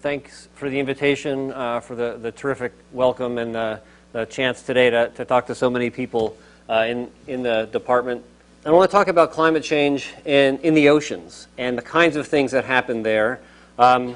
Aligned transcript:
thanks 0.00 0.48
for 0.54 0.70
the 0.70 0.78
invitation, 0.78 1.52
uh, 1.52 1.78
for 1.78 1.94
the, 1.94 2.16
the 2.16 2.32
terrific 2.32 2.72
welcome, 2.90 3.36
and 3.36 3.54
uh, 3.54 3.78
the 4.12 4.24
chance 4.24 4.62
today 4.62 4.88
to, 4.88 5.10
to 5.10 5.26
talk 5.26 5.46
to 5.46 5.54
so 5.54 5.68
many 5.68 5.90
people 5.90 6.38
uh, 6.70 6.86
in, 6.88 7.10
in 7.26 7.42
the 7.42 7.68
department. 7.70 8.24
I 8.64 8.70
want 8.70 8.90
to 8.90 8.92
talk 8.94 9.08
about 9.08 9.30
climate 9.30 9.62
change 9.62 10.14
in, 10.24 10.58
in 10.58 10.72
the 10.72 10.88
oceans 10.88 11.48
and 11.58 11.76
the 11.76 11.82
kinds 11.82 12.16
of 12.16 12.26
things 12.26 12.52
that 12.52 12.64
happen 12.64 13.02
there. 13.02 13.40
Um, 13.78 14.14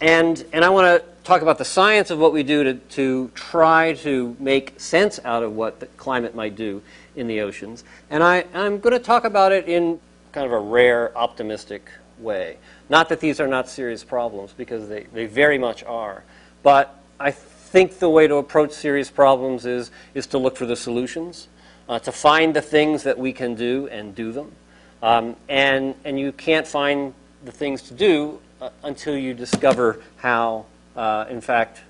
and, 0.00 0.44
and 0.52 0.64
I 0.64 0.68
want 0.68 1.02
to 1.02 1.08
talk 1.24 1.42
about 1.42 1.58
the 1.58 1.64
science 1.64 2.10
of 2.10 2.20
what 2.20 2.32
we 2.32 2.44
do 2.44 2.62
to, 2.62 2.74
to 2.74 3.30
try 3.34 3.94
to 3.94 4.36
make 4.38 4.78
sense 4.78 5.18
out 5.24 5.42
of 5.42 5.54
what 5.54 5.80
the 5.80 5.86
climate 5.86 6.36
might 6.36 6.54
do 6.54 6.82
in 7.16 7.26
the 7.26 7.40
oceans. 7.40 7.82
And 8.10 8.22
I, 8.22 8.44
I'm 8.54 8.78
going 8.78 8.92
to 8.92 9.04
talk 9.04 9.24
about 9.24 9.50
it 9.50 9.66
in 9.66 9.98
kind 10.30 10.46
of 10.46 10.52
a 10.52 10.58
rare, 10.60 11.16
optimistic 11.18 11.90
way. 12.18 12.58
Not 12.88 13.08
that 13.08 13.20
these 13.20 13.40
are 13.40 13.48
not 13.48 13.68
serious 13.68 14.04
problems, 14.04 14.52
because 14.56 14.88
they, 14.88 15.04
they 15.12 15.26
very 15.26 15.58
much 15.58 15.84
are. 15.84 16.24
But 16.62 16.94
I 17.20 17.30
think 17.30 17.98
the 17.98 18.08
way 18.08 18.26
to 18.26 18.36
approach 18.36 18.72
serious 18.72 19.10
problems 19.10 19.66
is, 19.66 19.90
is 20.14 20.26
to 20.28 20.38
look 20.38 20.56
for 20.56 20.66
the 20.66 20.76
solutions, 20.76 21.48
uh, 21.88 21.98
to 22.00 22.12
find 22.12 22.54
the 22.54 22.62
things 22.62 23.02
that 23.02 23.18
we 23.18 23.32
can 23.32 23.54
do 23.54 23.88
and 23.88 24.14
do 24.14 24.32
them. 24.32 24.52
Um, 25.02 25.36
and, 25.48 25.94
and 26.04 26.18
you 26.18 26.32
can't 26.32 26.66
find 26.66 27.12
the 27.44 27.52
things 27.52 27.82
to 27.82 27.94
do 27.94 28.40
uh, 28.60 28.70
until 28.82 29.16
you 29.16 29.34
discover 29.34 30.00
how, 30.16 30.66
uh, 30.96 31.26
in 31.28 31.40
fact, 31.40 31.82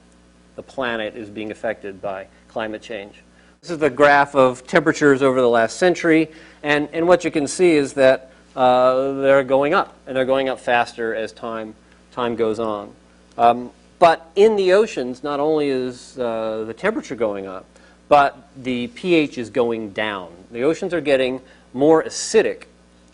the 0.56 0.62
planet 0.62 1.14
is 1.16 1.30
being 1.30 1.50
affected 1.50 2.02
by 2.02 2.26
climate 2.48 2.82
change. 2.82 3.22
This 3.60 3.70
is 3.70 3.78
the 3.78 3.90
graph 3.90 4.34
of 4.34 4.66
temperatures 4.66 5.22
over 5.22 5.40
the 5.40 5.48
last 5.48 5.76
century, 5.76 6.30
and, 6.62 6.88
and 6.92 7.06
what 7.06 7.24
you 7.24 7.30
can 7.30 7.46
see 7.46 7.72
is 7.72 7.92
that 7.94 8.30
uh, 8.56 9.12
they're 9.20 9.44
going 9.44 9.74
up, 9.74 9.94
and 10.06 10.16
they're 10.16 10.24
going 10.24 10.48
up 10.48 10.58
faster 10.58 11.14
as 11.14 11.30
time, 11.30 11.74
time 12.10 12.34
goes 12.34 12.58
on. 12.58 12.92
Um, 13.36 13.70
but 13.98 14.30
in 14.34 14.56
the 14.56 14.72
oceans, 14.72 15.22
not 15.22 15.40
only 15.40 15.68
is 15.68 16.18
uh, 16.18 16.64
the 16.66 16.74
temperature 16.74 17.14
going 17.14 17.46
up, 17.46 17.66
but 18.08 18.48
the 18.56 18.88
pH 18.88 19.38
is 19.38 19.50
going 19.50 19.90
down. 19.90 20.32
The 20.50 20.62
oceans 20.62 20.94
are 20.94 21.00
getting 21.00 21.40
more 21.72 22.02
acidic 22.02 22.64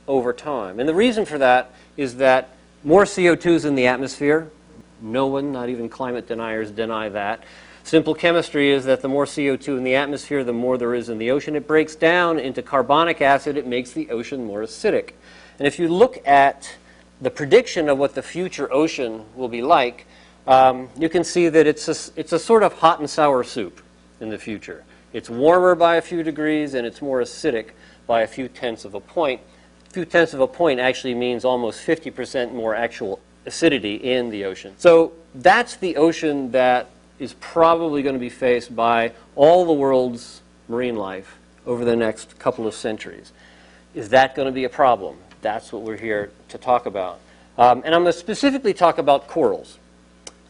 over 0.06 0.32
time. 0.32 0.78
And 0.78 0.88
the 0.88 0.94
reason 0.94 1.24
for 1.24 1.38
that 1.38 1.72
is 1.96 2.16
that 2.16 2.50
more 2.84 3.04
CO2 3.04 3.46
is 3.46 3.64
in 3.64 3.74
the 3.74 3.86
atmosphere. 3.86 4.50
No 5.00 5.26
one, 5.26 5.52
not 5.52 5.68
even 5.68 5.88
climate 5.88 6.28
deniers, 6.28 6.70
deny 6.70 7.08
that. 7.08 7.42
Simple 7.84 8.14
chemistry 8.14 8.70
is 8.70 8.84
that 8.84 9.02
the 9.02 9.08
more 9.08 9.24
CO2 9.24 9.76
in 9.76 9.84
the 9.84 9.94
atmosphere, 9.94 10.44
the 10.44 10.52
more 10.52 10.78
there 10.78 10.94
is 10.94 11.08
in 11.08 11.18
the 11.18 11.30
ocean. 11.30 11.56
It 11.56 11.66
breaks 11.66 11.94
down 11.94 12.38
into 12.38 12.62
carbonic 12.62 13.20
acid. 13.20 13.56
It 13.56 13.66
makes 13.66 13.92
the 13.92 14.10
ocean 14.10 14.44
more 14.44 14.62
acidic. 14.62 15.12
And 15.58 15.66
if 15.66 15.78
you 15.78 15.88
look 15.88 16.26
at 16.26 16.76
the 17.20 17.30
prediction 17.30 17.88
of 17.88 17.98
what 17.98 18.14
the 18.14 18.22
future 18.22 18.72
ocean 18.72 19.24
will 19.34 19.48
be 19.48 19.62
like, 19.62 20.06
um, 20.46 20.88
you 20.96 21.08
can 21.08 21.22
see 21.24 21.48
that 21.48 21.66
it's 21.66 21.88
a, 21.88 22.12
it's 22.18 22.32
a 22.32 22.38
sort 22.38 22.62
of 22.62 22.72
hot 22.74 23.00
and 23.00 23.08
sour 23.08 23.44
soup 23.44 23.80
in 24.20 24.28
the 24.28 24.38
future. 24.38 24.84
It's 25.12 25.28
warmer 25.28 25.74
by 25.74 25.96
a 25.96 26.00
few 26.00 26.22
degrees 26.22 26.74
and 26.74 26.86
it's 26.86 27.02
more 27.02 27.20
acidic 27.20 27.70
by 28.06 28.22
a 28.22 28.26
few 28.26 28.48
tenths 28.48 28.84
of 28.84 28.94
a 28.94 29.00
point. 29.00 29.40
A 29.88 29.92
few 29.92 30.04
tenths 30.04 30.34
of 30.34 30.40
a 30.40 30.46
point 30.46 30.80
actually 30.80 31.14
means 31.14 31.44
almost 31.44 31.86
50% 31.86 32.52
more 32.52 32.74
actual 32.74 33.20
acidity 33.44 33.96
in 33.96 34.30
the 34.30 34.44
ocean. 34.44 34.74
So 34.78 35.12
that's 35.34 35.76
the 35.76 35.96
ocean 35.96 36.50
that 36.52 36.88
is 37.22 37.34
probably 37.34 38.02
going 38.02 38.16
to 38.16 38.20
be 38.20 38.28
faced 38.28 38.74
by 38.74 39.12
all 39.36 39.64
the 39.64 39.72
world's 39.72 40.42
marine 40.68 40.96
life 40.96 41.38
over 41.64 41.84
the 41.84 41.94
next 41.94 42.36
couple 42.40 42.66
of 42.66 42.74
centuries. 42.74 43.32
Is 43.94 44.08
that 44.08 44.34
going 44.34 44.46
to 44.46 44.52
be 44.52 44.64
a 44.64 44.68
problem? 44.68 45.16
That's 45.40 45.72
what 45.72 45.82
we're 45.82 45.96
here 45.96 46.32
to 46.48 46.58
talk 46.58 46.86
about. 46.86 47.20
Um, 47.56 47.82
and 47.84 47.94
I'm 47.94 48.02
going 48.02 48.12
to 48.12 48.18
specifically 48.18 48.74
talk 48.74 48.98
about 48.98 49.28
corals. 49.28 49.78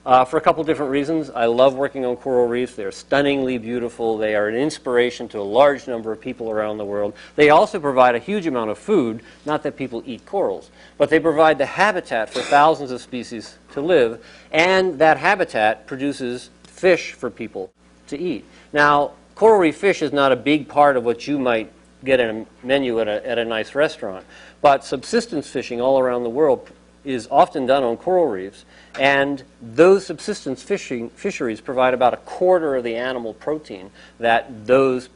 Uh, 0.04 0.24
for 0.24 0.36
a 0.36 0.40
couple 0.40 0.64
different 0.64 0.90
reasons. 0.90 1.30
I 1.30 1.46
love 1.46 1.76
working 1.76 2.04
on 2.04 2.16
coral 2.16 2.48
reefs. 2.48 2.74
They're 2.74 2.90
stunningly 2.90 3.56
beautiful. 3.56 4.18
They 4.18 4.34
are 4.34 4.48
an 4.48 4.56
inspiration 4.56 5.28
to 5.28 5.38
a 5.38 5.46
large 5.46 5.86
number 5.86 6.10
of 6.10 6.20
people 6.20 6.50
around 6.50 6.78
the 6.78 6.84
world. 6.84 7.14
They 7.36 7.50
also 7.50 7.78
provide 7.78 8.16
a 8.16 8.18
huge 8.18 8.48
amount 8.48 8.70
of 8.70 8.78
food, 8.78 9.22
not 9.46 9.62
that 9.62 9.77
people 9.77 10.02
eat 10.05 10.27
corals, 10.27 10.72
but 10.98 11.08
they 11.08 11.20
provide 11.20 11.56
the 11.56 11.66
habitat 11.66 12.30
for 12.30 12.40
thousands 12.40 12.90
of 12.90 13.00
species 13.00 13.58
to 13.74 13.80
live, 13.80 14.24
and 14.50 14.98
that 14.98 15.18
habitat 15.18 15.86
produces 15.86 16.50
fish 16.82 17.12
for 17.12 17.30
people 17.30 17.72
to 18.08 18.18
eat. 18.18 18.44
Now, 18.72 19.12
coral 19.36 19.60
reef 19.60 19.76
fish 19.76 20.02
is 20.02 20.12
not 20.12 20.32
a 20.32 20.36
big 20.36 20.66
part 20.66 20.96
of 20.96 21.04
what 21.04 21.28
you 21.28 21.38
might 21.38 21.70
get 22.04 22.18
in 22.18 22.28
a 22.62 22.66
menu 22.66 22.98
at 22.98 23.06
a, 23.06 23.24
at 23.24 23.38
a 23.38 23.44
nice 23.44 23.76
restaurant, 23.76 24.26
but 24.60 24.84
subsistence 24.84 25.48
fishing 25.48 25.80
all 25.80 26.00
around 26.00 26.24
the 26.24 26.28
world 26.28 26.68
is 27.04 27.28
often 27.30 27.66
done 27.66 27.84
on 27.84 27.96
coral 27.96 28.26
reefs, 28.26 28.64
and 28.98 29.44
those 29.60 30.04
subsistence 30.04 30.60
fishing, 30.60 31.08
fisheries 31.10 31.60
provide 31.60 31.94
about 31.94 32.14
a 32.14 32.16
quarter 32.16 32.74
of 32.74 32.82
the 32.82 32.96
animal 32.96 33.32
protein 33.32 33.88
that 34.18 34.66
those 34.66 35.08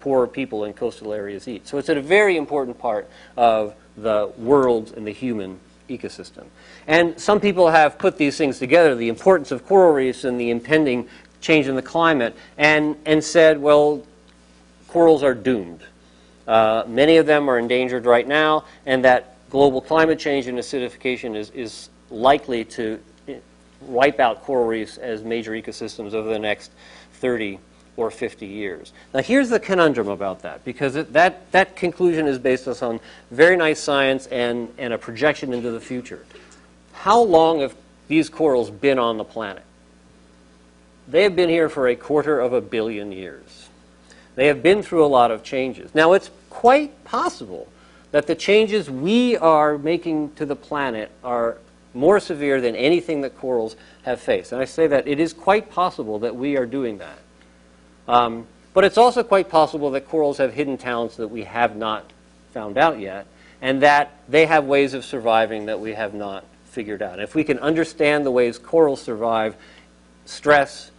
poor 0.00 0.26
people 0.26 0.66
in 0.66 0.74
coastal 0.74 1.14
areas 1.14 1.48
eat. 1.48 1.66
So 1.66 1.78
it's 1.78 1.88
a 1.88 1.98
very 2.02 2.36
important 2.36 2.78
part 2.78 3.08
of 3.34 3.74
the 3.96 4.30
world 4.36 4.92
and 4.94 5.06
the 5.06 5.12
human 5.12 5.58
ecosystem. 5.88 6.44
And 6.86 7.18
some 7.18 7.40
people 7.40 7.70
have 7.70 7.98
put 7.98 8.16
these 8.16 8.36
things 8.36 8.58
together, 8.58 8.94
the 8.94 9.08
importance 9.08 9.50
of 9.50 9.66
coral 9.66 9.92
reefs 9.92 10.24
and 10.24 10.40
the 10.40 10.50
impending 10.50 11.08
change 11.40 11.66
in 11.66 11.76
the 11.76 11.82
climate, 11.82 12.34
and, 12.56 12.96
and 13.04 13.22
said, 13.22 13.60
well, 13.60 14.02
corals 14.88 15.22
are 15.22 15.34
doomed. 15.34 15.82
Uh, 16.46 16.84
many 16.86 17.16
of 17.16 17.26
them 17.26 17.48
are 17.48 17.58
endangered 17.58 18.06
right 18.06 18.26
now, 18.26 18.64
and 18.86 19.04
that 19.04 19.36
global 19.50 19.80
climate 19.80 20.18
change 20.18 20.46
and 20.46 20.58
acidification 20.58 21.36
is, 21.36 21.50
is 21.50 21.88
likely 22.10 22.64
to 22.64 22.98
wipe 23.82 24.20
out 24.20 24.42
coral 24.42 24.66
reefs 24.66 24.98
as 24.98 25.22
major 25.22 25.52
ecosystems 25.52 26.14
over 26.14 26.28
the 26.28 26.38
next 26.38 26.72
30 27.14 27.58
or 27.96 28.10
50 28.10 28.46
years. 28.46 28.92
Now, 29.12 29.20
here's 29.20 29.50
the 29.50 29.60
conundrum 29.60 30.08
about 30.08 30.42
that, 30.42 30.64
because 30.64 30.96
it, 30.96 31.12
that, 31.12 31.50
that 31.52 31.76
conclusion 31.76 32.26
is 32.26 32.38
based 32.38 32.66
on 32.82 33.00
very 33.30 33.56
nice 33.56 33.80
science 33.80 34.26
and, 34.26 34.72
and 34.78 34.92
a 34.92 34.98
projection 34.98 35.52
into 35.52 35.70
the 35.70 35.80
future. 35.80 36.24
How 36.92 37.20
long 37.20 37.60
have 37.60 37.74
these 38.08 38.28
corals 38.28 38.70
been 38.70 38.98
on 38.98 39.16
the 39.16 39.24
planet? 39.24 39.62
They 41.06 41.22
have 41.22 41.36
been 41.36 41.50
here 41.50 41.68
for 41.68 41.88
a 41.88 41.96
quarter 41.96 42.40
of 42.40 42.52
a 42.52 42.60
billion 42.60 43.12
years. 43.12 43.68
They 44.36 44.46
have 44.46 44.62
been 44.62 44.82
through 44.82 45.04
a 45.04 45.06
lot 45.06 45.30
of 45.30 45.42
changes. 45.42 45.94
Now, 45.94 46.12
it's 46.14 46.30
quite 46.50 47.04
possible 47.04 47.68
that 48.10 48.26
the 48.26 48.34
changes 48.34 48.90
we 48.90 49.36
are 49.36 49.76
making 49.76 50.32
to 50.34 50.46
the 50.46 50.56
planet 50.56 51.10
are 51.22 51.58
more 51.94 52.18
severe 52.18 52.60
than 52.60 52.74
anything 52.74 53.20
that 53.20 53.36
corals 53.38 53.76
have 54.02 54.20
faced. 54.20 54.52
And 54.52 54.60
I 54.60 54.64
say 54.64 54.86
that 54.88 55.06
it 55.06 55.20
is 55.20 55.32
quite 55.32 55.70
possible 55.70 56.18
that 56.20 56.34
we 56.34 56.56
are 56.56 56.66
doing 56.66 56.98
that. 56.98 57.18
Um, 58.08 58.46
but 58.72 58.84
it's 58.84 58.98
also 58.98 59.22
quite 59.22 59.48
possible 59.48 59.90
that 59.92 60.08
corals 60.08 60.38
have 60.38 60.52
hidden 60.52 60.76
talents 60.76 61.16
that 61.16 61.28
we 61.28 61.44
have 61.44 61.76
not 61.76 62.10
found 62.52 62.76
out 62.76 62.98
yet, 62.98 63.26
and 63.62 63.82
that 63.82 64.12
they 64.28 64.46
have 64.46 64.64
ways 64.64 64.94
of 64.94 65.04
surviving 65.04 65.66
that 65.66 65.80
we 65.80 65.94
have 65.94 66.14
not 66.14 66.44
figured 66.66 67.02
out. 67.02 67.20
If 67.20 67.34
we 67.34 67.44
can 67.44 67.58
understand 67.60 68.26
the 68.26 68.30
ways 68.30 68.58
corals 68.58 69.00
survive 69.00 69.56
stress, 70.26 70.90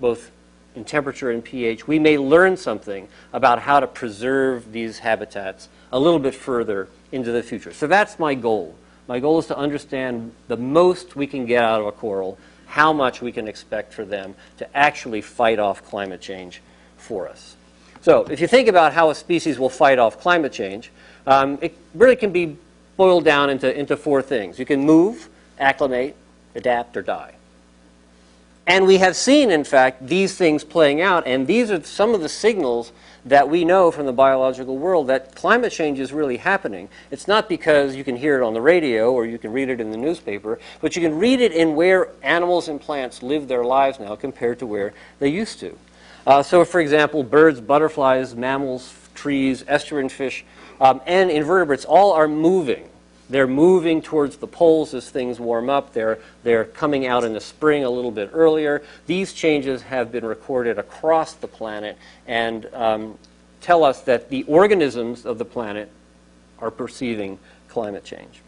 both 0.00 0.30
in 0.74 0.84
temperature 0.84 1.30
and 1.30 1.44
pH, 1.44 1.86
we 1.86 1.98
may 1.98 2.18
learn 2.18 2.56
something 2.56 3.08
about 3.32 3.60
how 3.60 3.80
to 3.80 3.86
preserve 3.86 4.72
these 4.72 4.98
habitats 4.98 5.68
a 5.92 5.98
little 5.98 6.18
bit 6.18 6.34
further 6.34 6.88
into 7.12 7.30
the 7.30 7.42
future. 7.42 7.72
So 7.72 7.86
that's 7.86 8.18
my 8.18 8.34
goal. 8.34 8.74
My 9.06 9.20
goal 9.20 9.38
is 9.38 9.46
to 9.46 9.56
understand 9.56 10.32
the 10.48 10.56
most 10.56 11.14
we 11.14 11.26
can 11.26 11.46
get 11.46 11.62
out 11.62 11.80
of 11.80 11.86
a 11.86 11.92
coral, 11.92 12.38
how 12.74 12.92
much 12.92 13.22
we 13.22 13.30
can 13.30 13.46
expect 13.46 13.92
for 13.92 14.04
them 14.04 14.34
to 14.56 14.76
actually 14.76 15.20
fight 15.20 15.60
off 15.60 15.84
climate 15.84 16.20
change 16.20 16.60
for 16.96 17.28
us. 17.28 17.54
So 18.02 18.24
if 18.24 18.40
you 18.40 18.48
think 18.48 18.66
about 18.66 18.92
how 18.92 19.10
a 19.10 19.14
species 19.14 19.60
will 19.60 19.70
fight 19.70 20.00
off 20.00 20.18
climate 20.18 20.52
change, 20.52 20.90
um, 21.24 21.56
it 21.62 21.78
really 21.94 22.16
can 22.16 22.32
be 22.32 22.56
boiled 22.96 23.24
down 23.24 23.48
into, 23.48 23.72
into 23.72 23.96
four 23.96 24.22
things. 24.22 24.58
You 24.58 24.66
can 24.66 24.84
move, 24.84 25.28
acclimate, 25.56 26.16
adapt, 26.56 26.96
or 26.96 27.02
die. 27.02 27.36
And 28.66 28.88
we 28.88 28.98
have 28.98 29.14
seen, 29.14 29.52
in 29.52 29.62
fact, 29.62 30.08
these 30.08 30.36
things 30.36 30.64
playing 30.64 31.00
out, 31.00 31.28
and 31.28 31.46
these 31.46 31.70
are 31.70 31.80
some 31.84 32.12
of 32.12 32.22
the 32.22 32.28
signals 32.28 32.90
that 33.24 33.48
we 33.48 33.64
know 33.64 33.90
from 33.90 34.06
the 34.06 34.12
biological 34.12 34.76
world 34.76 35.06
that 35.06 35.34
climate 35.34 35.72
change 35.72 35.98
is 35.98 36.12
really 36.12 36.36
happening. 36.36 36.88
It's 37.10 37.26
not 37.26 37.48
because 37.48 37.96
you 37.96 38.04
can 38.04 38.16
hear 38.16 38.40
it 38.40 38.44
on 38.44 38.54
the 38.54 38.60
radio 38.60 39.12
or 39.12 39.24
you 39.24 39.38
can 39.38 39.52
read 39.52 39.68
it 39.68 39.80
in 39.80 39.90
the 39.90 39.96
newspaper, 39.96 40.58
but 40.80 40.94
you 40.94 41.02
can 41.02 41.18
read 41.18 41.40
it 41.40 41.52
in 41.52 41.74
where 41.74 42.10
animals 42.22 42.68
and 42.68 42.80
plants 42.80 43.22
live 43.22 43.48
their 43.48 43.64
lives 43.64 43.98
now 43.98 44.14
compared 44.16 44.58
to 44.58 44.66
where 44.66 44.92
they 45.18 45.28
used 45.28 45.58
to. 45.60 45.78
Uh, 46.26 46.42
so, 46.42 46.64
for 46.64 46.80
example, 46.80 47.22
birds, 47.22 47.60
butterflies, 47.60 48.34
mammals, 48.34 48.94
trees, 49.14 49.62
estuarine 49.64 50.10
fish, 50.10 50.44
um, 50.80 51.00
and 51.06 51.30
invertebrates 51.30 51.84
all 51.84 52.12
are 52.12 52.28
moving. 52.28 52.88
They're 53.30 53.46
moving 53.46 54.02
towards 54.02 54.36
the 54.36 54.46
poles 54.46 54.92
as 54.92 55.08
things 55.08 55.40
warm 55.40 55.70
up. 55.70 55.92
They're, 55.94 56.18
they're 56.42 56.64
coming 56.64 57.06
out 57.06 57.24
in 57.24 57.32
the 57.32 57.40
spring 57.40 57.84
a 57.84 57.90
little 57.90 58.10
bit 58.10 58.30
earlier. 58.32 58.82
These 59.06 59.32
changes 59.32 59.82
have 59.82 60.12
been 60.12 60.24
recorded 60.24 60.78
across 60.78 61.32
the 61.34 61.48
planet 61.48 61.96
and 62.26 62.66
um, 62.74 63.18
tell 63.60 63.82
us 63.82 64.02
that 64.02 64.28
the 64.28 64.42
organisms 64.44 65.24
of 65.24 65.38
the 65.38 65.44
planet 65.44 65.90
are 66.58 66.70
perceiving 66.70 67.38
climate 67.68 68.04
change. 68.04 68.42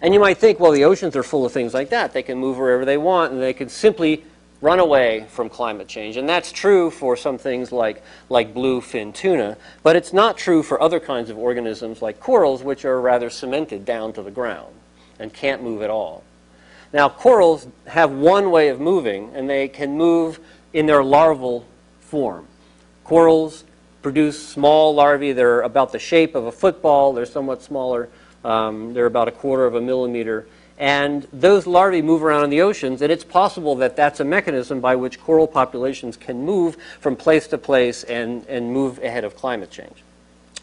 And 0.00 0.14
you 0.14 0.20
might 0.20 0.38
think, 0.38 0.60
well, 0.60 0.72
the 0.72 0.84
oceans 0.84 1.16
are 1.16 1.22
full 1.22 1.44
of 1.44 1.52
things 1.52 1.74
like 1.74 1.90
that. 1.90 2.12
They 2.12 2.22
can 2.22 2.38
move 2.38 2.56
wherever 2.56 2.84
they 2.84 2.96
want, 2.96 3.32
and 3.32 3.42
they 3.42 3.52
can 3.52 3.68
simply 3.68 4.24
run 4.60 4.80
away 4.80 5.26
from 5.28 5.48
climate 5.48 5.88
change. 5.88 6.16
And 6.16 6.28
that's 6.28 6.50
true 6.50 6.90
for 6.90 7.16
some 7.16 7.38
things 7.38 7.70
like, 7.70 8.02
like 8.28 8.54
bluefin 8.54 9.14
tuna, 9.14 9.56
but 9.82 9.96
it's 9.96 10.12
not 10.12 10.36
true 10.36 10.62
for 10.62 10.80
other 10.82 11.00
kinds 11.00 11.30
of 11.30 11.38
organisms 11.38 12.02
like 12.02 12.20
corals, 12.20 12.62
which 12.62 12.84
are 12.84 13.00
rather 13.00 13.30
cemented 13.30 13.84
down 13.84 14.12
to 14.14 14.22
the 14.22 14.30
ground 14.30 14.74
and 15.18 15.32
can't 15.32 15.62
move 15.62 15.82
at 15.82 15.90
all. 15.90 16.24
Now, 16.92 17.08
corals 17.08 17.66
have 17.86 18.10
one 18.10 18.50
way 18.50 18.68
of 18.68 18.80
moving, 18.80 19.30
and 19.34 19.48
they 19.48 19.68
can 19.68 19.96
move 19.96 20.40
in 20.72 20.86
their 20.86 21.04
larval 21.04 21.66
form. 22.00 22.46
Corals 23.04 23.64
produce 24.00 24.46
small 24.46 24.94
larvae. 24.94 25.32
They're 25.32 25.60
about 25.60 25.92
the 25.92 25.98
shape 25.98 26.34
of 26.34 26.46
a 26.46 26.52
football. 26.52 27.12
They're 27.12 27.26
somewhat 27.26 27.62
smaller. 27.62 28.08
Um, 28.44 28.94
they're 28.94 29.06
about 29.06 29.28
a 29.28 29.32
quarter 29.32 29.66
of 29.66 29.74
a 29.74 29.80
millimeter. 29.80 30.46
And 30.78 31.26
those 31.32 31.66
larvae 31.66 32.02
move 32.02 32.22
around 32.22 32.44
in 32.44 32.50
the 32.50 32.62
oceans, 32.62 33.02
and 33.02 33.10
it's 33.10 33.24
possible 33.24 33.74
that 33.76 33.96
that's 33.96 34.20
a 34.20 34.24
mechanism 34.24 34.80
by 34.80 34.94
which 34.94 35.20
coral 35.20 35.48
populations 35.48 36.16
can 36.16 36.44
move 36.44 36.76
from 37.00 37.16
place 37.16 37.48
to 37.48 37.58
place 37.58 38.04
and, 38.04 38.46
and 38.46 38.72
move 38.72 39.02
ahead 39.02 39.24
of 39.24 39.34
climate 39.34 39.72
change. 39.72 40.04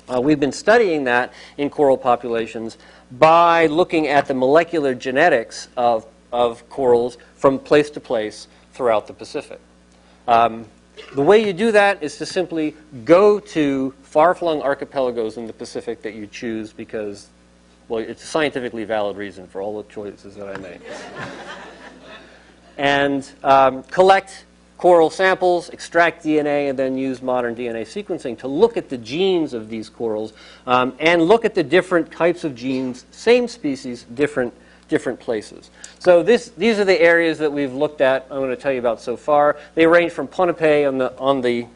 Uh, 0.08 0.22
we've 0.22 0.40
been 0.40 0.54
studying 0.54 1.04
that 1.04 1.34
in 1.58 1.70
coral 1.70 1.98
populations 1.98 2.78
by 3.12 3.66
looking 3.66 4.08
at 4.08 4.28
the 4.28 4.34
molecular 4.34 4.96
genetics 4.96 5.68
of, 5.76 6.06
of 6.32 6.68
corals 6.70 7.18
from 7.36 7.60
place 7.60 7.90
to 7.90 8.00
place 8.00 8.48
throughout 8.74 9.08
the 9.08 9.14
Pacific. 9.14 9.60
Um, 10.28 10.66
the 11.14 11.22
way 11.22 11.46
you 11.46 11.52
do 11.52 11.74
that 11.74 12.02
is 12.02 12.18
to 12.18 12.26
simply 12.26 12.76
go 13.04 13.40
to 13.40 13.94
far-flung 14.04 14.62
archipelagos 14.62 15.38
in 15.38 15.46
the 15.46 15.54
Pacific 15.54 16.02
that 16.04 16.14
you 16.14 16.26
choose 16.28 16.72
because 16.72 17.28
well, 17.88 18.00
it's 18.02 18.24
a 18.24 18.28
scientifically 18.28 18.84
valid 18.84 19.18
reason 19.18 19.48
for 19.48 19.62
all 19.62 19.82
the 19.82 19.90
choices 19.90 20.36
that 20.36 20.48
I 20.48 20.58
make. 20.58 20.82
and 22.78 23.30
um, 23.44 23.84
collect 23.84 24.46
coral 24.78 25.10
samples, 25.10 25.70
extract 25.70 26.24
DNA, 26.24 26.70
and 26.70 26.78
then 26.78 26.98
use 26.98 27.22
modern 27.22 27.56
DNA 27.56 27.84
sequencing 27.84 28.38
to 28.38 28.48
look 28.48 28.76
at 28.76 28.90
the 28.90 28.98
genes 28.98 29.54
of 29.54 29.70
these 29.70 29.90
corals 29.90 30.34
um, 30.68 30.94
and 31.00 31.22
look 31.22 31.46
at 31.46 31.56
the 31.56 31.64
different 31.64 32.12
types 32.12 32.44
of 32.44 32.56
genes, 32.56 33.06
same 33.12 33.48
species, 33.48 34.04
different, 34.16 34.54
different 34.90 35.20
places. 35.20 35.70
So 36.00 36.24
this, 36.24 36.50
these 36.50 36.78
are 36.80 36.86
the 36.86 37.00
areas 37.00 37.38
that 37.38 37.52
we've 37.52 37.74
looked 37.74 38.02
at, 38.02 38.28
I'm 38.30 38.38
going 38.38 38.50
to 38.50 38.56
tell 38.56 38.74
you 38.74 38.80
about 38.80 39.00
so 39.00 39.16
far. 39.16 39.58
They 39.76 39.88
range 39.88 40.12
from 40.12 40.28
Ponape 40.28 40.88
on 40.88 40.98
the, 40.98 41.18
on 41.18 41.42
the, 41.42 41.68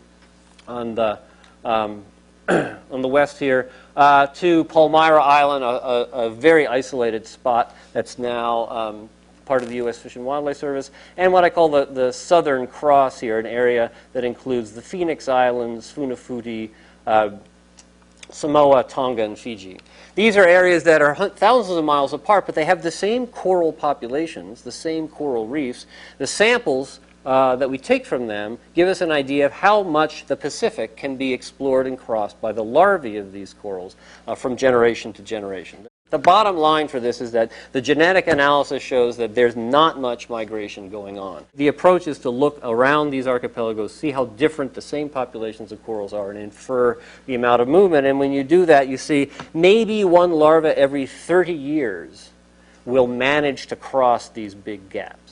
on 0.68 0.96
the, 0.96 1.20
um, 1.64 2.04
on 2.92 3.02
the 3.02 3.08
west 3.08 3.38
here 3.38 3.70
uh, 3.96 4.28
to 4.28 4.64
Palmyra 4.66 5.22
Island, 5.22 5.64
a, 5.64 5.68
a, 5.68 6.02
a, 6.26 6.30
very 6.30 6.66
isolated 6.66 7.28
spot 7.28 7.76
that's 7.94 8.18
now 8.18 8.68
um, 8.70 9.10
part 9.46 9.62
of 9.62 9.70
the 9.70 9.76
U.S. 9.76 10.00
Fish 10.00 10.16
and 10.16 10.26
Wildlife 10.26 10.58
Service, 10.58 10.90
and 11.18 11.32
what 11.32 11.44
I 11.44 11.50
call 11.50 11.70
the, 11.70 11.86
the 11.86 12.12
Southern 12.12 12.66
Cross 12.66 13.20
here, 13.20 13.40
an 13.40 13.46
area 13.46 13.92
that 14.14 14.24
includes 14.24 14.72
the 14.72 14.82
Phoenix 14.82 15.28
Islands, 15.28 15.92
Funafuti, 15.94 16.70
uh, 17.06 17.32
Samoa, 18.32 18.84
Tonga, 18.84 19.24
and 19.24 19.38
Fiji. 19.38 19.80
These 20.16 20.38
are 20.38 20.46
areas 20.46 20.84
that 20.84 21.02
are 21.02 21.16
thousands 21.30 21.78
of 21.78 21.86
miles 21.86 22.14
apart, 22.14 22.46
but 22.46 22.56
they 22.56 22.66
have 22.66 22.84
the 22.84 22.92
same 22.92 23.28
coral 23.28 23.74
populations, 23.74 24.62
the 24.62 24.72
same 24.72 25.08
coral 25.08 25.48
reefs. 25.48 25.86
The 26.18 26.28
samples 26.28 27.00
uh, 27.30 27.56
that 27.58 27.70
we 27.70 27.78
take 27.78 28.08
from 28.08 28.26
them 28.26 28.58
give 28.74 28.88
us 28.88 29.02
an 29.02 29.12
idea 29.12 29.46
of 29.46 29.52
how 29.52 29.84
much 29.84 30.26
the 30.26 30.36
Pacific 30.36 30.98
can 30.98 31.16
be 31.16 31.32
explored 31.32 31.86
and 31.86 31.96
crossed 31.96 32.42
by 32.42 32.52
the 32.52 32.64
larvae 32.64 33.18
of 33.18 33.32
these 33.32 33.54
corals 33.54 33.96
uh, 34.28 34.34
from 34.34 34.58
generation 34.58 35.14
to 35.14 35.22
generation. 35.22 35.86
The 36.10 36.18
bottom 36.18 36.58
line 36.58 36.88
for 36.88 37.00
this 37.00 37.22
is 37.22 37.34
that 37.34 37.52
the 37.72 37.82
genetic 37.82 38.26
analysis 38.26 38.82
shows 38.82 39.16
that 39.18 39.36
there's 39.36 39.56
not 39.56 40.00
much 40.00 40.28
migration 40.28 40.90
going 40.90 41.20
on. 41.20 41.46
The 41.54 41.68
approach 41.68 42.08
is 42.08 42.18
to 42.20 42.32
look 42.32 42.60
around 42.64 43.12
these 43.12 43.28
archipelagos, 43.28 43.94
see 43.94 44.10
how 44.10 44.26
different 44.26 44.74
the 44.74 44.82
same 44.82 45.08
populations 45.08 45.72
of 45.72 45.84
corals 45.86 46.14
are, 46.14 46.32
and 46.32 46.40
infer 46.40 47.00
the 47.28 47.36
amount 47.36 47.62
of 47.62 47.68
movement. 47.68 48.08
And 48.08 48.18
when 48.18 48.32
you 48.32 48.44
do 48.44 48.66
that, 48.66 48.88
you 48.88 48.98
see 48.98 49.30
maybe 49.54 50.04
one 50.04 50.32
larva 50.32 50.76
every 50.76 51.06
30 51.06 51.54
years 51.54 52.32
will 52.86 53.06
manage 53.06 53.68
to 53.68 53.76
cross 53.76 54.30
these 54.30 54.56
big 54.56 54.90
gaps. 54.90 55.29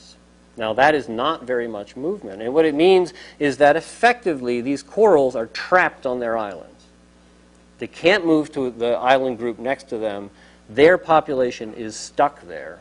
Now, 0.58 0.72
that 0.74 0.94
is 0.94 1.08
not 1.08 1.44
very 1.44 1.68
much 1.68 1.96
movement. 1.96 2.42
And 2.42 2.52
what 2.52 2.64
it 2.64 2.74
means 2.74 3.14
is 3.38 3.58
that 3.58 3.76
effectively 3.76 4.60
these 4.60 4.82
corals 4.82 5.36
are 5.36 5.46
trapped 5.46 6.04
on 6.04 6.18
their 6.18 6.36
islands. 6.36 6.84
They 7.78 7.86
can't 7.86 8.26
move 8.26 8.52
to 8.52 8.70
the 8.70 8.94
island 8.94 9.38
group 9.38 9.60
next 9.60 9.88
to 9.90 9.98
them. 9.98 10.30
Their 10.68 10.98
population 10.98 11.74
is 11.74 11.94
stuck 11.94 12.42
there. 12.42 12.80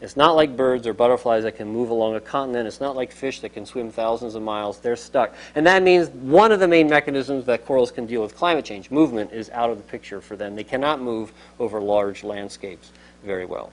It's 0.00 0.16
not 0.16 0.36
like 0.36 0.56
birds 0.56 0.86
or 0.86 0.92
butterflies 0.92 1.44
that 1.44 1.56
can 1.56 1.68
move 1.68 1.90
along 1.90 2.14
a 2.14 2.20
continent. 2.20 2.68
It's 2.68 2.80
not 2.80 2.94
like 2.94 3.10
fish 3.10 3.40
that 3.40 3.54
can 3.54 3.66
swim 3.66 3.90
thousands 3.90 4.34
of 4.34 4.42
miles. 4.42 4.78
They're 4.78 4.96
stuck. 4.96 5.34
And 5.54 5.66
that 5.66 5.82
means 5.82 6.10
one 6.10 6.52
of 6.52 6.60
the 6.60 6.68
main 6.68 6.88
mechanisms 6.88 7.44
that 7.46 7.64
corals 7.64 7.90
can 7.90 8.06
deal 8.06 8.22
with 8.22 8.36
climate 8.36 8.64
change, 8.64 8.90
movement, 8.90 9.32
is 9.32 9.50
out 9.50 9.70
of 9.70 9.78
the 9.78 9.82
picture 9.84 10.20
for 10.20 10.36
them. 10.36 10.54
They 10.54 10.64
cannot 10.64 11.00
move 11.00 11.32
over 11.58 11.80
large 11.80 12.22
landscapes 12.22 12.92
very 13.24 13.46
well. 13.46 13.70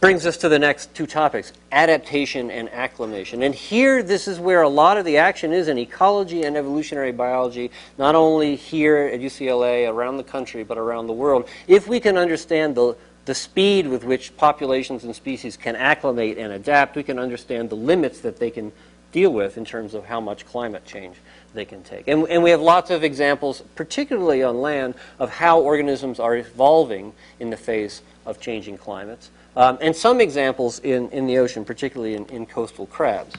Brings 0.00 0.26
us 0.26 0.36
to 0.38 0.48
the 0.48 0.58
next 0.58 0.94
two 0.94 1.06
topics 1.06 1.52
adaptation 1.72 2.50
and 2.50 2.68
acclimation. 2.70 3.42
And 3.42 3.54
here, 3.54 4.02
this 4.02 4.28
is 4.28 4.38
where 4.38 4.62
a 4.62 4.68
lot 4.68 4.98
of 4.98 5.04
the 5.04 5.16
action 5.16 5.52
is 5.52 5.68
in 5.68 5.78
ecology 5.78 6.42
and 6.42 6.56
evolutionary 6.56 7.12
biology, 7.12 7.70
not 7.96 8.14
only 8.14 8.56
here 8.56 9.10
at 9.12 9.20
UCLA, 9.20 9.88
around 9.88 10.16
the 10.16 10.24
country, 10.24 10.62
but 10.62 10.78
around 10.78 11.06
the 11.06 11.12
world. 11.12 11.48
If 11.66 11.88
we 11.88 12.00
can 12.00 12.16
understand 12.16 12.74
the, 12.74 12.96
the 13.24 13.34
speed 13.34 13.88
with 13.88 14.04
which 14.04 14.36
populations 14.36 15.04
and 15.04 15.14
species 15.14 15.56
can 15.56 15.76
acclimate 15.76 16.38
and 16.38 16.52
adapt, 16.52 16.96
we 16.96 17.02
can 17.02 17.18
understand 17.18 17.70
the 17.70 17.76
limits 17.76 18.20
that 18.20 18.38
they 18.38 18.50
can 18.50 18.72
deal 19.10 19.32
with 19.32 19.56
in 19.56 19.64
terms 19.64 19.94
of 19.94 20.04
how 20.04 20.20
much 20.20 20.44
climate 20.44 20.84
change 20.84 21.16
they 21.54 21.64
can 21.64 21.82
take. 21.82 22.06
And, 22.08 22.28
and 22.28 22.42
we 22.42 22.50
have 22.50 22.60
lots 22.60 22.90
of 22.90 23.02
examples, 23.02 23.62
particularly 23.74 24.42
on 24.42 24.60
land, 24.60 24.94
of 25.18 25.30
how 25.30 25.60
organisms 25.60 26.20
are 26.20 26.36
evolving 26.36 27.14
in 27.40 27.48
the 27.50 27.56
face 27.56 28.02
of 28.26 28.38
changing 28.38 28.76
climates. 28.76 29.30
Um, 29.58 29.76
and 29.80 29.94
some 29.94 30.20
examples 30.20 30.78
in, 30.78 31.10
in 31.10 31.26
the 31.26 31.38
ocean, 31.38 31.64
particularly 31.64 32.14
in, 32.14 32.26
in 32.26 32.46
coastal 32.46 32.86
crabs. 32.86 33.34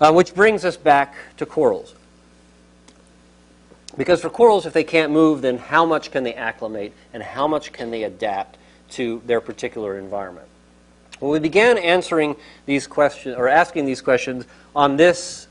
Uh, 0.00 0.12
which 0.12 0.36
brings 0.36 0.64
us 0.64 0.76
back 0.76 1.16
to 1.36 1.44
corals. 1.44 1.96
Because 3.96 4.20
for 4.20 4.30
corals, 4.30 4.66
if 4.66 4.72
they 4.72 4.84
can't 4.84 5.10
move, 5.10 5.42
then 5.42 5.58
how 5.58 5.84
much 5.84 6.12
can 6.12 6.22
they 6.22 6.34
acclimate 6.34 6.92
and 7.12 7.24
how 7.24 7.48
much 7.48 7.72
can 7.72 7.90
they 7.90 8.04
adapt 8.04 8.56
to 8.90 9.20
their 9.26 9.40
particular 9.40 9.98
environment? 9.98 10.46
Well, 11.20 11.32
we 11.32 11.40
began 11.40 11.76
answering 11.76 12.36
these 12.66 12.86
questions, 12.86 13.36
or 13.36 13.48
asking 13.48 13.84
these 13.84 14.00
questions, 14.00 14.44
on 14.76 14.96
this, 14.96 15.48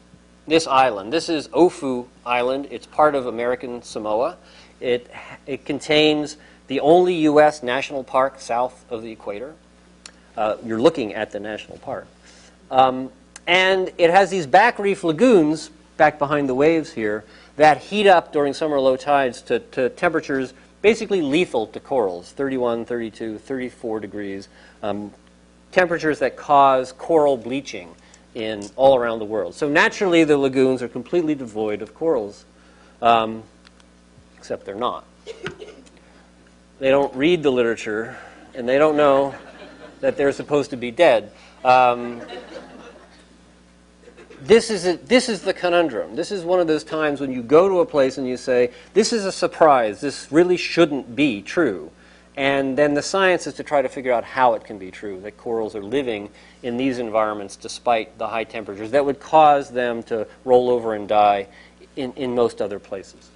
this 0.47 0.67
island. 0.67 1.11
This 1.11 1.27
is 1.27 1.49
Ofu 1.49 2.07
Island. 2.25 2.69
It's 2.71 2.85
part 2.85 3.13
of 3.13 3.25
American 3.27 3.83
Samoa. 3.83 4.37
It, 4.79 5.11
it 5.45 5.65
contains 5.65 6.37
the 6.67 6.79
only 6.79 7.15
U.S. 7.23 7.61
national 7.61 8.05
park 8.05 8.39
south 8.39 8.85
of 8.89 9.01
the 9.01 9.11
equator 9.11 9.53
uh, 10.37 10.57
you're 10.65 10.81
looking 10.81 11.13
at 11.13 11.31
the 11.31 11.39
national 11.39 11.77
park. 11.79 12.07
Um, 12.69 13.11
and 13.47 13.91
it 13.97 14.09
has 14.09 14.29
these 14.29 14.45
back 14.45 14.79
reef 14.79 15.03
lagoons 15.03 15.69
back 15.97 16.19
behind 16.19 16.47
the 16.47 16.55
waves 16.55 16.93
here 16.93 17.23
that 17.57 17.77
heat 17.77 18.07
up 18.07 18.31
during 18.31 18.53
summer 18.53 18.79
low 18.79 18.95
tides 18.95 19.41
to, 19.43 19.59
to 19.59 19.89
temperatures 19.89 20.53
basically 20.81 21.21
lethal 21.21 21.67
to 21.67 21.79
corals 21.79 22.31
31, 22.31 22.85
32, 22.85 23.37
34 23.37 23.99
degrees. 23.99 24.47
Um, 24.81 25.11
temperatures 25.71 26.19
that 26.19 26.35
cause 26.35 26.91
coral 26.91 27.37
bleaching 27.37 27.95
in 28.33 28.69
all 28.75 28.95
around 28.97 29.19
the 29.19 29.25
world. 29.25 29.55
So 29.55 29.69
naturally, 29.69 30.23
the 30.23 30.37
lagoons 30.37 30.81
are 30.81 30.87
completely 30.87 31.35
devoid 31.35 31.81
of 31.81 31.93
corals, 31.93 32.45
um, 33.01 33.43
except 34.37 34.65
they're 34.65 34.75
not. 34.75 35.05
They 36.79 36.89
don't 36.89 37.13
read 37.15 37.43
the 37.43 37.51
literature, 37.51 38.17
and 38.55 38.67
they 38.67 38.77
don't 38.77 38.97
know 38.97 39.35
that 40.01 40.17
they're 40.17 40.31
supposed 40.31 40.71
to 40.71 40.77
be 40.77 40.91
dead. 40.91 41.31
Um, 41.63 42.21
this 44.41 44.69
is, 44.71 44.87
a, 44.87 44.97
this 44.97 45.29
is 45.29 45.41
the 45.41 45.53
conundrum. 45.53 46.15
This 46.15 46.31
is 46.31 46.43
one 46.43 46.59
of 46.59 46.67
those 46.67 46.83
times 46.83 47.21
when 47.21 47.31
you 47.31 47.43
go 47.43 47.69
to 47.69 47.79
a 47.79 47.85
place 47.85 48.17
and 48.17 48.27
you 48.27 48.37
say, 48.37 48.71
This 48.93 49.13
is 49.13 49.25
a 49.25 49.31
surprise. 49.31 50.01
This 50.01 50.31
really 50.31 50.57
shouldn't 50.57 51.15
be 51.15 51.41
true. 51.41 51.91
And 52.35 52.77
then 52.77 52.93
the 52.93 53.01
science 53.01 53.45
is 53.45 53.55
to 53.55 53.63
try 53.63 53.81
to 53.81 53.89
figure 53.89 54.13
out 54.13 54.23
how 54.23 54.53
it 54.53 54.63
can 54.63 54.77
be 54.77 54.89
true 54.89 55.19
that 55.21 55.37
corals 55.37 55.75
are 55.75 55.83
living 55.83 56.29
in 56.63 56.77
these 56.77 56.97
environments 56.97 57.55
despite 57.55 58.17
the 58.17 58.27
high 58.27 58.45
temperatures 58.45 58.91
that 58.91 59.05
would 59.05 59.19
cause 59.19 59.69
them 59.69 60.01
to 60.03 60.25
roll 60.45 60.69
over 60.69 60.95
and 60.95 61.09
die 61.09 61.47
in, 61.95 62.13
in 62.13 62.33
most 62.33 62.61
other 62.61 62.79
places. 62.79 63.30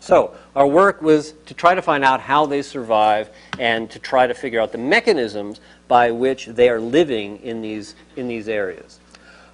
So 0.00 0.36
our 0.54 0.66
work 0.66 1.00
was 1.00 1.32
to 1.46 1.54
try 1.54 1.74
to 1.74 1.82
find 1.82 2.04
out 2.04 2.20
how 2.20 2.46
they 2.46 2.62
survive 2.62 3.30
and 3.58 3.90
to 3.90 3.98
try 3.98 4.26
to 4.26 4.34
figure 4.34 4.60
out 4.60 4.72
the 4.72 4.78
mechanisms 4.78 5.60
by 5.88 6.10
which 6.10 6.46
they 6.46 6.68
are 6.68 6.80
living 6.80 7.38
in 7.42 7.62
these, 7.62 7.94
in 8.16 8.28
these 8.28 8.48
areas. 8.48 9.00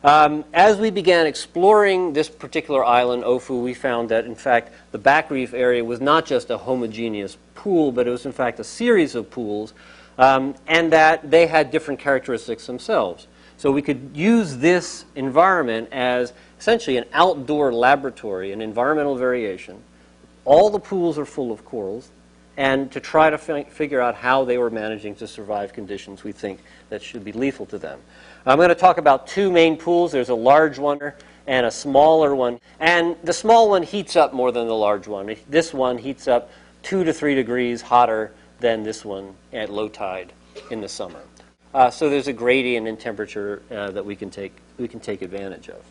Um, 0.02 0.44
as 0.54 0.78
we 0.78 0.90
began 0.90 1.26
exploring 1.26 2.14
this 2.14 2.28
particular 2.30 2.84
island, 2.84 3.22
Ofu, 3.22 3.62
we 3.62 3.74
found 3.74 4.08
that, 4.08 4.24
in 4.24 4.34
fact, 4.34 4.72
the 4.92 4.98
back 4.98 5.30
reef 5.30 5.52
area 5.52 5.84
was 5.84 6.00
not 6.00 6.24
just 6.24 6.48
a 6.48 6.56
homogeneous 6.56 7.36
pool, 7.54 7.92
but 7.92 8.06
it 8.06 8.10
was 8.10 8.24
in 8.24 8.32
fact 8.32 8.58
a 8.60 8.64
series 8.64 9.14
of 9.14 9.30
pools, 9.30 9.74
um, 10.16 10.54
and 10.66 10.92
that 10.92 11.30
they 11.30 11.46
had 11.46 11.70
different 11.70 12.00
characteristics 12.00 12.66
themselves. 12.66 13.26
So 13.58 13.70
we 13.70 13.82
could 13.82 14.12
use 14.14 14.56
this 14.56 15.04
environment 15.14 15.90
as 15.92 16.32
essentially 16.58 16.96
an 16.96 17.04
outdoor 17.12 17.70
laboratory, 17.70 18.52
an 18.52 18.62
environmental 18.62 19.16
variation. 19.16 19.82
All 20.44 20.70
the 20.70 20.80
pools 20.80 21.18
are 21.18 21.24
full 21.24 21.52
of 21.52 21.64
corals, 21.64 22.10
and 22.56 22.90
to 22.92 23.00
try 23.00 23.30
to 23.30 23.38
fi- 23.38 23.64
figure 23.64 24.00
out 24.00 24.14
how 24.14 24.44
they 24.44 24.58
were 24.58 24.70
managing 24.70 25.14
to 25.16 25.26
survive 25.26 25.72
conditions 25.72 26.24
we 26.24 26.32
think 26.32 26.60
that 26.88 27.02
should 27.02 27.24
be 27.24 27.32
lethal 27.32 27.66
to 27.66 27.78
them. 27.78 28.00
I'm 28.46 28.56
going 28.56 28.70
to 28.70 28.74
talk 28.74 28.98
about 28.98 29.26
two 29.26 29.50
main 29.50 29.76
pools. 29.76 30.12
There's 30.12 30.30
a 30.30 30.34
large 30.34 30.78
one 30.78 30.98
and 31.46 31.66
a 31.66 31.70
smaller 31.70 32.34
one. 32.34 32.60
And 32.78 33.16
the 33.22 33.32
small 33.32 33.68
one 33.68 33.82
heats 33.82 34.16
up 34.16 34.32
more 34.32 34.52
than 34.52 34.66
the 34.66 34.74
large 34.74 35.06
one. 35.06 35.34
This 35.48 35.74
one 35.74 35.98
heats 35.98 36.28
up 36.28 36.50
two 36.82 37.04
to 37.04 37.12
three 37.12 37.34
degrees 37.34 37.82
hotter 37.82 38.32
than 38.60 38.82
this 38.82 39.04
one 39.04 39.34
at 39.52 39.70
low 39.70 39.88
tide 39.88 40.32
in 40.70 40.80
the 40.80 40.88
summer. 40.88 41.20
Uh, 41.72 41.90
so 41.90 42.08
there's 42.08 42.28
a 42.28 42.32
gradient 42.32 42.88
in 42.88 42.96
temperature 42.96 43.62
uh, 43.70 43.90
that 43.90 44.04
we 44.04 44.16
can 44.16 44.30
take 44.30 44.52
we 44.78 44.88
can 44.88 45.00
take 45.00 45.22
advantage 45.22 45.68
of. 45.68 45.82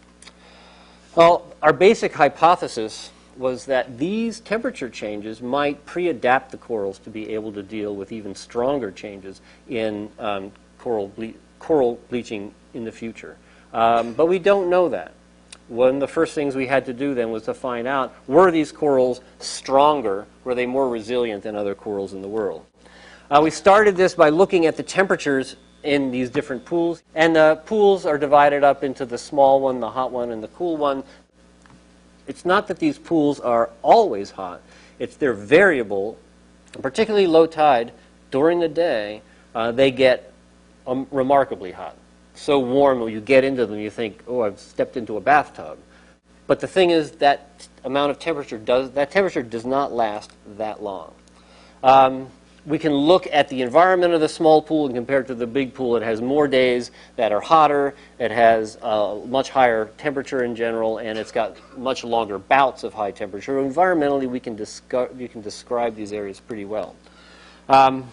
Well, 1.15 1.53
our 1.62 1.74
basic 1.74 2.13
hypothesis 2.13 3.12
was 3.39 3.65
that 3.65 3.98
these 3.98 4.41
temperature 4.41 4.89
changes 4.89 5.41
might 5.41 5.86
pre-adapt 5.86 6.51
the 6.51 6.58
corals 6.58 7.00
to 7.00 7.10
be 7.10 7.34
able 7.34 7.53
to 7.53 7.63
deal 7.63 7.96
with 7.96 8.12
even 8.12 8.36
stronger 8.36 8.91
changes 8.91 9.41
in 9.69 10.12
um, 10.19 10.51
coral, 10.77 11.08
ble- 11.08 11.34
coral 11.58 12.00
bleaching 12.10 12.53
in 12.74 12.84
the 12.84 12.91
future. 12.91 13.38
Um, 13.74 14.13
but 14.13 14.25
we 14.25 14.39
don't 14.39 14.69
know 14.69 14.89
that. 14.89 15.13
One 15.69 15.96
of 15.96 16.00
the 16.00 16.08
first 16.08 16.36
things 16.36 16.55
we 16.55 16.67
had 16.67 16.86
to 16.88 16.93
do 16.93 17.13
then 17.13 17.31
was 17.31 17.43
to 17.43 17.53
find 17.53 17.88
out 17.88 18.13
were 18.27 18.51
these 18.51 18.72
corals 18.72 19.22
stronger? 19.39 20.25
Were 20.43 20.53
they 20.53 20.65
more 20.65 20.89
resilient 20.89 21.43
than 21.43 21.55
other 21.55 21.75
corals 21.75 22.13
in 22.13 22.22
the 22.22 22.27
world? 22.27 22.65
Uh, 23.31 23.39
we 23.41 23.51
started 23.51 23.96
this 23.96 24.15
by 24.15 24.29
looking 24.29 24.65
at 24.65 24.75
the 24.75 24.84
temperatures 24.84 25.55
in 25.84 26.12
these 26.12 26.29
different 26.29 26.65
pools. 26.65 27.03
And 27.15 27.36
the 27.36 27.62
pools 27.65 28.05
are 28.05 28.17
divided 28.17 28.63
up 28.63 28.84
into 28.84 29.05
the 29.05 29.17
small 29.17 29.62
one, 29.62 29.79
the 29.79 29.89
hot 29.89 30.12
one, 30.12 30.31
and 30.31 30.43
the 30.43 30.48
cool 30.50 30.75
one. 30.75 31.03
It's 32.29 32.45
not 32.45 32.67
that 32.67 32.77
these 32.77 33.00
pools 33.00 33.39
are 33.39 33.71
always 33.81 34.29
hot, 34.29 34.62
it's 35.00 35.15
they're 35.17 35.33
variable, 35.33 36.17
particularly 36.79 37.25
low 37.25 37.48
tide. 37.48 37.91
During 38.29 38.59
the 38.59 38.69
day, 38.69 39.24
uh, 39.55 39.71
they 39.71 39.89
get 39.89 40.31
um, 40.86 41.07
remarkably 41.09 41.71
hot. 41.71 41.98
So 42.36 42.59
warm 42.59 43.00
when 43.00 43.12
you 43.12 43.19
get 43.19 43.43
into 43.43 43.65
them, 43.65 43.79
you 43.79 43.89
think, 43.89 44.21
oh, 44.27 44.41
I've 44.41 44.59
stepped 44.59 44.95
into 44.95 45.17
a 45.17 45.21
bathtub. 45.21 45.79
But 46.45 46.59
the 46.59 46.67
thing 46.67 46.91
is, 46.91 47.12
that 47.13 47.67
amount 47.83 48.12
of 48.12 48.19
temperature 48.19 48.59
does 48.59 48.91
that 48.91 49.09
temperature 49.09 49.41
does 49.41 49.65
not 49.65 49.91
last 49.91 50.31
that 50.57 50.83
long. 50.83 51.12
Um, 51.83 52.29
we 52.66 52.78
can 52.78 52.94
look 52.94 53.28
at 53.32 53.48
the 53.50 53.62
environment 53.62 54.13
of 54.13 54.22
the 54.22 54.30
small 54.30 54.62
pool 54.62 54.86
and 54.86 54.96
compare 54.96 55.22
it 55.22 55.28
to 55.28 55.36
the 55.36 55.48
big 55.48 55.74
pool. 55.74 55.96
It 55.96 56.04
has 56.04 56.22
more 56.22 56.48
days 56.48 56.92
that 57.16 57.32
are 57.32 57.39
hotter, 57.39 57.96
it 58.20 58.32
has 58.32 58.78
a 58.82 59.22
much 59.25 59.50
higher 59.50 59.89
temperature 59.98 60.44
in 60.44 60.56
general, 60.56 60.98
and 60.98 61.18
it's 61.18 61.32
got 61.32 61.58
much 61.78 62.04
longer 62.04 62.38
bouts 62.38 62.84
of 62.84 62.94
high 62.94 63.12
temperature. 63.12 63.62
Environmentally, 63.62 64.30
we 64.30 64.39
can, 64.39 64.58
discu- 64.58 65.13
we 65.16 65.28
can 65.28 65.42
describe 65.42 65.96
these 65.96 66.13
areas 66.13 66.39
pretty 66.39 66.66
well. 66.66 66.96
Um, 67.68 68.10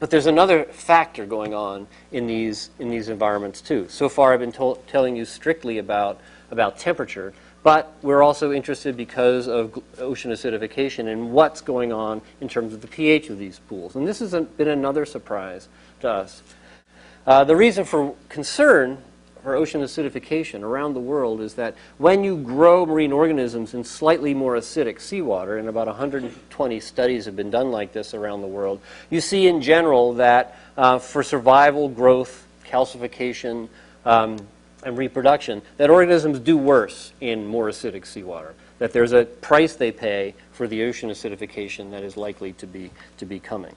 but 0.00 0.10
there's 0.10 0.26
another 0.26 0.64
factor 0.64 1.26
going 1.26 1.54
on 1.54 1.88
in 2.12 2.26
these, 2.26 2.70
in 2.78 2.88
these 2.88 3.08
environments 3.08 3.60
too. 3.60 3.86
So 3.88 4.08
far, 4.08 4.32
I've 4.32 4.40
been 4.40 4.52
to- 4.52 4.78
telling 4.86 5.16
you 5.16 5.24
strictly 5.24 5.78
about, 5.78 6.20
about 6.50 6.78
temperature. 6.78 7.34
But 7.68 7.92
we're 8.00 8.22
also 8.22 8.50
interested 8.50 8.96
because 8.96 9.46
of 9.46 9.78
ocean 9.98 10.30
acidification 10.30 11.12
and 11.12 11.32
what's 11.32 11.60
going 11.60 11.92
on 11.92 12.22
in 12.40 12.48
terms 12.48 12.72
of 12.72 12.80
the 12.80 12.86
pH 12.86 13.28
of 13.28 13.38
these 13.38 13.58
pools. 13.58 13.94
And 13.94 14.08
this 14.08 14.20
has 14.20 14.30
been 14.32 14.68
another 14.68 15.04
surprise 15.04 15.68
to 16.00 16.08
us. 16.08 16.42
Uh, 17.26 17.44
the 17.44 17.54
reason 17.54 17.84
for 17.84 18.14
concern 18.30 18.96
for 19.42 19.54
ocean 19.54 19.82
acidification 19.82 20.62
around 20.62 20.94
the 20.94 21.00
world 21.00 21.42
is 21.42 21.56
that 21.56 21.74
when 21.98 22.24
you 22.24 22.38
grow 22.38 22.86
marine 22.86 23.12
organisms 23.12 23.74
in 23.74 23.84
slightly 23.84 24.32
more 24.32 24.56
acidic 24.56 24.98
seawater, 24.98 25.58
and 25.58 25.68
about 25.68 25.88
120 25.88 26.80
studies 26.80 27.26
have 27.26 27.36
been 27.36 27.50
done 27.50 27.70
like 27.70 27.92
this 27.92 28.14
around 28.14 28.40
the 28.40 28.46
world, 28.46 28.80
you 29.10 29.20
see 29.20 29.46
in 29.46 29.60
general 29.60 30.14
that 30.14 30.58
uh, 30.78 30.98
for 30.98 31.22
survival, 31.22 31.90
growth, 31.90 32.46
calcification, 32.64 33.68
um, 34.06 34.38
and 34.84 34.96
reproduction, 34.96 35.62
that 35.76 35.90
organisms 35.90 36.38
do 36.38 36.56
worse 36.56 37.12
in 37.20 37.46
more 37.46 37.68
acidic 37.68 38.06
seawater. 38.06 38.54
That 38.78 38.92
there's 38.92 39.12
a 39.12 39.24
price 39.24 39.74
they 39.74 39.90
pay 39.90 40.34
for 40.52 40.68
the 40.68 40.84
ocean 40.84 41.10
acidification 41.10 41.90
that 41.90 42.02
is 42.02 42.16
likely 42.16 42.52
to 42.54 42.66
be, 42.66 42.90
to 43.16 43.26
be 43.26 43.40
coming. 43.40 43.74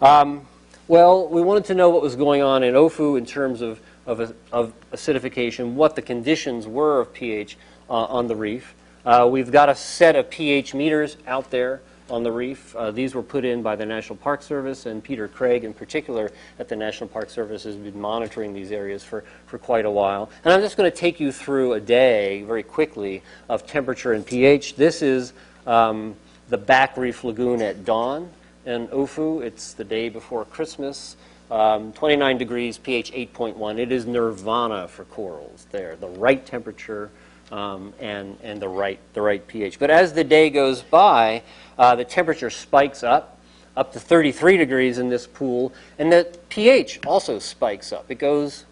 Um, 0.00 0.46
well, 0.88 1.28
we 1.28 1.42
wanted 1.42 1.64
to 1.66 1.74
know 1.74 1.90
what 1.90 2.02
was 2.02 2.16
going 2.16 2.42
on 2.42 2.62
in 2.62 2.74
Ofu 2.74 3.16
in 3.16 3.26
terms 3.26 3.62
of, 3.62 3.80
of, 4.06 4.34
of 4.52 4.72
acidification, 4.92 5.74
what 5.74 5.96
the 5.96 6.02
conditions 6.02 6.66
were 6.66 7.00
of 7.00 7.12
pH 7.12 7.56
uh, 7.88 8.04
on 8.04 8.26
the 8.26 8.36
reef. 8.36 8.74
Uh, 9.04 9.28
we've 9.30 9.50
got 9.50 9.68
a 9.68 9.74
set 9.74 10.16
of 10.16 10.30
pH 10.30 10.74
meters 10.74 11.16
out 11.26 11.50
there 11.50 11.80
on 12.12 12.22
the 12.22 12.30
reef. 12.30 12.76
Uh, 12.76 12.90
these 12.90 13.14
were 13.14 13.22
put 13.22 13.44
in 13.44 13.62
by 13.62 13.74
the 13.74 13.86
National 13.86 14.16
Park 14.16 14.42
Service, 14.42 14.86
and 14.86 15.02
Peter 15.02 15.26
Craig, 15.26 15.64
in 15.64 15.72
particular, 15.72 16.30
at 16.58 16.68
the 16.68 16.76
National 16.76 17.08
Park 17.08 17.30
Service, 17.30 17.64
has 17.64 17.74
been 17.74 17.98
monitoring 17.98 18.52
these 18.52 18.70
areas 18.70 19.02
for, 19.02 19.24
for 19.46 19.58
quite 19.58 19.86
a 19.86 19.90
while. 19.90 20.30
And 20.44 20.52
I'm 20.52 20.60
just 20.60 20.76
going 20.76 20.90
to 20.90 20.96
take 20.96 21.18
you 21.18 21.32
through 21.32 21.72
a 21.72 21.80
day, 21.80 22.42
very 22.42 22.62
quickly, 22.62 23.22
of 23.48 23.66
temperature 23.66 24.12
and 24.12 24.24
pH. 24.24 24.76
This 24.76 25.00
is 25.00 25.32
um, 25.66 26.14
the 26.50 26.58
Back 26.58 26.96
Reef 26.98 27.24
Lagoon 27.24 27.62
at 27.62 27.84
dawn 27.84 28.30
in 28.66 28.88
Ofu. 28.88 29.42
It's 29.42 29.72
the 29.72 29.84
day 29.84 30.10
before 30.10 30.44
Christmas. 30.44 31.16
Um, 31.50 31.92
29 31.92 32.38
degrees, 32.38 32.78
pH 32.78 33.12
8.1. 33.12 33.78
It 33.78 33.90
is 33.90 34.06
nirvana 34.06 34.88
for 34.88 35.04
corals 35.04 35.66
there. 35.70 35.96
The 35.96 36.08
right 36.08 36.44
temperature 36.44 37.10
um, 37.52 37.92
and, 38.00 38.38
and 38.42 38.60
the, 38.60 38.68
right, 38.68 38.98
the 39.12 39.20
right 39.20 39.46
pH. 39.46 39.78
But 39.78 39.90
as 39.90 40.14
the 40.14 40.24
day 40.24 40.48
goes 40.50 40.80
by, 40.80 41.42
uh, 41.82 41.96
the 41.96 42.04
temperature 42.04 42.48
spikes 42.48 43.02
up, 43.02 43.40
up 43.76 43.92
to 43.92 43.98
33 43.98 44.56
degrees 44.56 44.98
in 44.98 45.08
this 45.08 45.26
pool, 45.26 45.72
and 45.98 46.12
the 46.12 46.38
pH 46.48 47.04
also 47.04 47.40
spikes 47.40 47.92
up. 47.92 48.08
It 48.08 48.20
goes 48.20 48.66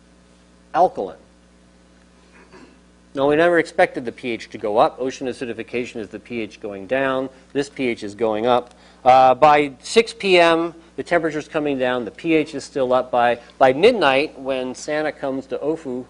alkaline. 0.72 1.18
No, 3.12 3.26
we 3.26 3.34
never 3.34 3.58
expected 3.58 4.04
the 4.04 4.12
pH 4.12 4.50
to 4.50 4.58
go 4.58 4.78
up. 4.78 4.94
Ocean 5.00 5.26
acidification 5.26 5.96
is 5.96 6.10
the 6.10 6.20
pH 6.20 6.60
going 6.60 6.86
down. 6.86 7.28
This 7.52 7.68
pH 7.68 8.04
is 8.04 8.14
going 8.14 8.46
up. 8.46 8.74
Uh, 9.04 9.34
by 9.34 9.72
6 9.80 10.14
p.m., 10.14 10.72
the 10.94 11.02
temperature 11.02 11.40
is 11.40 11.48
coming 11.48 11.80
down. 11.80 12.04
The 12.04 12.12
pH 12.12 12.54
is 12.54 12.62
still 12.62 12.92
up. 12.92 13.10
By, 13.10 13.40
by 13.58 13.72
midnight, 13.72 14.38
when 14.38 14.72
Santa 14.76 15.10
comes 15.10 15.46
to 15.46 15.58
Ofu 15.58 16.06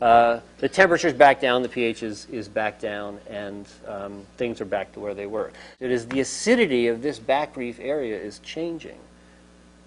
uh, 0.00 0.40
the 0.58 0.68
temperature 0.68 1.08
is 1.08 1.14
back 1.14 1.40
down, 1.40 1.62
the 1.62 1.68
pH 1.68 2.02
is, 2.02 2.26
is 2.30 2.48
back 2.48 2.80
down, 2.80 3.18
and 3.28 3.66
um, 3.86 4.22
things 4.36 4.60
are 4.60 4.66
back 4.66 4.92
to 4.92 5.00
where 5.00 5.14
they 5.14 5.26
were. 5.26 5.52
It 5.80 5.90
is 5.90 6.06
the 6.06 6.20
acidity 6.20 6.88
of 6.88 7.02
this 7.02 7.18
back 7.18 7.56
reef 7.56 7.78
area 7.80 8.18
is 8.18 8.38
changing. 8.40 8.98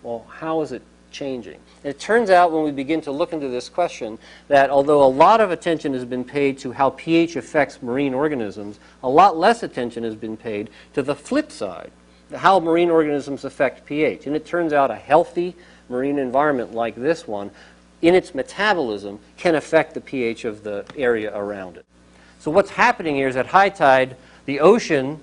Well, 0.03 0.25
how 0.29 0.61
is 0.61 0.71
it 0.71 0.81
changing? 1.11 1.59
it 1.83 1.99
turns 1.99 2.29
out 2.29 2.51
when 2.51 2.63
we 2.63 2.71
begin 2.71 2.99
to 3.01 3.11
look 3.11 3.31
into 3.31 3.47
this 3.47 3.69
question 3.69 4.19
that 4.49 4.69
although 4.69 5.03
a 5.03 5.07
lot 5.07 5.39
of 5.39 5.51
attention 5.51 5.93
has 5.93 6.03
been 6.03 6.23
paid 6.23 6.57
to 6.59 6.73
how 6.73 6.89
pH 6.91 7.37
affects 7.37 7.81
marine 7.81 8.13
organisms, 8.13 8.77
a 9.03 9.09
lot 9.09 9.37
less 9.37 9.63
attention 9.63 10.03
has 10.03 10.15
been 10.15 10.35
paid 10.35 10.69
to 10.93 11.01
the 11.01 11.15
flip 11.15 11.49
side, 11.49 11.91
how 12.35 12.59
marine 12.59 12.89
organisms 12.89 13.45
affect 13.45 13.85
pH. 13.85 14.27
And 14.27 14.35
it 14.35 14.45
turns 14.45 14.73
out 14.73 14.91
a 14.91 14.95
healthy 14.95 15.55
marine 15.87 16.19
environment 16.19 16.73
like 16.73 16.95
this 16.95 17.25
one 17.25 17.51
in 18.01 18.13
its 18.13 18.35
metabolism 18.35 19.19
can 19.37 19.55
affect 19.55 19.93
the 19.93 20.01
pH 20.01 20.45
of 20.45 20.63
the 20.63 20.85
area 20.95 21.35
around 21.35 21.77
it. 21.77 21.85
So 22.39 22.51
what's 22.51 22.69
happening 22.69 23.15
here 23.15 23.27
is 23.27 23.35
at 23.35 23.47
high 23.47 23.69
tide, 23.69 24.15
the 24.45 24.59
ocean, 24.59 25.19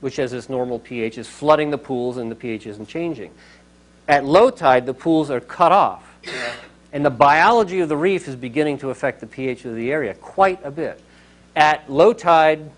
which 0.00 0.16
has 0.16 0.32
its 0.32 0.48
normal 0.48 0.78
pH, 0.78 1.18
is 1.18 1.26
flooding 1.26 1.70
the 1.70 1.78
pools 1.78 2.18
and 2.18 2.30
the 2.30 2.34
pH 2.34 2.66
isn't 2.66 2.88
changing. 2.88 3.32
At 4.06 4.24
low 4.24 4.50
tide, 4.50 4.86
the 4.86 4.94
pools 4.94 5.30
are 5.30 5.40
cut 5.40 5.72
off. 5.72 6.04
And 6.92 7.04
the 7.04 7.10
biology 7.10 7.80
of 7.80 7.88
the 7.88 7.96
reef 7.96 8.28
is 8.28 8.36
beginning 8.36 8.78
to 8.78 8.90
affect 8.90 9.20
the 9.20 9.26
pH 9.26 9.64
of 9.64 9.74
the 9.74 9.92
area 9.92 10.14
quite 10.14 10.64
a 10.64 10.70
bit. 10.70 11.00
At 11.54 11.90
low 11.90 12.12
tide, 12.12 12.70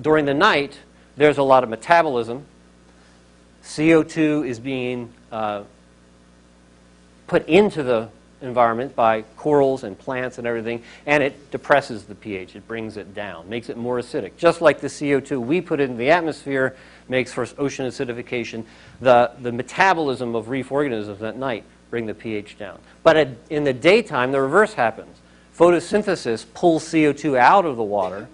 during 0.00 0.24
the 0.24 0.34
night, 0.34 0.78
there's 1.16 1.38
a 1.38 1.42
lot 1.42 1.64
of 1.64 1.70
metabolism. 1.70 2.44
CO2 3.64 4.46
is 4.46 4.60
being 4.60 5.12
uh, 5.32 5.64
put 7.26 7.46
into 7.48 7.82
the 7.82 8.08
environment 8.40 8.94
by 8.94 9.22
corals 9.36 9.84
and 9.84 9.98
plants 9.98 10.38
and 10.38 10.46
everything, 10.46 10.82
and 11.06 11.22
it 11.22 11.50
depresses 11.50 12.04
the 12.04 12.14
pH. 12.14 12.56
It 12.56 12.66
brings 12.68 12.96
it 12.96 13.14
down, 13.14 13.48
makes 13.48 13.68
it 13.68 13.76
more 13.76 13.98
acidic. 13.98 14.36
Just 14.36 14.60
like 14.60 14.80
the 14.80 14.88
CO2 14.88 15.40
we 15.40 15.60
put 15.60 15.80
into 15.80 15.96
the 15.96 16.10
atmosphere 16.10 16.76
makes 17.08 17.32
for 17.32 17.46
ocean 17.58 17.86
acidification, 17.86 18.64
the, 19.00 19.32
the 19.40 19.52
metabolism 19.52 20.34
of 20.34 20.48
reef 20.48 20.70
organisms 20.70 21.22
at 21.22 21.36
night 21.36 21.64
bring 21.90 22.06
the 22.06 22.14
pH 22.14 22.58
down. 22.58 22.78
But 23.02 23.28
in 23.50 23.64
the 23.64 23.72
daytime, 23.72 24.32
the 24.32 24.40
reverse 24.40 24.74
happens. 24.74 25.16
Photosynthesis 25.56 26.46
pulls 26.54 26.84
CO2 26.84 27.36
out 27.36 27.64
of 27.64 27.76
the 27.76 27.82
water, 27.82 28.28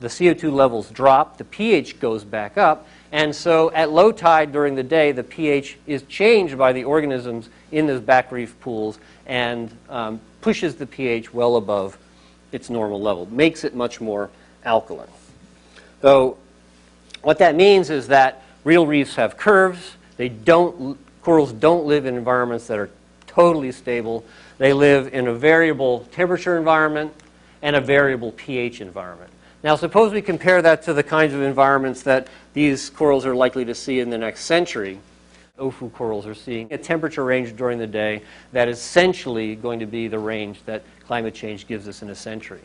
the 0.00 0.08
CO2 0.08 0.52
levels 0.52 0.90
drop, 0.90 1.36
the 1.36 1.44
pH 1.44 2.00
goes 2.00 2.24
back 2.24 2.56
up, 2.56 2.86
and 3.12 3.36
so 3.36 3.70
at 3.72 3.92
low 3.92 4.10
tide 4.10 4.52
during 4.52 4.74
the 4.74 4.82
day, 4.82 5.12
the 5.12 5.22
pH 5.22 5.76
is 5.86 6.02
changed 6.04 6.56
by 6.56 6.72
the 6.72 6.84
organisms 6.84 7.50
in 7.70 7.86
those 7.86 8.00
back 8.00 8.32
reef 8.32 8.58
pools 8.60 8.98
and 9.26 9.70
um, 9.90 10.18
pushes 10.40 10.76
the 10.76 10.86
pH 10.86 11.32
well 11.32 11.56
above 11.56 11.98
its 12.52 12.70
normal 12.70 13.00
level, 13.00 13.26
makes 13.26 13.64
it 13.64 13.74
much 13.74 14.00
more 14.00 14.30
alkaline. 14.64 15.08
So 16.00 16.38
what 17.20 17.38
that 17.38 17.54
means 17.54 17.90
is 17.90 18.08
that 18.08 18.42
real 18.64 18.86
reefs 18.86 19.16
have 19.16 19.36
curves. 19.36 19.96
They 20.16 20.30
don't, 20.30 20.98
corals 21.22 21.52
don't 21.52 21.86
live 21.86 22.06
in 22.06 22.16
environments 22.16 22.66
that 22.68 22.78
are 22.78 22.90
totally 23.26 23.72
stable. 23.72 24.24
They 24.56 24.72
live 24.72 25.12
in 25.12 25.28
a 25.28 25.34
variable 25.34 26.08
temperature 26.12 26.56
environment 26.56 27.12
and 27.60 27.76
a 27.76 27.80
variable 27.80 28.32
pH 28.32 28.80
environment. 28.80 29.31
Now, 29.62 29.76
suppose 29.76 30.12
we 30.12 30.22
compare 30.22 30.60
that 30.60 30.82
to 30.84 30.92
the 30.92 31.04
kinds 31.04 31.34
of 31.34 31.42
environments 31.42 32.02
that 32.02 32.26
these 32.52 32.90
corals 32.90 33.24
are 33.24 33.34
likely 33.34 33.64
to 33.64 33.74
see 33.76 34.00
in 34.00 34.10
the 34.10 34.18
next 34.18 34.44
century. 34.44 34.98
Ofu 35.56 35.92
corals 35.92 36.26
are 36.26 36.34
seeing 36.34 36.72
a 36.72 36.78
temperature 36.78 37.24
range 37.24 37.54
during 37.54 37.78
the 37.78 37.86
day 37.86 38.22
that 38.50 38.66
is 38.66 38.78
essentially 38.78 39.54
going 39.54 39.78
to 39.78 39.86
be 39.86 40.08
the 40.08 40.18
range 40.18 40.60
that 40.66 40.82
climate 41.06 41.34
change 41.34 41.68
gives 41.68 41.86
us 41.86 42.02
in 42.02 42.10
a 42.10 42.14
century. 42.14 42.62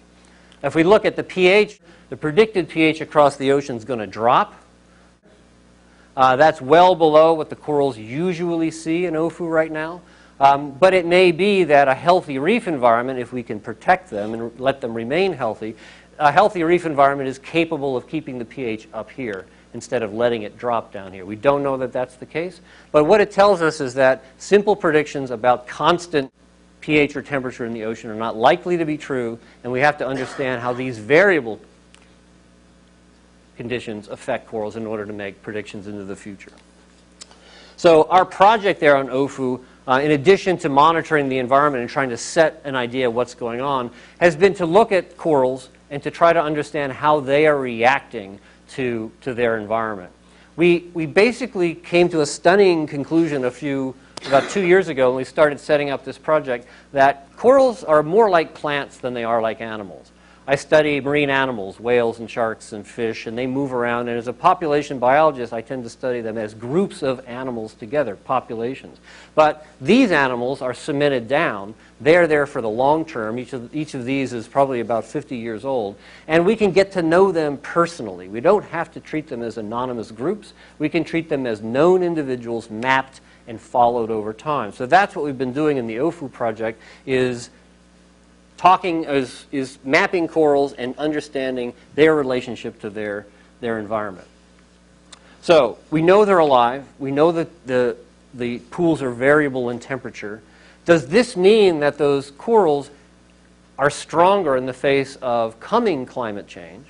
If 0.64 0.74
we 0.74 0.84
look 0.84 1.06
at 1.06 1.16
the 1.16 1.24
pH, 1.24 1.80
the 2.10 2.18
predicted 2.18 2.68
pH 2.68 3.02
across 3.02 3.38
the 3.38 3.52
ocean 3.52 3.76
is 3.76 3.86
going 3.86 4.00
to 4.00 4.08
drop. 4.08 4.56
Uh, 6.16 6.36
that's 6.36 6.60
well 6.60 6.96
below 6.96 7.34
what 7.34 7.52
the 7.52 7.56
corals 7.56 7.96
usually 7.96 8.72
see 8.72 9.06
in 9.06 9.14
Ofu 9.14 9.48
right 9.48 9.72
now. 9.72 10.02
Um, 10.40 10.72
but 10.72 10.94
it 10.94 11.06
may 11.06 11.32
be 11.32 11.64
that 11.66 11.88
a 11.88 11.96
healthy 11.96 12.40
reef 12.40 12.68
environment, 12.68 13.20
if 13.20 13.34
we 13.34 13.44
can 13.44 13.60
protect 13.60 14.10
them 14.10 14.34
and 14.34 14.60
let 14.60 14.82
them 14.82 14.94
remain 14.94 15.34
healthy, 15.34 15.76
a 16.20 16.32
healthy 16.32 16.64
reef 16.64 16.86
environment 16.86 17.30
is 17.30 17.40
capable 17.40 17.96
of 17.96 18.08
keeping 18.08 18.40
the 18.40 18.46
pH 18.46 18.88
up 18.94 19.12
here 19.12 19.46
instead 19.74 20.02
of 20.02 20.14
letting 20.14 20.44
it 20.44 20.58
drop 20.58 20.92
down 20.92 21.14
here. 21.14 21.26
We 21.26 21.36
don't 21.36 21.62
know 21.62 21.78
that 21.78 21.92
that's 21.92 22.16
the 22.16 22.26
case, 22.26 22.62
but 22.92 23.04
what 23.04 23.22
it 23.22 23.32
tells 23.32 23.62
us 23.62 23.82
is 23.82 23.94
that 23.96 24.24
simple 24.38 24.76
predictions 24.76 25.30
about 25.30 25.68
constant 25.68 26.32
pH 26.82 27.16
or 27.16 27.22
temperature 27.22 27.66
in 27.66 27.74
the 27.74 27.84
ocean 27.84 28.10
are 28.10 28.16
not 28.16 28.36
likely 28.36 28.78
to 28.78 28.86
be 28.86 28.98
true, 28.98 29.38
and 29.64 29.72
we 29.72 29.80
have 29.82 29.98
to 29.98 30.08
understand 30.08 30.62
how 30.62 30.74
these 30.74 30.98
variable 30.98 31.60
conditions 33.58 34.08
affect 34.08 34.48
corals 34.48 34.76
in 34.76 34.86
order 34.86 35.06
to 35.06 35.14
make 35.14 35.42
predictions 35.42 35.88
into 35.88 36.04
the 36.04 36.16
future. 36.16 36.52
So 37.76 38.04
our 38.10 38.26
project 38.26 38.80
there 38.80 38.96
on 38.96 39.08
OFU 39.08 39.64
uh, 39.88 40.02
in 40.04 40.12
addition 40.12 40.58
to 40.58 40.70
monitoring 40.70 41.30
the 41.30 41.38
environment 41.38 41.82
and 41.82 41.90
trying 41.90 42.10
to 42.10 42.18
set 42.18 42.62
an 42.66 42.76
idea 42.76 43.08
of 43.08 43.16
what's 43.16 43.34
going 43.34 43.62
on, 43.62 43.90
has 44.20 44.36
been 44.36 44.54
to 44.56 44.66
look 44.66 44.92
at 44.92 45.16
corals 45.18 45.70
and 45.90 46.04
to 46.04 46.12
try 46.12 46.34
to 46.34 46.42
understand 46.42 46.94
how 46.94 47.20
they 47.20 47.48
are 47.48 47.58
reacting 47.58 48.40
to, 48.70 49.12
to 49.22 49.34
their 49.34 49.58
environment. 49.58 50.12
We, 50.56 50.90
we 50.94 51.06
basically 51.06 51.76
came 51.76 52.10
to 52.10 52.22
a 52.22 52.26
stunning 52.26 52.88
conclusion 52.88 53.46
a 53.46 53.52
few, 53.52 53.96
about 54.26 54.50
two 54.50 54.66
years 54.66 54.88
ago 54.88 55.10
when 55.10 55.18
we 55.18 55.24
started 55.24 55.60
setting 55.60 55.90
up 55.90 56.04
this 56.04 56.18
project 56.18 56.68
that 56.92 57.30
corals 57.38 57.84
are 57.84 58.02
more 58.02 58.30
like 58.30 58.54
plants 58.54 58.98
than 58.98 59.14
they 59.14 59.24
are 59.24 59.42
like 59.42 59.62
animals. 59.62 60.12
I 60.50 60.56
study 60.56 61.02
marine 61.02 61.30
animals, 61.30 61.78
whales 61.78 62.20
and 62.20 62.32
sharks 62.32 62.72
and 62.72 62.88
fish, 62.88 63.28
and 63.28 63.38
they 63.38 63.46
move 63.46 63.74
around. 63.74 64.08
And 64.08 64.18
as 64.18 64.30
a 64.30 64.34
population 64.34 64.98
biologist, 64.98 65.52
I 65.52 65.60
tend 65.60 65.84
to 65.84 65.90
study 65.90 66.22
them 66.22 66.38
as 66.38 66.54
groups 66.54 67.04
of 67.04 67.22
animals 67.28 67.74
together, 67.74 68.16
populations. 68.16 68.98
But 69.36 69.68
these 69.82 70.10
animals 70.10 70.62
are 70.62 70.74
cemented 70.74 71.28
down. 71.28 71.76
They're 72.00 72.28
there 72.28 72.46
for 72.46 72.62
the 72.62 72.70
long 72.70 73.04
term. 73.04 73.38
Each 73.38 73.52
of, 73.52 73.76
each 73.76 73.94
of 73.94 74.06
these 74.06 74.32
is 74.32 74.48
probably 74.48 74.80
about 74.80 75.04
50 75.04 75.36
years 75.36 75.66
old. 75.66 75.98
And 76.30 76.46
we 76.46 76.56
can 76.56 76.72
get 76.72 76.94
to 76.94 77.02
know 77.02 77.34
them 77.34 77.58
personally. 77.58 78.30
We 78.30 78.40
don't 78.40 78.64
have 78.66 78.90
to 78.94 79.02
treat 79.02 79.28
them 79.28 79.44
as 79.44 79.58
anonymous 79.58 80.12
groups. 80.12 80.54
We 80.80 80.88
can 80.88 81.04
treat 81.04 81.28
them 81.28 81.46
as 81.46 81.62
known 81.62 82.04
individuals 82.04 82.70
mapped 82.70 83.20
and 83.48 83.60
followed 83.60 84.12
over 84.12 84.32
time. 84.32 84.72
So 84.72 84.86
that's 84.86 85.14
what 85.14 85.26
we've 85.26 85.38
been 85.38 85.52
doing 85.52 85.76
in 85.76 85.88
the 85.88 85.98
OFU 85.98 86.32
project 86.32 86.82
is 87.06 87.50
talking 88.58 89.06
is, 89.06 89.46
is 89.52 89.78
mapping 89.84 90.28
corals 90.28 90.74
and 90.74 90.98
understanding 90.98 91.74
their 91.96 92.16
relationship 92.16 92.82
to 92.82 92.90
their, 92.90 93.26
their 93.62 93.80
environment. 93.80 94.28
So 95.42 95.78
we 95.92 96.02
know 96.02 96.26
they're 96.26 96.40
alive. 96.40 96.86
We 97.00 97.12
know 97.12 97.32
that 97.32 97.68
the, 97.68 97.96
the 98.34 98.60
pools 98.60 99.02
are 99.02 99.12
variable 99.12 99.70
in 99.70 99.80
temperature. 99.80 100.42
Does 100.86 101.08
this 101.08 101.38
mean 101.38 101.80
that 101.80 101.98
those 101.98 102.32
corals 102.32 102.90
are 103.78 103.90
stronger 103.90 104.58
in 104.58 104.66
the 104.66 104.74
face 104.74 105.16
of 105.22 105.60
coming 105.60 106.06
climate 106.06 106.48
change? 106.48 106.88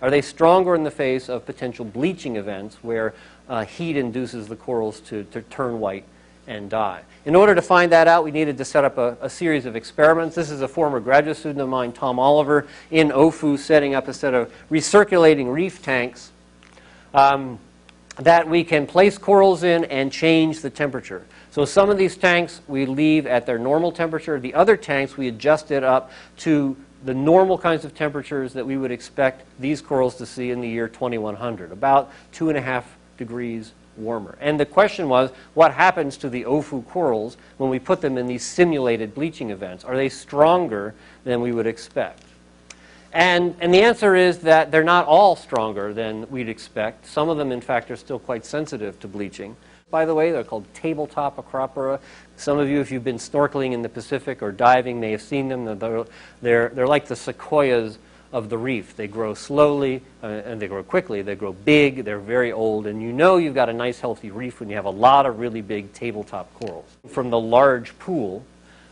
Are 0.00 0.10
they 0.10 0.22
stronger 0.22 0.74
in 0.74 0.84
the 0.84 0.90
face 0.90 1.28
of 1.28 1.44
potential 1.44 1.84
bleaching 1.84 2.36
events 2.36 2.78
where 2.82 3.14
uh, 3.48 3.64
heat 3.64 3.96
induces 3.96 4.48
the 4.48 4.56
corals 4.56 5.00
to, 5.00 5.24
to 5.24 5.42
turn 5.42 5.80
white 5.80 6.04
and 6.48 6.68
die. 6.68 7.02
In 7.24 7.36
order 7.36 7.54
to 7.54 7.62
find 7.62 7.92
that 7.92 8.08
out, 8.08 8.24
we 8.24 8.30
needed 8.30 8.56
to 8.58 8.64
set 8.64 8.84
up 8.84 8.96
a, 8.98 9.16
a, 9.20 9.28
series 9.28 9.66
of 9.66 9.76
experiments. 9.76 10.34
This 10.34 10.50
is 10.50 10.62
a 10.62 10.68
former 10.68 10.98
graduate 10.98 11.36
student 11.36 11.60
of 11.60 11.68
mine, 11.68 11.92
Tom 11.92 12.18
Oliver, 12.18 12.66
in 12.90 13.10
OFU, 13.10 13.58
setting 13.58 13.94
up 13.94 14.08
a 14.08 14.14
set 14.14 14.34
of 14.34 14.52
recirculating 14.70 15.52
reef 15.52 15.82
tanks 15.82 16.32
um, 17.12 17.58
that 18.16 18.48
we 18.48 18.64
can 18.64 18.86
place 18.86 19.18
corals 19.18 19.62
in 19.62 19.84
and 19.84 20.10
change 20.10 20.60
the 20.60 20.70
temperature. 20.70 21.24
So 21.50 21.64
some 21.64 21.90
of 21.90 21.98
these 21.98 22.16
tanks 22.16 22.62
we 22.66 22.86
leave 22.86 23.26
at 23.26 23.44
their 23.46 23.58
normal 23.58 23.92
temperature. 23.92 24.40
The 24.40 24.54
other 24.54 24.76
tanks 24.76 25.16
we 25.16 25.28
adjust 25.28 25.70
it 25.70 25.84
up 25.84 26.10
to 26.38 26.76
the 27.04 27.14
normal 27.14 27.58
kinds 27.58 27.84
of 27.84 27.94
temperatures 27.94 28.54
that 28.54 28.66
we 28.66 28.76
would 28.76 28.90
expect 28.90 29.44
these 29.60 29.80
corals 29.80 30.16
to 30.16 30.26
see 30.26 30.50
in 30.50 30.60
the 30.60 30.68
year 30.68 30.88
2100, 30.88 31.72
about 31.72 32.10
two 32.32 32.48
and 32.48 32.58
a 32.58 32.60
half 32.60 32.96
degrees 33.18 33.72
warmer. 33.98 34.38
And 34.40 34.58
the 34.58 34.66
question 34.66 35.08
was, 35.08 35.30
what 35.54 35.74
happens 35.74 36.16
to 36.18 36.30
the 36.30 36.44
Ofu 36.44 36.86
corals 36.86 37.36
when 37.56 37.70
we 37.70 37.78
put 37.78 38.00
them 38.00 38.16
in 38.16 38.26
these 38.26 38.44
simulated 38.44 39.14
bleaching 39.14 39.50
events? 39.50 39.84
Are 39.84 39.96
they 39.96 40.08
stronger 40.08 40.94
than 41.24 41.40
we 41.40 41.52
would 41.52 41.66
expect? 41.66 42.22
And, 43.12 43.56
and 43.60 43.72
the 43.72 43.82
answer 43.82 44.14
is 44.14 44.38
that 44.40 44.70
they're 44.70 44.84
not 44.84 45.06
all 45.06 45.34
stronger 45.34 45.94
than 45.94 46.28
we'd 46.30 46.48
expect. 46.48 47.06
Some 47.06 47.28
of 47.28 47.38
them, 47.38 47.52
in 47.52 47.60
fact, 47.60 47.90
are 47.90 47.96
still 47.96 48.18
quite 48.18 48.44
sensitive 48.44 49.00
to 49.00 49.08
bleaching. 49.08 49.56
By 49.90 50.04
the 50.04 50.14
way, 50.14 50.30
they're 50.30 50.44
called 50.44 50.66
tabletop 50.74 51.36
Acropora. 51.36 52.00
Some 52.36 52.58
of 52.58 52.68
you, 52.68 52.80
if 52.80 52.90
you've 52.90 53.04
been 53.04 53.16
snorkeling 53.16 53.72
in 53.72 53.80
the 53.80 53.88
Pacific 53.88 54.42
or 54.42 54.52
diving, 54.52 55.00
may 55.00 55.12
have 55.12 55.22
seen 55.22 55.48
them. 55.48 55.64
They're, 55.64 56.04
they're, 56.42 56.68
they're 56.68 56.86
like 56.86 57.06
the 57.06 57.16
sequoias 57.16 57.98
of 58.32 58.48
the 58.48 58.58
reef. 58.58 58.96
They 58.96 59.08
grow 59.08 59.34
slowly 59.34 60.02
uh, 60.22 60.26
and 60.26 60.60
they 60.60 60.68
grow 60.68 60.82
quickly. 60.82 61.22
They 61.22 61.34
grow 61.34 61.52
big, 61.52 62.04
they're 62.04 62.18
very 62.18 62.52
old, 62.52 62.86
and 62.86 63.02
you 63.02 63.12
know 63.12 63.36
you've 63.36 63.54
got 63.54 63.68
a 63.68 63.72
nice 63.72 64.00
healthy 64.00 64.30
reef 64.30 64.60
when 64.60 64.68
you 64.68 64.76
have 64.76 64.84
a 64.84 64.90
lot 64.90 65.26
of 65.26 65.38
really 65.38 65.62
big 65.62 65.92
tabletop 65.92 66.52
corals. 66.54 66.86
From 67.08 67.30
the 67.30 67.40
large 67.40 67.98
pool, 67.98 68.44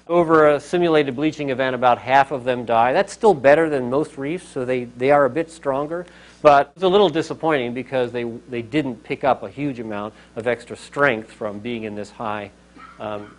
over 0.08 0.50
a 0.50 0.60
simulated 0.60 1.16
bleaching 1.16 1.50
event, 1.50 1.74
about 1.74 1.98
half 1.98 2.30
of 2.30 2.44
them 2.44 2.64
die. 2.64 2.92
That's 2.92 3.12
still 3.12 3.34
better 3.34 3.68
than 3.68 3.90
most 3.90 4.16
reefs, 4.16 4.48
so 4.48 4.64
they, 4.64 4.84
they 4.84 5.10
are 5.10 5.24
a 5.24 5.30
bit 5.30 5.50
stronger. 5.50 6.06
But 6.42 6.72
it's 6.74 6.84
a 6.84 6.88
little 6.88 7.08
disappointing 7.08 7.74
because 7.74 8.12
they, 8.12 8.24
they 8.24 8.62
didn't 8.62 9.02
pick 9.02 9.24
up 9.24 9.42
a 9.42 9.50
huge 9.50 9.80
amount 9.80 10.14
of 10.36 10.46
extra 10.46 10.76
strength 10.76 11.32
from 11.32 11.58
being 11.58 11.84
in 11.84 11.96
this 11.96 12.10
high 12.10 12.52
um, 13.00 13.34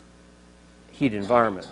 heat 0.92 1.14
environment. 1.14 1.68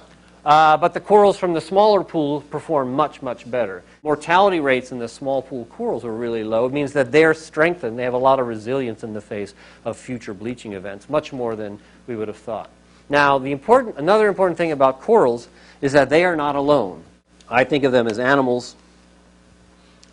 Uh, 0.45 0.77
but 0.77 0.93
the 0.93 0.99
corals 0.99 1.37
from 1.37 1.53
the 1.53 1.61
smaller 1.61 2.03
pool 2.03 2.41
perform 2.41 2.93
much, 2.93 3.23
much 3.23 3.49
better. 3.49 3.83
Mortality 4.03 4.59
rates 4.59 4.91
in 4.91 4.99
the 4.99 5.07
small 5.07 5.41
pool 5.41 5.65
corals 5.65 6.05
are 6.05 6.13
really 6.13 6.43
low. 6.43 6.67
It 6.67 6.71
means 6.71 6.93
that 6.93 7.11
they're 7.11 7.33
strengthened. 7.33 7.97
They 7.97 8.03
have 8.03 8.13
a 8.13 8.19
lot 8.19 8.39
of 8.39 8.45
resilience 8.45 9.03
in 9.03 9.13
the 9.13 9.21
face 9.21 9.55
of 9.85 9.97
future 9.97 10.35
bleaching 10.35 10.73
events, 10.73 11.09
much 11.09 11.33
more 11.33 11.55
than 11.55 11.79
we 12.05 12.15
would 12.15 12.27
have 12.27 12.37
thought. 12.37 12.69
Now, 13.09 13.39
the 13.39 13.51
important, 13.51 13.97
another 13.97 14.27
important 14.27 14.57
thing 14.57 14.71
about 14.71 15.01
corals 15.01 15.47
is 15.81 15.93
that 15.93 16.09
they 16.09 16.23
are 16.23 16.35
not 16.35 16.55
alone. 16.55 17.03
I 17.49 17.63
think 17.63 17.83
of 17.83 17.91
them 17.91 18.07
as 18.07 18.19
animals. 18.19 18.75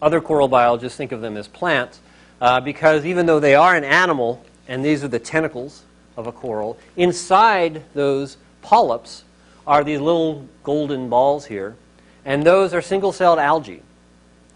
Other 0.01 0.23
coral 0.23 0.49
biologists 0.49 0.97
think 0.97 1.13
of 1.13 1.21
them 1.21 1.37
as 1.37 1.47
plants 1.47 2.01
uh, 2.41 2.61
because 2.61 3.05
even 3.05 3.27
though 3.27 3.39
they 3.39 3.55
are 3.55 3.77
an 3.77 3.85
animal, 3.85 4.45
and 4.67 4.85
these 4.85 5.05
are 5.05 5.09
the 5.09 5.19
tentacles 5.19 5.83
of 6.17 6.27
a 6.27 6.33
coral, 6.33 6.79
inside 6.97 7.83
those 7.95 8.39
polyps 8.63 9.25
are 9.67 9.85
these 9.85 10.01
little 10.01 10.47
golden 10.63 11.09
balls 11.09 11.47
here, 11.47 11.77
and 12.25 12.45
those 12.45 12.75
are 12.75 12.83
single-celled 12.83 13.39
algae. 13.39 13.83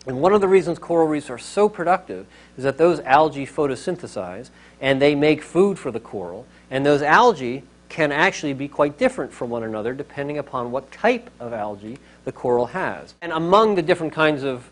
And 0.06 0.20
one 0.20 0.32
of 0.32 0.40
the 0.40 0.48
reasons 0.48 0.78
coral 0.78 1.08
reefs 1.08 1.30
are 1.30 1.38
so 1.38 1.68
productive 1.68 2.26
is 2.56 2.64
that 2.64 2.78
those 2.78 3.00
algae 3.00 3.46
photosynthesize, 3.46 4.50
and 4.80 5.02
they 5.02 5.14
make 5.14 5.42
food 5.42 5.78
for 5.78 5.90
the 5.90 6.00
coral, 6.00 6.46
and 6.70 6.86
those 6.86 7.02
algae 7.02 7.62
can 7.88 8.12
actually 8.12 8.52
be 8.52 8.68
quite 8.68 8.98
different 8.98 9.32
from 9.32 9.50
one 9.50 9.62
another 9.62 9.94
depending 9.94 10.38
upon 10.38 10.70
what 10.70 10.90
type 10.90 11.30
of 11.38 11.52
algae 11.52 11.98
the 12.24 12.32
coral 12.32 12.66
has. 12.66 13.14
And 13.22 13.32
among 13.32 13.76
the 13.76 13.82
different 13.82 14.12
kinds 14.12 14.42
of 14.42 14.68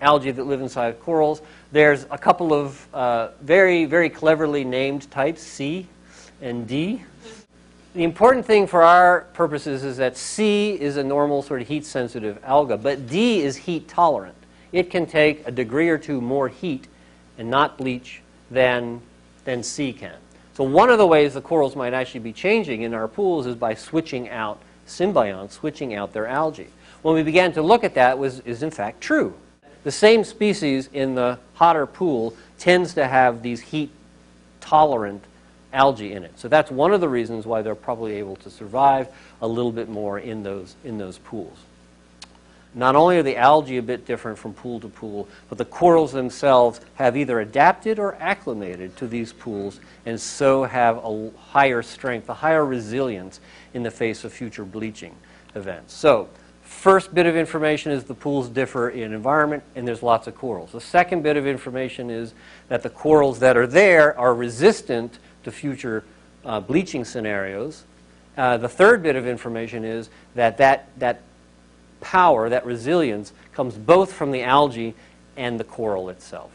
algae 0.00 0.30
that 0.30 0.44
live 0.44 0.62
inside 0.62 0.98
corals, 1.00 1.42
there's 1.72 2.06
a 2.10 2.18
couple 2.18 2.52
of 2.54 2.94
uh, 2.94 3.28
very, 3.42 3.84
very 3.84 4.08
cleverly 4.08 4.64
named 4.64 5.10
types, 5.10 5.42
C 5.42 5.86
and 6.40 6.66
D. 6.66 7.04
The 7.92 8.04
important 8.04 8.46
thing 8.46 8.68
for 8.68 8.84
our 8.84 9.22
purposes 9.32 9.82
is 9.82 9.96
that 9.96 10.16
C 10.16 10.80
is 10.80 10.96
a 10.96 11.02
normal 11.02 11.42
sort 11.42 11.60
of 11.60 11.66
heat 11.66 11.84
sensitive 11.84 12.38
alga, 12.44 12.76
but 12.76 13.08
D 13.08 13.40
is 13.40 13.56
heat 13.56 13.88
tolerant. 13.88 14.36
it 14.70 14.90
can 14.90 15.06
take 15.06 15.44
a 15.48 15.50
degree 15.50 15.88
or 15.88 15.98
two 15.98 16.20
more 16.20 16.48
heat 16.48 16.86
and 17.36 17.50
not 17.50 17.76
bleach 17.76 18.22
than, 18.48 19.00
than 19.44 19.64
C 19.64 19.92
can. 19.92 20.14
So 20.54 20.62
one 20.62 20.88
of 20.90 20.98
the 20.98 21.06
ways 21.06 21.34
the 21.34 21.40
corals 21.40 21.74
might 21.74 21.92
actually 21.92 22.20
be 22.20 22.32
changing 22.32 22.82
in 22.82 22.94
our 22.94 23.08
pools 23.08 23.46
is 23.46 23.56
by 23.56 23.74
switching 23.74 24.28
out 24.28 24.60
symbionts, 24.86 25.52
switching 25.52 25.92
out 25.92 26.12
their 26.12 26.28
algae. 26.28 26.68
When 27.02 27.16
we 27.16 27.24
began 27.24 27.52
to 27.54 27.62
look 27.62 27.82
at 27.82 27.94
that, 27.94 28.16
was 28.18 28.38
is 28.40 28.62
in 28.62 28.70
fact 28.70 29.00
true. 29.00 29.34
The 29.82 29.90
same 29.90 30.22
species 30.22 30.88
in 30.92 31.16
the 31.16 31.40
hotter 31.54 31.86
pool 31.86 32.36
tends 32.56 32.94
to 32.94 33.08
have 33.08 33.42
these 33.42 33.60
heat 33.60 33.90
tolerant 34.60 35.24
algae 35.72 36.12
in 36.12 36.24
it. 36.24 36.38
So 36.38 36.48
that's 36.48 36.70
one 36.70 36.92
of 36.92 37.00
the 37.00 37.08
reasons 37.08 37.46
why 37.46 37.62
they're 37.62 37.74
probably 37.74 38.14
able 38.16 38.36
to 38.36 38.50
survive 38.50 39.08
a 39.40 39.46
little 39.46 39.72
bit 39.72 39.88
more 39.88 40.18
in 40.18 40.42
those, 40.42 40.74
in 40.84 40.98
those 40.98 41.18
pools. 41.18 41.58
Not 42.72 42.94
only 42.94 43.18
are 43.18 43.22
the 43.24 43.36
algae 43.36 43.78
a 43.78 43.82
bit 43.82 44.06
different 44.06 44.38
from 44.38 44.54
pool 44.54 44.78
to 44.80 44.88
pool, 44.88 45.28
but 45.48 45.58
the 45.58 45.64
corals 45.64 46.12
themselves 46.12 46.80
have 46.94 47.16
either 47.16 47.40
adapted 47.40 47.98
or 47.98 48.14
acclimated 48.16 48.96
to 48.98 49.08
these 49.08 49.32
pools 49.32 49.80
and 50.06 50.20
so 50.20 50.62
have 50.64 50.98
a 50.98 51.30
higher 51.48 51.82
strength, 51.82 52.28
a 52.28 52.34
higher 52.34 52.64
resilience 52.64 53.40
in 53.74 53.82
the 53.82 53.90
face 53.90 54.22
of 54.22 54.32
future 54.32 54.64
bleaching 54.64 55.16
events. 55.56 55.92
So, 55.94 56.28
first 56.62 57.12
bit 57.12 57.26
of 57.26 57.34
information 57.34 57.90
is 57.90 58.04
the 58.04 58.14
pools 58.14 58.48
differ 58.48 58.90
in 58.90 59.12
environment 59.12 59.64
and 59.74 59.86
there's 59.86 60.04
lots 60.04 60.28
of 60.28 60.36
corals. 60.36 60.70
The 60.70 60.80
second 60.80 61.22
bit 61.22 61.36
of 61.36 61.48
information 61.48 62.08
is 62.08 62.34
that 62.68 62.84
the 62.84 62.90
corals 62.90 63.40
that 63.40 63.56
are 63.56 63.66
there 63.66 64.16
are 64.16 64.32
resistant 64.32 65.18
to 65.44 65.52
future 65.52 66.04
uh, 66.44 66.60
bleaching 66.60 67.04
scenarios. 67.04 67.84
Uh, 68.36 68.56
the 68.56 68.68
third 68.68 69.02
bit 69.02 69.16
of 69.16 69.26
information 69.26 69.84
is 69.84 70.08
that, 70.34 70.58
that 70.58 70.88
that 70.98 71.22
power, 72.00 72.48
that 72.48 72.64
resilience, 72.64 73.32
comes 73.52 73.74
both 73.74 74.12
from 74.12 74.30
the 74.30 74.42
algae 74.42 74.94
and 75.36 75.60
the 75.60 75.64
coral 75.64 76.08
itself. 76.08 76.50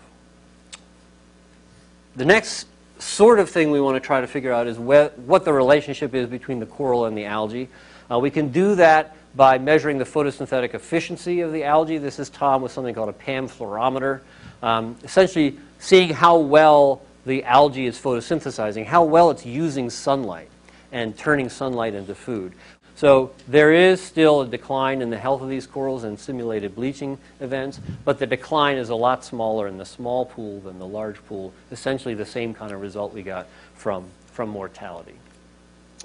The 2.15 2.25
next 2.25 2.67
sort 2.97 3.39
of 3.39 3.49
thing 3.49 3.71
we 3.71 3.81
want 3.81 3.95
to 3.95 3.99
try 3.99 4.21
to 4.21 4.27
figure 4.27 4.53
out 4.53 4.67
is 4.67 4.77
wh- 4.77 5.17
what 5.27 5.45
the 5.45 5.53
relationship 5.53 6.15
is 6.15 6.27
between 6.27 6.59
the 6.59 6.65
coral 6.65 7.05
and 7.05 7.17
the 7.17 7.25
algae. 7.25 7.67
Uh, 8.09 8.19
we 8.19 8.29
can 8.29 8.49
do 8.49 8.75
that 8.75 9.15
by 9.35 9.57
measuring 9.57 9.97
the 9.97 10.05
photosynthetic 10.05 10.73
efficiency 10.73 11.41
of 11.41 11.51
the 11.51 11.63
algae. 11.63 11.97
This 11.97 12.19
is 12.19 12.29
Tom 12.29 12.61
with 12.61 12.71
something 12.71 12.95
called 12.95 13.09
a 13.09 13.13
PAM 13.13 13.49
fluorometer. 13.49 14.21
Um, 14.63 14.95
essentially, 15.03 15.59
seeing 15.79 16.09
how 16.09 16.37
well 16.37 17.01
the 17.25 17.43
algae 17.43 17.85
is 17.85 17.97
photosynthesizing, 17.97 18.85
how 18.85 19.03
well 19.03 19.31
it's 19.31 19.45
using 19.45 19.89
sunlight 19.89 20.49
and 20.91 21.17
turning 21.17 21.49
sunlight 21.49 21.93
into 21.93 22.15
food. 22.15 22.53
So 22.95 23.33
there 23.47 23.73
is 23.73 24.01
still 24.01 24.41
a 24.41 24.47
decline 24.47 25.01
in 25.01 25.09
the 25.09 25.17
health 25.17 25.41
of 25.41 25.49
these 25.49 25.67
corals 25.67 26.05
in 26.05 26.17
simulated 26.17 26.75
bleaching 26.75 27.17
events, 27.41 27.81
but 28.05 28.19
the 28.19 28.25
decline 28.25 28.77
is 28.77 28.87
a 28.89 28.95
lot 28.95 29.25
smaller 29.25 29.67
in 29.67 29.77
the 29.77 29.85
small 29.85 30.25
pool 30.25 30.61
than 30.61 30.79
the 30.79 30.87
large 30.87 31.17
pool, 31.25 31.51
essentially 31.71 32.13
the 32.13 32.25
same 32.25 32.53
kind 32.53 32.71
of 32.71 32.79
result 32.79 33.13
we 33.13 33.21
got 33.21 33.47
from, 33.73 34.05
from 34.27 34.49
mortality. 34.49 35.15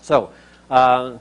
So 0.03 0.33
uh, 0.69 1.19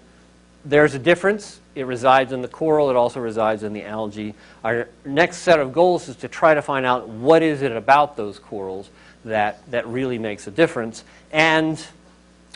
there's 0.65 0.95
a 0.95 0.99
difference. 0.99 1.59
It 1.75 1.85
resides 1.85 2.31
in 2.31 2.41
the 2.41 2.47
coral. 2.47 2.89
It 2.89 2.95
also 2.95 3.19
resides 3.19 3.61
in 3.61 3.73
the 3.73 3.83
algae. 3.83 4.33
Our 4.63 4.89
next 5.05 5.37
set 5.37 5.59
of 5.59 5.71
goals 5.71 6.09
is 6.09 6.15
to 6.17 6.27
try 6.27 6.55
to 6.55 6.63
find 6.63 6.83
out 6.83 7.07
what 7.07 7.43
is 7.43 7.61
it 7.61 7.71
about 7.71 8.17
those 8.17 8.39
corals 8.39 8.89
that, 9.25 9.69
that 9.71 9.87
really 9.87 10.17
makes 10.17 10.47
a 10.47 10.51
difference 10.51 11.03
and 11.31 11.85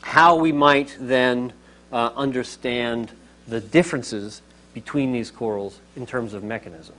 how 0.01 0.35
we 0.35 0.51
might 0.51 0.95
then 0.99 1.53
uh, 1.91 2.11
understand 2.15 3.11
the 3.47 3.59
differences 3.59 4.41
between 4.73 5.11
these 5.11 5.31
corals 5.31 5.79
in 5.95 6.05
terms 6.05 6.33
of 6.33 6.43
mechanism. 6.43 6.95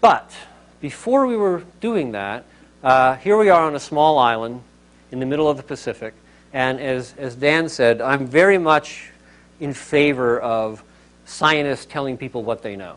But 0.00 0.32
before 0.80 1.26
we 1.26 1.36
were 1.36 1.62
doing 1.80 2.12
that, 2.12 2.44
uh, 2.82 3.16
here 3.16 3.36
we 3.36 3.48
are 3.48 3.62
on 3.62 3.74
a 3.74 3.80
small 3.80 4.18
island 4.18 4.62
in 5.10 5.20
the 5.20 5.26
middle 5.26 5.48
of 5.48 5.56
the 5.56 5.62
Pacific. 5.62 6.14
And 6.52 6.80
as, 6.80 7.14
as 7.18 7.34
Dan 7.34 7.68
said, 7.68 8.00
I'm 8.00 8.26
very 8.26 8.58
much 8.58 9.10
in 9.60 9.72
favor 9.72 10.40
of 10.40 10.82
scientists 11.26 11.86
telling 11.86 12.16
people 12.16 12.42
what 12.42 12.62
they 12.62 12.76
know. 12.76 12.96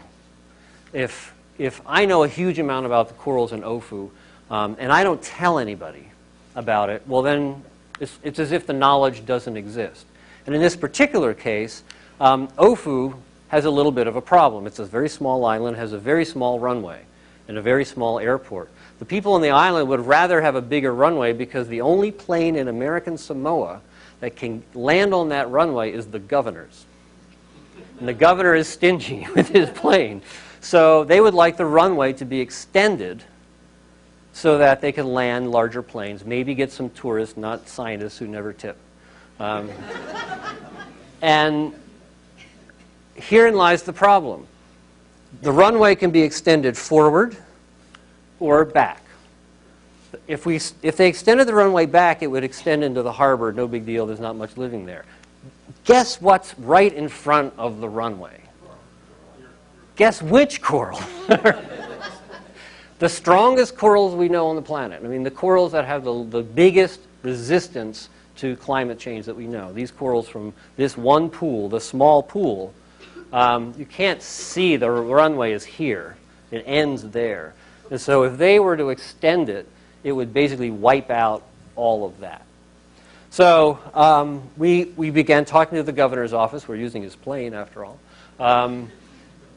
If, 0.94 1.34
if 1.58 1.82
I 1.86 2.06
know 2.06 2.24
a 2.24 2.28
huge 2.28 2.60
amount 2.60 2.86
about 2.86 3.10
the 3.10 3.14
corals 3.16 3.52
in 3.52 3.62
Ofu, 3.62 4.10
um, 4.50 4.76
and 4.80 4.92
I 4.92 5.04
don't 5.04 5.22
tell 5.22 5.60
anybody 5.60 6.08
about 6.56 6.90
it, 6.90 7.04
well, 7.08 7.22
then 7.22 7.64
it's, 8.00 8.18
it's 8.24 8.40
as 8.40 8.52
if 8.52 8.68
the 8.68 8.74
knowledge 8.74 9.26
doesn't 9.26 9.58
exist. 9.58 10.06
And 10.46 10.54
in 10.54 10.62
this 10.62 10.76
particular 10.76 11.34
case, 11.34 11.84
um, 12.20 12.48
Ofu 12.50 13.16
has 13.48 13.66
a 13.66 13.70
little 13.70 13.92
bit 13.92 14.08
of 14.08 14.16
a 14.16 14.22
problem. 14.22 14.68
It's 14.68 14.80
a 14.80 14.86
very 14.86 15.10
small 15.10 15.46
island, 15.46 15.78
has 15.78 15.94
a 15.94 16.00
very 16.00 16.26
small 16.26 16.60
runway, 16.60 17.02
and 17.48 17.58
a 17.58 17.62
very 17.62 17.86
small 17.86 18.20
airport. 18.20 18.70
The 19.00 19.06
people 19.06 19.34
on 19.34 19.42
the 19.42 19.52
island 19.52 19.90
would 19.90 20.02
rather 20.02 20.42
have 20.42 20.56
a 20.56 20.62
bigger 20.62 20.94
runway 20.94 21.34
because 21.34 21.68
the 21.68 21.82
only 21.82 22.12
plane 22.12 22.56
in 22.56 22.68
American 22.68 23.18
Samoa 23.18 23.82
that 24.20 24.36
can 24.36 24.64
land 24.74 25.14
on 25.14 25.30
that 25.30 25.50
runway 25.50 25.92
is 25.92 26.08
the 26.08 26.20
governor's. 26.20 26.86
And 28.00 28.08
the 28.08 28.14
governor 28.14 28.56
is 28.56 28.68
stingy 28.68 29.28
with 29.36 29.50
his 29.50 29.70
plane. 29.70 30.22
So 30.62 31.04
they 31.04 31.20
would 31.20 31.34
like 31.34 31.58
the 31.58 31.66
runway 31.66 32.14
to 32.14 32.26
be 32.26 32.40
extended 32.40 33.24
so 34.34 34.58
that 34.58 34.82
they 34.82 34.92
can 34.92 35.14
land 35.14 35.52
larger 35.52 35.84
planes, 35.84 36.26
maybe 36.26 36.56
get 36.56 36.72
some 36.72 36.90
tourists, 36.90 37.38
not 37.38 37.70
scientists 37.70 38.18
who 38.18 38.28
never 38.28 38.52
tip. 38.52 38.78
Um, 39.40 39.70
and 41.22 41.74
herein 43.16 43.56
lies 43.56 43.84
the 43.84 43.94
problem. 43.94 44.48
The 45.42 45.52
runway 45.52 45.96
can 45.96 46.12
be 46.12 46.22
extended 46.22 46.76
forward 46.76 47.38
or 48.40 48.66
back. 48.66 49.04
If, 50.28 50.46
we, 50.46 50.56
if 50.56 50.98
they 50.98 51.08
extended 51.08 51.48
the 51.48 51.54
runway 51.54 51.86
back, 51.86 52.24
it 52.24 52.28
would 52.28 52.44
extend 52.44 52.84
into 52.84 53.02
the 53.02 53.12
harbor. 53.12 53.52
No 53.52 53.68
big 53.68 53.86
deal. 53.86 54.06
There's 54.06 54.20
not 54.20 54.36
much 54.36 54.58
living 54.58 54.86
there. 54.86 55.06
Guess 55.86 56.22
what's 56.22 56.58
right 56.60 56.94
in 56.94 57.08
front 57.08 57.54
of 57.58 57.82
the 57.82 57.90
runway? 57.90 58.42
Guess 59.96 60.24
which 60.24 60.62
coral? 60.62 61.00
the 63.04 63.10
strongest 63.10 63.76
corals 63.76 64.16
we 64.16 64.30
know 64.30 64.48
on 64.48 64.56
the 64.56 64.62
planet. 64.62 65.02
I 65.04 65.08
mean, 65.10 65.24
the 65.24 65.30
corals 65.30 65.74
that 65.74 65.84
have 65.84 66.06
the, 66.06 66.24
the 66.24 66.42
biggest 66.42 67.02
resistance 67.22 68.08
to 68.38 68.56
climate 68.56 68.98
change 68.98 69.26
that 69.26 69.36
we 69.36 69.46
know. 69.46 69.74
These 69.74 69.92
corals 69.92 70.30
from 70.30 70.54
this 70.78 70.96
one 70.96 71.30
pool, 71.30 71.68
the 71.68 71.82
small 71.82 72.24
pool, 72.24 72.74
um, 73.34 73.74
you 73.78 73.86
can't 73.86 74.22
see 74.22 74.78
the 74.78 74.90
runway 74.90 75.52
is 75.52 75.66
here. 75.66 76.16
It 76.50 76.64
ends 76.66 77.04
there. 77.10 77.56
And 77.92 78.00
so 78.00 78.24
if 78.24 78.38
they 78.38 78.58
were 78.58 78.78
to 78.78 78.88
extend 78.88 79.50
it, 79.50 79.68
it 80.06 80.14
would 80.14 80.34
basically 80.34 80.72
wipe 80.72 81.10
out 81.10 81.44
all 81.76 82.06
of 82.06 82.22
that. 82.22 82.46
So 83.32 83.80
um, 83.94 84.44
we, 84.56 84.86
we 84.96 85.10
began 85.10 85.44
talking 85.44 85.76
to 85.76 85.84
the 85.84 85.92
governor's 85.92 86.32
office. 86.32 86.70
We're 86.70 86.78
using 86.78 87.04
his 87.04 87.18
plane, 87.18 87.54
after 87.54 87.84
all. 87.84 88.00
Um, 88.40 88.90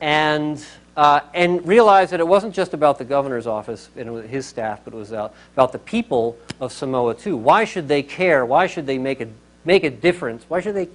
and 0.00 0.61
uh, 0.96 1.20
and 1.35 1.66
realized 1.66 2.12
that 2.12 2.20
it 2.20 2.26
wasn't 2.26 2.54
just 2.54 2.72
about 2.72 2.98
the 2.98 3.04
governor's 3.04 3.46
office 3.46 3.90
and 3.96 4.28
his 4.28 4.46
staff, 4.46 4.80
but 4.85 4.94
it 4.94 4.96
was 4.96 5.12
about 5.12 5.72
the 5.72 5.78
people 5.78 6.38
of 6.61 6.72
Samoa 6.72 7.14
too. 7.14 7.37
Why 7.37 7.64
should 7.64 7.87
they 7.87 8.02
care? 8.02 8.46
Why 8.46 8.66
should 8.66 8.87
they 8.87 8.96
make 8.96 9.20
a, 9.20 9.28
make 9.64 9.85
a 9.85 9.90
difference? 9.90 10.44
Why 10.48 10.61
should 10.61 10.74
they 10.74 10.88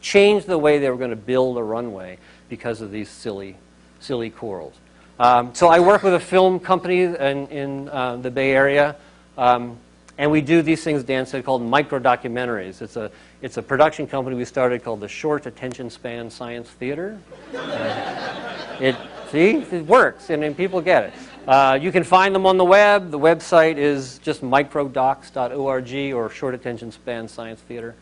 change 0.00 0.46
the 0.46 0.58
way 0.58 0.78
they 0.78 0.88
were 0.88 0.96
going 0.96 1.10
to 1.10 1.16
build 1.16 1.58
a 1.58 1.62
runway 1.62 2.18
because 2.48 2.80
of 2.80 2.90
these 2.90 3.10
silly, 3.10 3.56
silly 4.00 4.30
corals? 4.30 4.74
Um, 5.18 5.54
so 5.54 5.68
I 5.68 5.78
work 5.78 6.02
with 6.02 6.14
a 6.14 6.20
film 6.20 6.58
company 6.58 7.02
in, 7.02 7.46
in 7.48 7.88
uh, 7.90 8.16
the 8.16 8.30
Bay 8.30 8.50
Area. 8.50 8.96
Um, 9.36 9.78
and 10.16 10.30
we 10.30 10.40
do 10.40 10.62
these 10.62 10.82
things, 10.82 11.02
Dan 11.02 11.26
said, 11.26 11.44
called 11.44 11.62
micro 11.62 11.98
documentaries. 11.98 12.80
It's 12.80 12.96
a, 12.96 13.10
it's 13.42 13.56
a 13.56 13.62
production 13.62 14.06
company 14.06 14.36
we 14.36 14.44
started 14.44 14.82
called 14.82 15.00
the 15.00 15.08
Short 15.08 15.46
Attention 15.46 15.90
Span 15.90 16.30
Science 16.30 16.70
Theater. 16.70 17.18
Uh, 17.54 18.76
it, 18.80 18.96
See, 19.30 19.50
it 19.50 19.86
works, 19.86 20.30
and, 20.30 20.44
and 20.44 20.56
people 20.56 20.80
get 20.80 21.04
it. 21.04 21.12
Uh, 21.46 21.78
you 21.80 21.92
can 21.92 22.04
find 22.04 22.34
them 22.34 22.46
on 22.46 22.56
the 22.56 22.64
web. 22.64 23.10
The 23.10 23.18
website 23.18 23.76
is 23.76 24.18
just 24.18 24.42
microdocs.org 24.42 26.14
or 26.14 26.30
Short 26.30 26.54
Attention 26.54 26.90
Span 26.90 27.28
Science 27.28 27.60
Theater. 27.60 27.94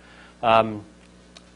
Um, 0.43 0.85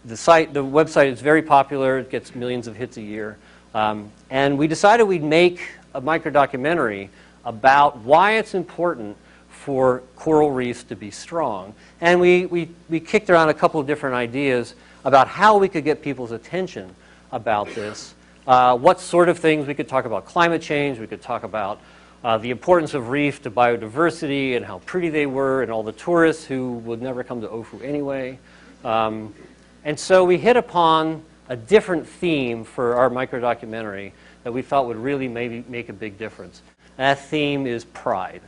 the 0.04 0.16
site, 0.16 0.52
the 0.52 0.64
website 0.64 1.12
is 1.12 1.20
very 1.20 1.42
popular. 1.42 1.98
It 1.98 2.10
gets 2.10 2.34
millions 2.34 2.66
of 2.66 2.76
hits 2.76 2.96
a 2.96 3.02
year. 3.02 3.36
Um, 3.74 4.10
and 4.30 4.56
we 4.56 4.66
decided 4.66 5.04
we'd 5.04 5.22
make 5.22 5.60
a 5.94 6.00
micro 6.00 6.30
documentary 6.30 7.10
about 7.44 7.98
why 7.98 8.32
it's 8.32 8.54
important 8.54 9.16
for 9.48 10.02
coral 10.16 10.50
reefs 10.50 10.84
to 10.84 10.96
be 10.96 11.10
strong. 11.10 11.74
And 12.00 12.20
we, 12.20 12.46
we, 12.46 12.70
we 12.88 13.00
kicked 13.00 13.30
around 13.30 13.48
a 13.48 13.54
couple 13.54 13.80
of 13.80 13.86
different 13.86 14.14
ideas 14.16 14.74
about 15.04 15.28
how 15.28 15.58
we 15.58 15.68
could 15.68 15.84
get 15.84 16.02
people's 16.02 16.32
attention 16.32 16.94
about 17.32 17.68
this 17.74 18.14
uh, 18.46 18.76
what 18.76 19.00
sort 19.00 19.28
of 19.28 19.38
things 19.38 19.66
we 19.66 19.74
could 19.74 19.88
talk 19.88 20.04
about 20.04 20.24
climate 20.24 20.62
change, 20.62 20.98
we 20.98 21.06
could 21.06 21.22
talk 21.22 21.42
about 21.42 21.80
uh, 22.24 22.38
the 22.38 22.50
importance 22.50 22.94
of 22.94 23.10
reef 23.10 23.42
to 23.42 23.50
biodiversity 23.50 24.56
and 24.56 24.64
how 24.64 24.78
pretty 24.80 25.08
they 25.08 25.26
were, 25.26 25.62
and 25.62 25.70
all 25.70 25.82
the 25.82 25.92
tourists 25.92 26.44
who 26.44 26.72
would 26.78 27.02
never 27.02 27.22
come 27.22 27.40
to 27.40 27.48
Ofu 27.48 27.82
anyway. 27.82 28.38
Um, 28.84 29.34
and 29.84 29.98
so 29.98 30.24
we 30.24 30.38
hit 30.38 30.56
upon 30.56 31.22
a 31.48 31.56
different 31.56 32.06
theme 32.06 32.64
for 32.64 32.96
our 32.96 33.10
micro 33.10 33.40
documentary 33.40 34.12
that 34.42 34.52
we 34.52 34.62
thought 34.62 34.86
would 34.86 34.96
really 34.96 35.28
maybe 35.28 35.64
make 35.68 35.88
a 35.88 35.92
big 35.92 36.18
difference. 36.18 36.62
That 36.96 37.18
theme 37.18 37.66
is 37.66 37.84
pride. 37.84 38.42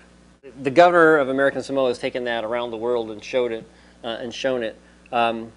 The 0.63 0.71
governor 0.71 1.17
of 1.17 1.29
American 1.29 1.63
Samoa 1.63 1.89
has 1.89 1.99
taken 1.99 2.25
that 2.25 2.45
around 2.45 2.71
the 2.71 2.77
world 2.77 3.11
and 3.11 3.23
showed 3.23 3.53
it 3.53 3.69
uh, 4.03 4.09
and 4.09 4.33
shown 4.33 4.63
it 4.63 4.77
um, 5.13 5.53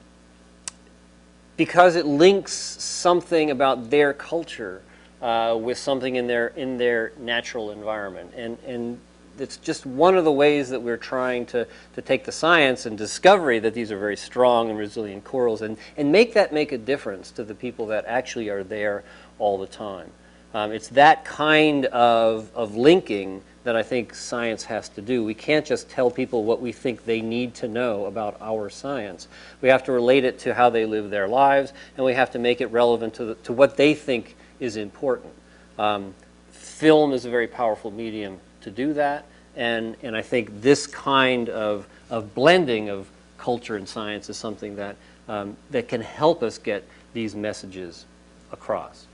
because 1.57 1.95
it 1.95 2.05
links 2.05 2.53
something 2.53 3.51
about 3.51 3.89
their 3.89 4.13
culture 4.13 4.81
uh, 5.21 5.57
with 5.59 5.77
something 5.77 6.15
in 6.15 6.27
their 6.27 6.47
in 6.47 6.77
their 6.77 7.11
natural 7.19 7.71
environment, 7.71 8.31
and 8.35 8.57
and 8.65 8.99
it's 9.39 9.57
just 9.57 9.85
one 9.85 10.15
of 10.17 10.23
the 10.23 10.31
ways 10.31 10.69
that 10.69 10.81
we're 10.81 10.97
trying 10.97 11.45
to, 11.47 11.67
to 11.95 12.01
take 12.01 12.25
the 12.25 12.31
science 12.31 12.85
and 12.85 12.97
discovery 12.97 13.59
that 13.59 13.73
these 13.73 13.91
are 13.91 13.97
very 13.97 14.17
strong 14.17 14.69
and 14.69 14.77
resilient 14.77 15.23
corals 15.23 15.61
and, 15.61 15.77
and 15.97 16.11
make 16.11 16.33
that 16.33 16.53
make 16.53 16.71
a 16.71 16.77
difference 16.77 17.31
to 17.31 17.43
the 17.43 17.55
people 17.55 17.87
that 17.87 18.05
actually 18.05 18.49
are 18.49 18.63
there 18.63 19.03
all 19.39 19.57
the 19.57 19.67
time. 19.67 20.11
Um, 20.53 20.71
it's 20.71 20.89
that 20.89 21.23
kind 21.23 21.85
of, 21.87 22.51
of 22.53 22.75
linking 22.75 23.41
that 23.63 23.75
I 23.75 23.83
think 23.83 24.15
science 24.15 24.63
has 24.65 24.89
to 24.89 25.01
do. 25.01 25.23
We 25.23 25.33
can't 25.33 25.65
just 25.65 25.89
tell 25.89 26.09
people 26.09 26.43
what 26.43 26.61
we 26.61 26.71
think 26.71 27.05
they 27.05 27.21
need 27.21 27.53
to 27.55 27.67
know 27.67 28.05
about 28.05 28.37
our 28.41 28.69
science. 28.69 29.27
We 29.61 29.69
have 29.69 29.83
to 29.83 29.91
relate 29.91 30.23
it 30.23 30.39
to 30.39 30.53
how 30.53 30.69
they 30.69 30.85
live 30.85 31.09
their 31.09 31.27
lives, 31.27 31.73
and 31.95 32.05
we 32.05 32.13
have 32.13 32.31
to 32.31 32.39
make 32.39 32.61
it 32.61 32.67
relevant 32.67 33.13
to, 33.15 33.25
the, 33.25 33.35
to 33.35 33.53
what 33.53 33.77
they 33.77 33.93
think 33.93 34.35
is 34.59 34.77
important. 34.77 35.33
Um, 35.77 36.13
film 36.51 37.13
is 37.13 37.25
a 37.25 37.29
very 37.29 37.47
powerful 37.47 37.91
medium 37.91 38.39
to 38.61 38.71
do 38.71 38.93
that, 38.93 39.25
and, 39.55 39.95
and 40.01 40.15
I 40.15 40.21
think 40.21 40.61
this 40.61 40.87
kind 40.87 41.49
of, 41.49 41.87
of 42.09 42.33
blending 42.33 42.89
of 42.89 43.07
culture 43.37 43.75
and 43.75 43.87
science 43.87 44.29
is 44.29 44.37
something 44.37 44.75
that, 44.77 44.95
um, 45.27 45.55
that 45.69 45.87
can 45.87 46.01
help 46.01 46.41
us 46.41 46.57
get 46.57 46.83
these 47.13 47.35
messages 47.35 48.05
across. 48.51 49.05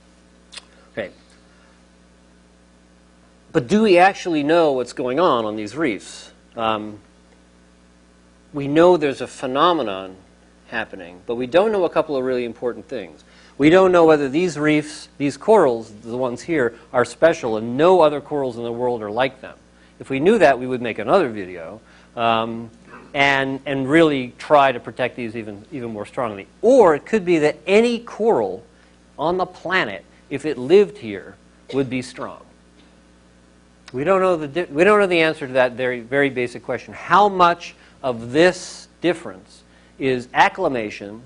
Okay. 0.92 1.10
But 3.58 3.66
do 3.66 3.82
we 3.82 3.98
actually 3.98 4.44
know 4.44 4.70
what's 4.70 4.92
going 4.92 5.18
on 5.18 5.44
on 5.44 5.56
these 5.56 5.74
reefs? 5.76 6.30
Um, 6.54 7.00
we 8.52 8.68
know 8.68 8.96
there's 8.96 9.20
a 9.20 9.26
phenomenon 9.26 10.14
happening, 10.68 11.20
but 11.26 11.34
we 11.34 11.48
don't 11.48 11.72
know 11.72 11.82
a 11.82 11.90
couple 11.90 12.16
of 12.16 12.22
really 12.22 12.44
important 12.44 12.86
things. 12.86 13.24
We 13.58 13.68
don't 13.68 13.90
know 13.90 14.04
whether 14.04 14.28
these 14.28 14.56
reefs, 14.56 15.08
these 15.18 15.36
corals, 15.36 15.92
the 16.04 16.16
ones 16.16 16.42
here, 16.42 16.76
are 16.92 17.04
special 17.04 17.56
and 17.56 17.76
no 17.76 18.00
other 18.00 18.20
corals 18.20 18.56
in 18.56 18.62
the 18.62 18.70
world 18.70 19.02
are 19.02 19.10
like 19.10 19.40
them. 19.40 19.58
If 19.98 20.08
we 20.08 20.20
knew 20.20 20.38
that, 20.38 20.60
we 20.60 20.68
would 20.68 20.80
make 20.80 21.00
another 21.00 21.28
video 21.28 21.80
um, 22.14 22.70
and, 23.12 23.58
and 23.66 23.90
really 23.90 24.34
try 24.38 24.70
to 24.70 24.78
protect 24.78 25.16
these 25.16 25.34
even, 25.34 25.64
even 25.72 25.92
more 25.92 26.06
strongly. 26.06 26.46
Or 26.62 26.94
it 26.94 27.04
could 27.04 27.24
be 27.24 27.38
that 27.38 27.56
any 27.66 27.98
coral 27.98 28.64
on 29.18 29.36
the 29.36 29.46
planet, 29.46 30.04
if 30.30 30.46
it 30.46 30.58
lived 30.58 30.98
here, 30.98 31.34
would 31.72 31.90
be 31.90 32.02
strong. 32.02 32.44
We 33.92 34.04
don't 34.04 34.20
know 34.20 34.36
the, 34.36 34.66
we 34.70 34.84
don't 34.84 35.00
know 35.00 35.06
the 35.06 35.20
answer 35.20 35.46
to 35.46 35.52
that 35.54 35.72
very, 35.72 36.00
very 36.00 36.28
basic 36.28 36.62
question. 36.62 36.92
How 36.92 37.28
much 37.28 37.74
of 38.02 38.32
this 38.32 38.88
difference 39.00 39.62
is 39.98 40.28
acclimation, 40.34 41.22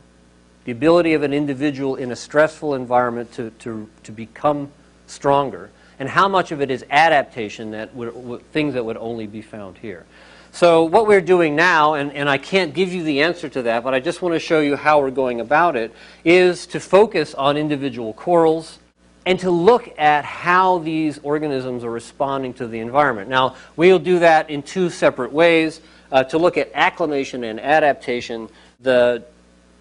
the 0.64 0.72
ability 0.72 1.14
of 1.14 1.22
an 1.22 1.32
individual 1.32 1.96
in 1.96 2.12
a 2.12 2.16
stressful 2.16 2.74
environment 2.74 3.32
to, 3.32 3.50
to, 3.50 3.88
to 4.04 4.12
become 4.12 4.70
stronger, 5.06 5.70
and 5.98 6.08
how 6.08 6.28
much 6.28 6.52
of 6.52 6.60
it 6.60 6.70
is 6.70 6.84
adaptation, 6.88 7.72
that 7.72 7.94
would, 7.94 8.42
things 8.52 8.74
that 8.74 8.84
would 8.84 8.96
only 8.96 9.26
be 9.26 9.42
found 9.42 9.78
here. 9.78 10.06
So 10.52 10.84
what 10.84 11.06
we're 11.06 11.20
doing 11.20 11.56
now, 11.56 11.94
and, 11.94 12.12
and 12.12 12.28
I 12.28 12.38
can't 12.38 12.74
give 12.74 12.92
you 12.92 13.02
the 13.02 13.22
answer 13.22 13.48
to 13.48 13.62
that, 13.62 13.82
but 13.82 13.94
I 13.94 14.00
just 14.00 14.22
want 14.22 14.34
to 14.34 14.38
show 14.38 14.60
you 14.60 14.76
how 14.76 15.00
we're 15.00 15.10
going 15.10 15.40
about 15.40 15.76
it, 15.76 15.92
is 16.24 16.66
to 16.68 16.80
focus 16.80 17.34
on 17.34 17.56
individual 17.56 18.12
corals, 18.12 18.78
and 19.24 19.38
to 19.40 19.50
look 19.50 19.98
at 19.98 20.24
how 20.24 20.78
these 20.78 21.18
organisms 21.22 21.84
are 21.84 21.90
responding 21.90 22.54
to 22.54 22.66
the 22.66 22.80
environment. 22.80 23.28
Now, 23.28 23.56
we'll 23.76 23.98
do 23.98 24.18
that 24.18 24.50
in 24.50 24.62
two 24.62 24.90
separate 24.90 25.32
ways. 25.32 25.80
Uh, 26.10 26.22
to 26.24 26.38
look 26.38 26.58
at 26.58 26.70
acclimation 26.74 27.44
and 27.44 27.58
adaptation, 27.58 28.48
the 28.80 29.24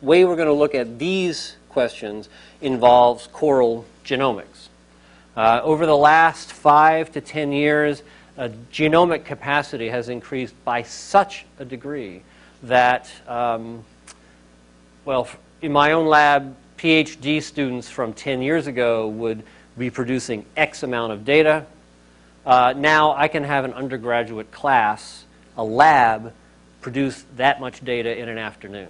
way 0.01 0.23
we're 0.23 0.35
going 0.35 0.47
to 0.47 0.53
look 0.53 0.75
at 0.75 0.97
these 0.97 1.55
questions 1.69 2.29
involves 2.61 3.27
coral 3.27 3.85
genomics. 4.05 4.69
Uh, 5.35 5.59
over 5.63 5.85
the 5.85 5.97
last 5.97 6.53
five 6.53 7.11
to 7.11 7.21
ten 7.21 7.51
years, 7.51 8.03
uh, 8.37 8.49
genomic 8.71 9.25
capacity 9.25 9.89
has 9.89 10.07
increased 10.07 10.53
by 10.63 10.83
such 10.83 11.45
a 11.59 11.65
degree 11.65 12.21
that, 12.63 13.09
um, 13.27 13.83
well, 15.03 15.27
in 15.61 15.71
my 15.71 15.91
own 15.91 16.07
lab, 16.07 16.55
PhD 16.81 17.43
students 17.43 17.91
from 17.91 18.11
10 18.11 18.41
years 18.41 18.65
ago 18.65 19.07
would 19.07 19.43
be 19.77 19.91
producing 19.91 20.43
X 20.57 20.81
amount 20.81 21.13
of 21.13 21.23
data. 21.23 21.67
Uh, 22.43 22.73
now 22.75 23.13
I 23.13 23.27
can 23.27 23.43
have 23.43 23.65
an 23.65 23.73
undergraduate 23.73 24.51
class, 24.51 25.23
a 25.55 25.63
lab, 25.63 26.33
produce 26.81 27.23
that 27.35 27.59
much 27.59 27.85
data 27.85 28.17
in 28.17 28.27
an 28.27 28.39
afternoon. 28.39 28.87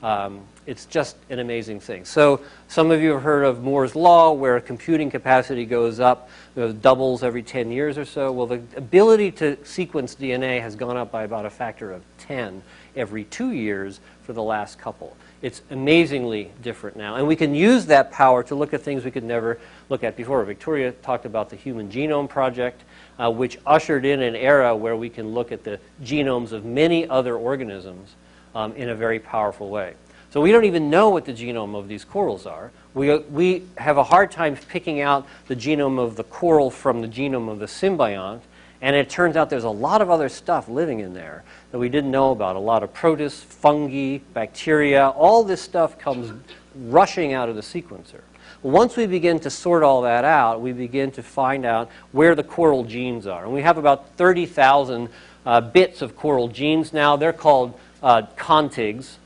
Um, 0.00 0.42
it's 0.64 0.86
just 0.86 1.16
an 1.28 1.40
amazing 1.40 1.80
thing. 1.80 2.04
So 2.04 2.40
some 2.68 2.92
of 2.92 3.02
you 3.02 3.14
have 3.14 3.22
heard 3.22 3.42
of 3.42 3.64
Moore's 3.64 3.96
law, 3.96 4.30
where 4.30 4.60
computing 4.60 5.10
capacity 5.10 5.64
goes 5.64 5.98
up, 5.98 6.30
doubles 6.54 7.24
every 7.24 7.42
10 7.42 7.72
years 7.72 7.98
or 7.98 8.04
so. 8.04 8.30
Well, 8.30 8.46
the 8.46 8.62
ability 8.76 9.32
to 9.32 9.58
sequence 9.64 10.14
DNA 10.14 10.60
has 10.60 10.76
gone 10.76 10.96
up 10.96 11.10
by 11.10 11.24
about 11.24 11.46
a 11.46 11.50
factor 11.50 11.90
of 11.90 12.02
10 12.18 12.62
every 12.94 13.24
two 13.24 13.50
years 13.50 13.98
for 14.22 14.34
the 14.34 14.42
last 14.42 14.78
couple. 14.78 15.16
It's 15.40 15.62
amazingly 15.70 16.50
different 16.62 16.96
now. 16.96 17.14
And 17.14 17.26
we 17.26 17.36
can 17.36 17.54
use 17.54 17.86
that 17.86 18.10
power 18.10 18.42
to 18.44 18.54
look 18.56 18.74
at 18.74 18.82
things 18.82 19.04
we 19.04 19.12
could 19.12 19.22
never 19.24 19.58
look 19.88 20.02
at 20.02 20.16
before. 20.16 20.42
Victoria 20.44 20.92
talked 20.92 21.26
about 21.26 21.48
the 21.48 21.56
Human 21.56 21.90
Genome 21.90 22.28
Project, 22.28 22.82
uh, 23.18 23.30
which 23.30 23.58
ushered 23.64 24.04
in 24.04 24.20
an 24.20 24.34
era 24.34 24.74
where 24.74 24.96
we 24.96 25.08
can 25.08 25.28
look 25.34 25.52
at 25.52 25.62
the 25.62 25.78
genomes 26.02 26.50
of 26.50 26.64
many 26.64 27.08
other 27.08 27.36
organisms 27.36 28.16
um, 28.54 28.72
in 28.74 28.88
a 28.88 28.94
very 28.96 29.20
powerful 29.20 29.70
way. 29.70 29.94
So 30.30 30.40
we 30.40 30.52
don't 30.52 30.64
even 30.64 30.90
know 30.90 31.08
what 31.08 31.24
the 31.24 31.32
genome 31.32 31.74
of 31.74 31.88
these 31.88 32.04
corals 32.04 32.44
are. 32.44 32.70
We, 32.92 33.16
we 33.16 33.62
have 33.78 33.96
a 33.96 34.04
hard 34.04 34.30
time 34.30 34.56
picking 34.56 35.00
out 35.00 35.26
the 35.46 35.56
genome 35.56 35.98
of 35.98 36.16
the 36.16 36.24
coral 36.24 36.70
from 36.70 37.00
the 37.00 37.08
genome 37.08 37.48
of 37.48 37.60
the 37.60 37.66
symbiont. 37.66 38.40
And 38.80 38.94
it 38.94 39.10
turns 39.10 39.36
out 39.36 39.50
there's 39.50 39.64
a 39.64 39.70
lot 39.70 40.02
of 40.02 40.10
other 40.10 40.28
stuff 40.28 40.68
living 40.68 41.00
in 41.00 41.12
there 41.12 41.42
that 41.72 41.78
we 41.78 41.88
didn't 41.88 42.10
know 42.10 42.30
about. 42.30 42.56
A 42.56 42.60
lot 42.60 42.82
of 42.82 42.92
protists, 42.92 43.42
fungi, 43.42 44.18
bacteria, 44.34 45.08
all 45.08 45.42
this 45.42 45.60
stuff 45.60 45.98
comes 45.98 46.32
rushing 46.74 47.32
out 47.32 47.48
of 47.48 47.56
the 47.56 47.62
sequencer. 47.62 48.20
Once 48.62 48.96
we 48.96 49.06
begin 49.06 49.38
to 49.40 49.50
sort 49.50 49.82
all 49.82 50.02
that 50.02 50.24
out, 50.24 50.60
we 50.60 50.72
begin 50.72 51.10
to 51.12 51.22
find 51.22 51.64
out 51.64 51.88
where 52.12 52.34
the 52.34 52.42
coral 52.42 52.84
genes 52.84 53.26
are. 53.26 53.44
And 53.44 53.52
we 53.52 53.62
have 53.62 53.78
about 53.78 54.10
30,000 54.16 55.08
uh, 55.46 55.60
bits 55.60 56.02
of 56.02 56.16
coral 56.16 56.48
genes 56.48 56.92
now. 56.92 57.16
They're 57.16 57.32
called 57.32 57.78
uh, 58.02 58.22
contigs, 58.36 59.18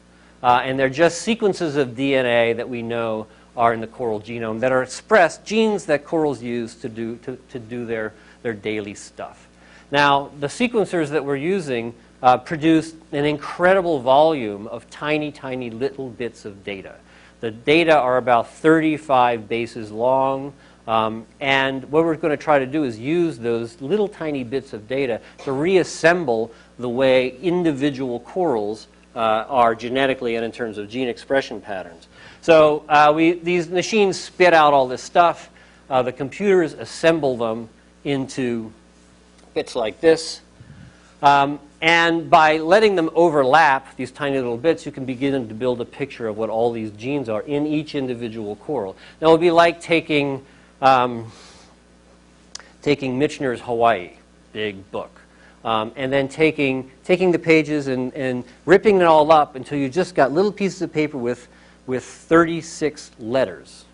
uh, 0.43 0.61
and 0.65 0.79
they're 0.79 0.91
just 0.91 1.23
sequences 1.23 1.77
of 1.77 1.91
DNA 1.91 2.57
that 2.57 2.69
we 2.69 2.83
know 2.83 3.27
are 3.57 3.75
in 3.75 3.81
the 3.81 3.87
coral 3.87 4.21
genome 4.21 4.61
that 4.61 4.73
are 4.73 4.83
expressed, 4.83 5.45
genes 5.45 5.87
that 5.87 6.05
corals 6.05 6.43
use 6.43 6.75
to 6.77 6.88
do, 6.88 7.17
to, 7.17 7.37
to 7.51 7.59
do 7.59 7.85
their, 7.85 8.12
their 8.42 8.52
daily 8.52 8.94
stuff. 8.94 9.48
Now, 9.90 10.31
the 10.40 10.46
sequencers 10.46 11.11
that 11.11 11.24
we're 11.24 11.37
using 11.37 11.94
uh, 12.22 12.38
produce 12.38 12.94
an 13.12 13.24
incredible 13.24 14.00
volume 14.00 14.66
of 14.68 14.88
tiny, 14.90 15.33
tiny 15.33 15.70
little 15.70 16.09
bits 16.09 16.44
of 16.44 16.64
data. 16.64 16.94
The 17.40 17.50
data 17.50 17.98
are 17.98 18.18
about 18.18 18.50
35 18.50 19.48
bases 19.48 19.90
long. 19.90 20.52
Um, 20.87 21.26
and 21.40 21.85
what 21.90 22.05
we're 22.05 22.16
going 22.16 22.37
to 22.37 22.42
try 22.42 22.59
to 22.59 22.66
do 22.66 22.85
is 22.85 22.98
use 22.98 23.38
those 23.38 23.81
little 23.81 24.09
tiny 24.09 24.44
bits 24.44 24.72
of 24.72 24.88
data 24.88 25.20
to 25.44 25.52
reassemble 25.52 26.52
the 26.78 26.88
way 26.88 27.37
individual 27.38 28.20
corals 28.20 28.88
uh, 29.14 29.18
are 29.48 29.74
genetically 29.74 30.37
and 30.37 30.44
in 30.44 30.52
terms 30.52 30.78
of 30.78 30.88
gene 30.88 31.09
expression 31.09 31.61
patterns. 31.61 32.09
So 32.40 32.85
uh, 32.88 33.12
we, 33.14 33.33
these 33.33 33.68
machines 33.68 34.18
spit 34.18 34.55
out 34.55 34.72
all 34.72 34.88
this 34.88 35.02
stuff. 35.02 35.50
Uh, 35.90 36.02
the 36.02 36.12
computers 36.12 36.72
assemble 36.72 37.37
them 37.37 37.68
into 38.05 38.73
bits 39.55 39.75
like 39.77 40.01
this. 40.01 40.41
Um, 41.23 41.61
and 41.81 42.31
by 42.31 42.59
letting 42.59 42.95
them 42.95 43.11
overlap, 43.15 43.97
these 43.97 44.12
tiny 44.12 44.37
little 44.37 44.57
bits, 44.57 44.87
you 44.87 44.93
can 44.93 45.05
begin 45.05 45.49
to 45.49 45.55
build 45.55 45.81
a 45.81 45.85
picture 45.85 46.29
of 46.29 46.37
what 46.37 46.49
all 46.49 46.71
these 46.71 46.93
genes 46.93 47.29
are 47.29 47.43
in 47.43 47.67
each 47.67 47.95
individual 47.95 48.57
coral. 48.57 48.97
Now, 49.21 49.29
it 49.29 49.33
would 49.33 49.41
be 49.41 49.51
like 49.51 49.81
taking, 49.81 50.45
um, 50.81 51.31
taking 52.83 53.19
Michener's 53.19 53.61
Hawaii, 53.61 54.12
big 54.53 54.91
book, 54.93 55.11
um, 55.65 55.93
and 55.97 56.12
then 56.12 56.29
taking, 56.29 56.91
taking 57.05 57.33
the 57.33 57.38
pages 57.38 57.88
and, 57.88 58.15
and 58.15 58.45
ripping 58.65 58.97
it 58.97 59.05
all 59.05 59.31
up 59.33 59.57
until 59.57 59.79
you 59.79 59.88
just 59.88 60.15
got 60.15 60.31
little 60.31 60.53
pieces 60.53 60.83
of 60.83 60.93
paper 60.93 61.19
with, 61.19 61.49
with 61.87 62.05
36 62.05 63.11
letters. 63.19 63.85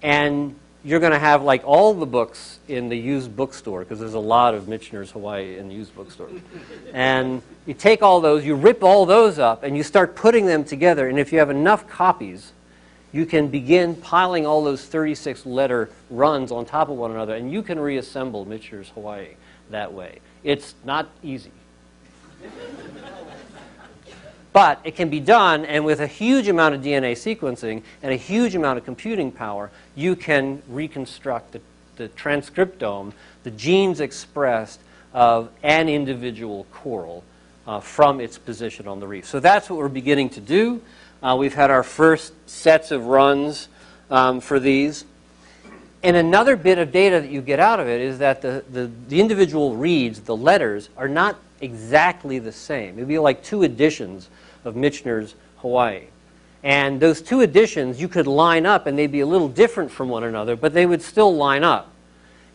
And 0.00 0.54
you're 0.88 1.00
going 1.00 1.12
to 1.12 1.18
have 1.18 1.42
like 1.42 1.62
all 1.66 1.92
the 1.92 2.06
books 2.06 2.60
in 2.66 2.88
the 2.88 2.96
used 2.96 3.36
bookstore 3.36 3.80
because 3.80 4.00
there's 4.00 4.14
a 4.14 4.18
lot 4.18 4.54
of 4.54 4.64
Michener's 4.64 5.10
Hawaii 5.10 5.58
in 5.58 5.68
the 5.68 5.74
used 5.74 5.94
bookstore. 5.94 6.30
and 6.94 7.42
you 7.66 7.74
take 7.74 8.02
all 8.02 8.22
those, 8.22 8.42
you 8.42 8.54
rip 8.54 8.82
all 8.82 9.04
those 9.04 9.38
up, 9.38 9.62
and 9.62 9.76
you 9.76 9.82
start 9.82 10.16
putting 10.16 10.46
them 10.46 10.64
together. 10.64 11.06
And 11.06 11.18
if 11.18 11.30
you 11.30 11.40
have 11.40 11.50
enough 11.50 11.86
copies, 11.86 12.52
you 13.12 13.26
can 13.26 13.48
begin 13.48 13.96
piling 13.96 14.46
all 14.46 14.64
those 14.64 14.82
36 14.86 15.44
letter 15.44 15.90
runs 16.08 16.50
on 16.50 16.64
top 16.64 16.88
of 16.88 16.96
one 16.96 17.10
another, 17.10 17.34
and 17.34 17.52
you 17.52 17.62
can 17.62 17.78
reassemble 17.78 18.46
Michener's 18.46 18.88
Hawaii 18.90 19.34
that 19.68 19.92
way. 19.92 20.20
It's 20.42 20.74
not 20.84 21.10
easy. 21.22 21.52
But 24.52 24.80
it 24.84 24.96
can 24.96 25.10
be 25.10 25.20
done, 25.20 25.64
and 25.64 25.84
with 25.84 26.00
a 26.00 26.06
huge 26.06 26.48
amount 26.48 26.74
of 26.74 26.80
DNA 26.80 27.12
sequencing 27.12 27.82
and 28.02 28.12
a 28.12 28.16
huge 28.16 28.54
amount 28.54 28.78
of 28.78 28.84
computing 28.84 29.30
power, 29.30 29.70
you 29.94 30.16
can 30.16 30.62
reconstruct 30.68 31.52
the, 31.52 31.60
the 31.96 32.08
transcriptome, 32.10 33.12
the 33.42 33.50
genes 33.50 34.00
expressed 34.00 34.80
of 35.12 35.50
an 35.62 35.88
individual 35.88 36.66
coral 36.72 37.24
uh, 37.66 37.80
from 37.80 38.20
its 38.20 38.38
position 38.38 38.88
on 38.88 39.00
the 39.00 39.06
reef. 39.06 39.26
So 39.26 39.40
that's 39.40 39.68
what 39.68 39.78
we're 39.78 39.88
beginning 39.88 40.30
to 40.30 40.40
do. 40.40 40.80
Uh, 41.22 41.36
we've 41.38 41.54
had 41.54 41.70
our 41.70 41.82
first 41.82 42.32
sets 42.48 42.90
of 42.90 43.06
runs 43.06 43.68
um, 44.10 44.40
for 44.40 44.58
these. 44.58 45.04
And 46.02 46.16
another 46.16 46.56
bit 46.56 46.78
of 46.78 46.92
data 46.92 47.20
that 47.20 47.30
you 47.30 47.42
get 47.42 47.58
out 47.58 47.80
of 47.80 47.88
it 47.88 48.00
is 48.00 48.18
that 48.18 48.40
the, 48.40 48.64
the, 48.70 48.90
the, 49.08 49.20
individual 49.20 49.76
reads, 49.76 50.20
the 50.20 50.36
letters, 50.36 50.88
are 50.96 51.08
not 51.08 51.36
exactly 51.60 52.38
the 52.38 52.52
same. 52.52 52.96
It'd 52.96 53.08
be 53.08 53.18
like 53.18 53.42
two 53.42 53.62
editions 53.62 54.28
of 54.64 54.74
Michener's 54.74 55.34
Hawaii. 55.58 56.04
And 56.62 57.00
those 57.00 57.22
two 57.22 57.40
editions 57.40 58.00
you 58.00 58.08
could 58.08 58.26
line 58.26 58.66
up 58.66 58.86
and 58.86 58.98
they'd 58.98 59.12
be 59.12 59.20
a 59.20 59.26
little 59.26 59.48
different 59.48 59.90
from 59.90 60.08
one 60.08 60.24
another, 60.24 60.56
but 60.56 60.74
they 60.74 60.86
would 60.86 61.02
still 61.02 61.34
line 61.34 61.64
up. 61.64 61.92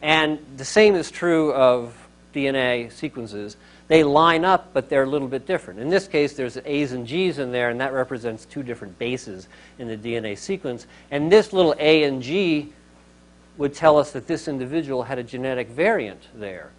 And 0.02 0.40
the 0.58 0.66
same 0.66 0.96
is 0.96 1.10
true 1.10 1.54
of 1.54 1.96
DNA 2.34 2.92
sequences 2.92 3.56
they 3.88 4.04
line 4.04 4.46
up, 4.46 4.74
but 4.74 4.90
they're 4.90 5.04
a 5.04 5.10
little 5.10 5.28
bit 5.28 5.46
different. 5.46 5.80
In 5.80 5.90
this 5.90 6.08
case, 6.08 6.34
there's 6.34 6.58
A's 6.66 6.94
and 6.94 7.06
G's 7.06 7.38
in 7.38 7.52
there, 7.52 7.70
and 7.70 7.82
that 7.82 7.94
represents 7.94 8.46
two 8.46 8.64
different 8.64 8.98
bases 8.98 9.48
in 9.78 9.88
the 9.88 9.98
DNA 9.98 10.38
sequence. 10.38 10.88
And 11.12 11.32
this 11.32 11.52
little 11.52 11.76
A 11.80 12.04
and 12.04 12.22
G 12.22 12.74
would 13.58 13.74
tell 13.74 13.98
us 13.98 14.12
that 14.12 14.26
this 14.26 14.48
individual 14.48 15.04
had 15.04 15.20
a 15.20 15.24
genetic 15.24 15.68
variant 15.68 16.22
there. 16.34 16.72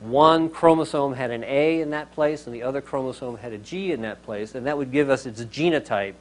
One 0.00 0.48
chromosome 0.48 1.14
had 1.14 1.30
an 1.30 1.42
A 1.44 1.80
in 1.80 1.90
that 1.90 2.12
place, 2.12 2.46
and 2.46 2.54
the 2.54 2.62
other 2.62 2.80
chromosome 2.80 3.36
had 3.38 3.52
a 3.52 3.58
G 3.58 3.92
in 3.92 4.02
that 4.02 4.22
place, 4.22 4.54
and 4.54 4.66
that 4.66 4.78
would 4.78 4.92
give 4.92 5.10
us 5.10 5.26
its 5.26 5.42
genotype 5.42 6.14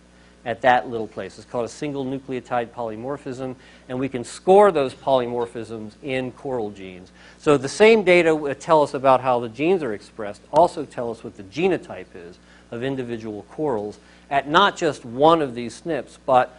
at 0.46 0.62
that 0.62 0.90
little 0.90 1.08
place. 1.08 1.38
It's 1.38 1.46
called 1.46 1.66
a 1.66 1.70
single 1.70 2.06
nucleotide 2.06 2.70
polymorphism, 2.70 3.56
and 3.90 4.00
we 4.00 4.10
can 4.10 4.24
score 4.24 4.72
those 4.72 4.94
polymorphisms 4.94 5.92
in 6.02 6.32
coral 6.32 6.72
genes. 6.72 7.12
So 7.38 7.58
the 7.58 7.70
same 7.70 8.04
data 8.04 8.56
tell 8.60 8.82
us 8.82 8.94
about 8.94 9.22
how 9.22 9.40
the 9.40 9.50
genes 9.50 9.84
are 9.84 9.94
expressed 9.94 10.42
also 10.52 10.86
tell 10.86 11.12
us 11.12 11.24
what 11.24 11.38
the 11.38 11.44
genotype 11.44 12.16
is 12.16 12.40
of 12.72 12.82
individual 12.82 13.46
corals 13.52 14.00
at 14.30 14.48
not 14.48 14.78
just 14.78 15.06
one 15.06 15.42
of 15.42 15.54
these 15.54 15.82
SNPs, 15.82 16.18
but 16.26 16.58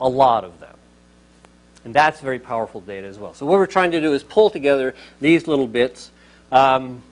a 0.00 0.08
lot 0.08 0.44
of 0.44 0.60
them. 0.60 0.76
And 1.84 1.94
that's 1.94 2.20
very 2.20 2.38
powerful 2.38 2.80
data 2.80 3.06
as 3.06 3.18
well. 3.18 3.34
So 3.34 3.46
what 3.46 3.58
we're 3.58 3.66
trying 3.66 3.92
to 3.92 4.00
do 4.00 4.12
is 4.12 4.22
pull 4.22 4.50
together 4.50 4.94
these 5.20 5.46
little 5.46 5.66
bits. 5.66 6.10
Um, 6.52 7.02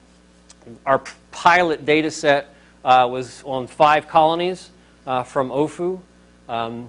our 0.86 1.02
pilot 1.30 1.84
data 1.84 2.10
set 2.10 2.54
uh, 2.84 3.08
was 3.10 3.42
on 3.44 3.66
five 3.66 4.08
colonies 4.08 4.70
uh, 5.06 5.22
from 5.22 5.50
Ofu. 5.50 6.00
Um, 6.48 6.88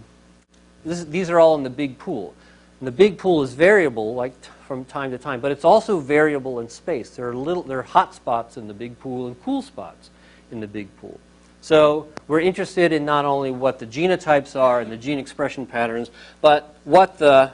this, 0.86 1.06
these 1.06 1.30
are 1.30 1.40
all 1.40 1.56
in 1.56 1.64
the 1.64 1.70
big 1.70 1.98
pool. 1.98 2.34
And 2.80 2.88
the 2.88 2.92
big 2.92 3.18
pool 3.18 3.44
is 3.44 3.54
variable, 3.54 4.14
like 4.14 4.34
from 4.68 4.86
time 4.86 5.12
to 5.12 5.18
time, 5.18 5.40
but 5.40 5.52
it's 5.52 5.66
also 5.66 6.00
variable 6.00 6.60
in 6.60 6.70
space. 6.70 7.12
There 7.12 7.30
are 7.30 7.36
little, 7.36 7.64
there 7.64 7.80
are 7.80 7.84
hot 7.84 8.14
spots 8.14 8.58
in 8.58 8.68
the 8.68 8.74
big 8.74 9.00
pool 9.00 9.28
and 9.28 9.42
cool 9.44 9.62
spots 9.62 10.10
in 10.52 10.60
the 10.60 10.68
big 10.68 10.96
pool. 10.98 11.20
So 11.62 12.08
we're 12.28 12.42
interested 12.42 12.92
in 12.92 13.06
not 13.06 13.24
only 13.24 13.52
what 13.52 13.80
the 13.80 13.86
genotypes 13.86 14.60
are 14.60 14.82
and 14.82 14.92
the 14.92 14.98
gene 14.98 15.18
expression 15.18 15.66
patterns, 15.66 16.12
but 16.42 16.76
what 16.84 17.18
the, 17.18 17.54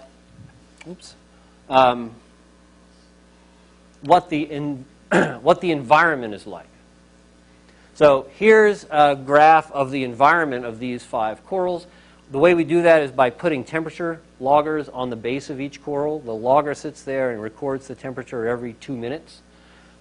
oops, 0.88 1.14
um, 1.70 2.16
what 4.02 4.30
the 4.30 4.44
in, 4.44 4.86
what 5.42 5.62
the 5.62 5.72
environment 5.72 6.34
is 6.34 6.48
like. 6.48 6.68
So 7.96 8.28
here's 8.36 8.86
a 8.90 9.16
graph 9.16 9.72
of 9.72 9.92
the 9.92 10.04
environment 10.04 10.66
of 10.66 10.80
these 10.80 11.04
five 11.04 11.46
corals. 11.46 11.86
The 12.32 12.40
way 12.40 12.54
we 12.54 12.64
do 12.64 12.84
that 12.84 13.02
is 13.02 13.12
by 13.12 13.30
putting 13.30 13.64
temperature 13.64 14.22
loggers 14.40 14.88
on 14.88 15.10
the 15.10 15.16
base 15.16 15.50
of 15.50 15.60
each 15.60 15.84
coral. 15.84 16.20
The 16.20 16.34
logger 16.34 16.74
sits 16.74 17.04
there 17.04 17.32
and 17.32 17.42
records 17.42 17.88
the 17.88 17.96
temperature 17.96 18.48
every 18.48 18.74
two 18.74 18.96
minutes. 18.96 19.42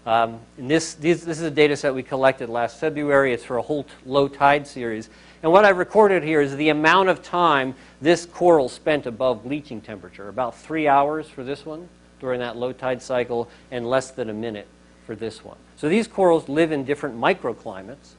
Um, 0.07 0.39
this, 0.57 0.95
this 0.95 1.25
is 1.27 1.41
a 1.41 1.51
data 1.51 1.77
set 1.77 1.95
we 1.95 2.03
collected 2.03 2.49
last 2.49 2.79
February. 2.79 3.33
It's 3.33 3.45
for 3.45 3.57
a 3.57 3.63
whole 3.63 3.85
low 4.07 4.29
tide 4.29 4.67
series. 4.67 5.11
And 5.43 5.51
what 5.51 5.65
I've 5.65 5.79
recorded 5.79 6.23
here 6.23 6.41
is 6.41 6.55
the 6.57 6.69
amount 6.69 7.09
of 7.09 7.23
time 7.23 7.75
this 8.01 8.27
coral 8.27 8.69
spent 8.69 9.07
above 9.07 9.43
bleaching 9.43 9.81
temperature. 9.81 10.29
About 10.29 10.57
three 10.57 10.87
hours 10.87 11.29
for 11.29 11.43
this 11.43 11.67
one 11.67 11.89
during 12.21 12.41
that 12.41 12.57
low 12.57 12.73
tide 12.73 13.03
cycle, 13.03 13.49
and 13.71 13.89
less 13.89 14.11
than 14.11 14.31
a 14.31 14.35
minute 14.35 14.67
for 15.07 15.15
this 15.15 15.45
one. 15.45 15.57
So 15.77 15.89
these 15.89 16.07
corals 16.07 16.49
live 16.49 16.73
in 16.73 16.85
different 16.85 17.19
microclimates. 17.19 18.15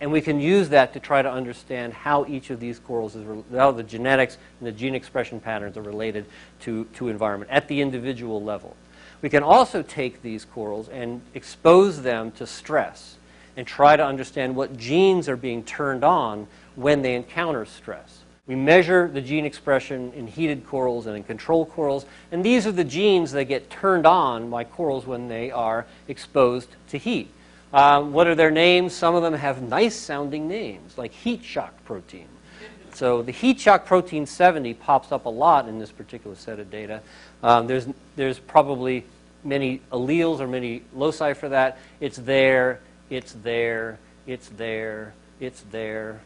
And 0.00 0.12
we 0.12 0.20
can 0.20 0.40
use 0.40 0.68
that 0.68 0.92
to 0.92 1.00
try 1.00 1.22
to 1.22 1.30
understand 1.30 1.94
how 1.94 2.26
each 2.26 2.50
of 2.50 2.60
these 2.60 2.78
corals 2.78 3.16
is, 3.16 3.26
how 3.52 3.70
the 3.70 3.82
genetics 3.82 4.36
and 4.60 4.66
the 4.66 4.72
gene 4.72 4.94
expression 4.94 5.40
patterns 5.40 5.78
are 5.78 5.82
related 5.82 6.26
to, 6.60 6.84
to 6.96 7.08
environment 7.08 7.50
at 7.50 7.68
the 7.68 7.80
individual 7.80 8.42
level. 8.42 8.76
We 9.22 9.30
can 9.30 9.42
also 9.42 9.82
take 9.82 10.20
these 10.20 10.44
corals 10.44 10.90
and 10.90 11.22
expose 11.32 12.02
them 12.02 12.32
to 12.32 12.46
stress 12.46 13.16
and 13.56 13.66
try 13.66 13.96
to 13.96 14.04
understand 14.04 14.56
what 14.56 14.76
genes 14.76 15.28
are 15.28 15.36
being 15.36 15.62
turned 15.62 16.04
on 16.04 16.48
when 16.74 17.00
they 17.00 17.14
encounter 17.14 17.64
stress. 17.64 18.23
We 18.46 18.56
measure 18.56 19.08
the 19.08 19.22
gene 19.22 19.46
expression 19.46 20.12
in 20.12 20.26
heated 20.26 20.66
corals 20.66 21.06
and 21.06 21.16
in 21.16 21.24
control 21.24 21.64
corals, 21.64 22.04
and 22.30 22.44
these 22.44 22.66
are 22.66 22.72
the 22.72 22.84
genes 22.84 23.32
that 23.32 23.44
get 23.44 23.70
turned 23.70 24.06
on 24.06 24.50
by 24.50 24.64
corals 24.64 25.06
when 25.06 25.28
they 25.28 25.50
are 25.50 25.86
exposed 26.08 26.68
to 26.88 26.98
heat. 26.98 27.30
Um, 27.72 28.12
what 28.12 28.26
are 28.26 28.34
their 28.34 28.50
names? 28.50 28.92
Some 28.92 29.14
of 29.14 29.22
them 29.22 29.32
have 29.32 29.62
nice 29.62 29.96
sounding 29.96 30.46
names, 30.46 30.98
like 30.98 31.12
heat 31.12 31.42
shock 31.42 31.72
protein. 31.86 32.28
So 32.92 33.22
the 33.22 33.32
heat 33.32 33.58
shock 33.58 33.86
protein 33.86 34.26
70 34.26 34.74
pops 34.74 35.10
up 35.10 35.24
a 35.24 35.30
lot 35.30 35.66
in 35.66 35.78
this 35.78 35.90
particular 35.90 36.36
set 36.36 36.60
of 36.60 36.70
data. 36.70 37.00
Um, 37.42 37.66
there's, 37.66 37.88
there's 38.14 38.38
probably 38.38 39.04
many 39.42 39.80
alleles 39.90 40.40
or 40.40 40.46
many 40.46 40.82
loci 40.94 41.32
for 41.32 41.48
that. 41.48 41.78
It's 41.98 42.18
there, 42.18 42.80
it's 43.08 43.32
there, 43.32 43.98
it's 44.26 44.48
there, 44.50 45.14
it's 45.40 45.62
there, 45.72 46.20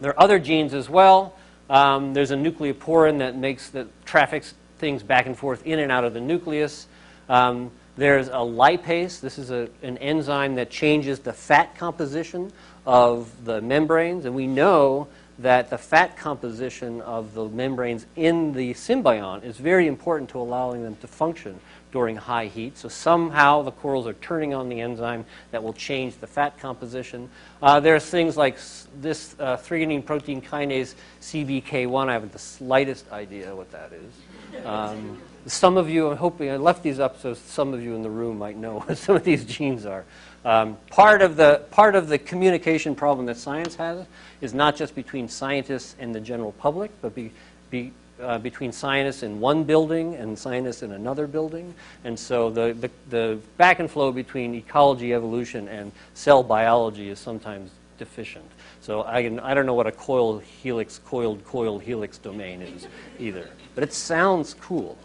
there 0.00 0.10
are 0.12 0.20
other 0.20 0.38
genes 0.38 0.74
as 0.74 0.88
well. 0.88 1.36
Um, 1.68 2.14
there's 2.14 2.30
a 2.30 2.36
nucleoporin 2.36 3.18
that 3.18 3.36
makes 3.36 3.70
that 3.70 3.86
traffics 4.04 4.54
things 4.78 5.02
back 5.02 5.26
and 5.26 5.36
forth 5.36 5.64
in 5.66 5.78
and 5.78 5.92
out 5.92 6.04
of 6.04 6.14
the 6.14 6.20
nucleus. 6.20 6.86
Um, 7.28 7.70
there's 7.96 8.28
a 8.28 8.32
lipase. 8.32 9.20
This 9.20 9.38
is 9.38 9.50
a, 9.50 9.68
an 9.82 9.98
enzyme 9.98 10.54
that 10.56 10.70
changes 10.70 11.20
the 11.20 11.32
fat 11.32 11.76
composition 11.76 12.50
of 12.86 13.44
the 13.44 13.60
membranes, 13.60 14.24
and 14.24 14.34
we 14.34 14.46
know 14.46 15.06
that 15.38 15.70
the 15.70 15.78
fat 15.78 16.16
composition 16.16 17.00
of 17.02 17.34
the 17.34 17.48
membranes 17.48 18.06
in 18.16 18.52
the 18.52 18.74
symbiont 18.74 19.44
is 19.44 19.56
very 19.56 19.86
important 19.86 20.30
to 20.30 20.38
allowing 20.38 20.82
them 20.82 20.96
to 20.96 21.06
function 21.06 21.58
during 21.92 22.16
high 22.16 22.46
heat. 22.46 22.76
So 22.78 22.88
somehow 22.88 23.62
the 23.62 23.72
corals 23.72 24.06
are 24.06 24.14
turning 24.14 24.54
on 24.54 24.68
the 24.68 24.80
enzyme 24.80 25.24
that 25.50 25.62
will 25.62 25.72
change 25.72 26.16
the 26.16 26.26
fat 26.26 26.58
composition. 26.58 27.28
Uh, 27.62 27.80
there's 27.80 28.04
things 28.06 28.36
like 28.36 28.58
this 29.00 29.34
uh, 29.38 29.56
threonine 29.56 30.04
protein 30.04 30.40
kinase 30.40 30.94
CBK1. 31.20 32.08
I 32.08 32.12
haven't 32.12 32.32
the 32.32 32.38
slightest 32.38 33.10
idea 33.12 33.54
what 33.54 33.70
that 33.72 33.92
is. 33.92 34.66
Um, 34.66 35.18
some 35.46 35.76
of 35.76 35.88
you, 35.88 36.10
I'm 36.10 36.16
hoping 36.16 36.50
I 36.50 36.56
left 36.56 36.82
these 36.82 37.00
up 37.00 37.20
so 37.20 37.34
some 37.34 37.72
of 37.72 37.82
you 37.82 37.94
in 37.94 38.02
the 38.02 38.10
room 38.10 38.38
might 38.38 38.56
know 38.56 38.80
what 38.86 38.98
some 38.98 39.16
of 39.16 39.24
these 39.24 39.44
genes 39.44 39.86
are. 39.86 40.04
Um, 40.44 40.78
part, 40.90 41.20
of 41.20 41.36
the, 41.36 41.62
part 41.70 41.94
of 41.94 42.08
the 42.08 42.18
communication 42.18 42.94
problem 42.94 43.26
that 43.26 43.36
science 43.36 43.74
has 43.76 44.06
is 44.40 44.54
not 44.54 44.74
just 44.74 44.94
between 44.94 45.28
scientists 45.28 45.96
and 45.98 46.14
the 46.14 46.20
general 46.20 46.52
public, 46.52 46.90
but 47.02 47.14
be, 47.14 47.30
be, 47.68 47.92
uh, 48.22 48.38
between 48.38 48.72
scientists 48.72 49.22
in 49.22 49.40
one 49.40 49.64
building 49.64 50.14
and 50.14 50.38
scientists 50.38 50.82
in 50.82 50.92
another 50.92 51.26
building. 51.26 51.74
And 52.04 52.18
so 52.18 52.50
the, 52.50 52.72
the, 52.72 52.90
the, 53.08 53.38
back 53.56 53.80
and 53.80 53.90
flow 53.90 54.12
between 54.12 54.54
ecology, 54.54 55.14
evolution, 55.14 55.68
and 55.68 55.92
cell 56.14 56.42
biology 56.42 57.08
is 57.08 57.18
sometimes 57.18 57.70
deficient. 57.98 58.44
So 58.80 59.02
I, 59.02 59.18
I 59.42 59.54
don't 59.54 59.66
know 59.66 59.74
what 59.74 59.86
a 59.86 59.92
coiled 59.92 60.42
helix, 60.42 60.98
coiled, 61.04 61.44
coiled 61.44 61.82
helix 61.82 62.18
domain 62.18 62.62
is 62.62 62.86
either. 63.18 63.48
But 63.74 63.84
it 63.84 63.92
sounds 63.92 64.54
cool. 64.54 64.96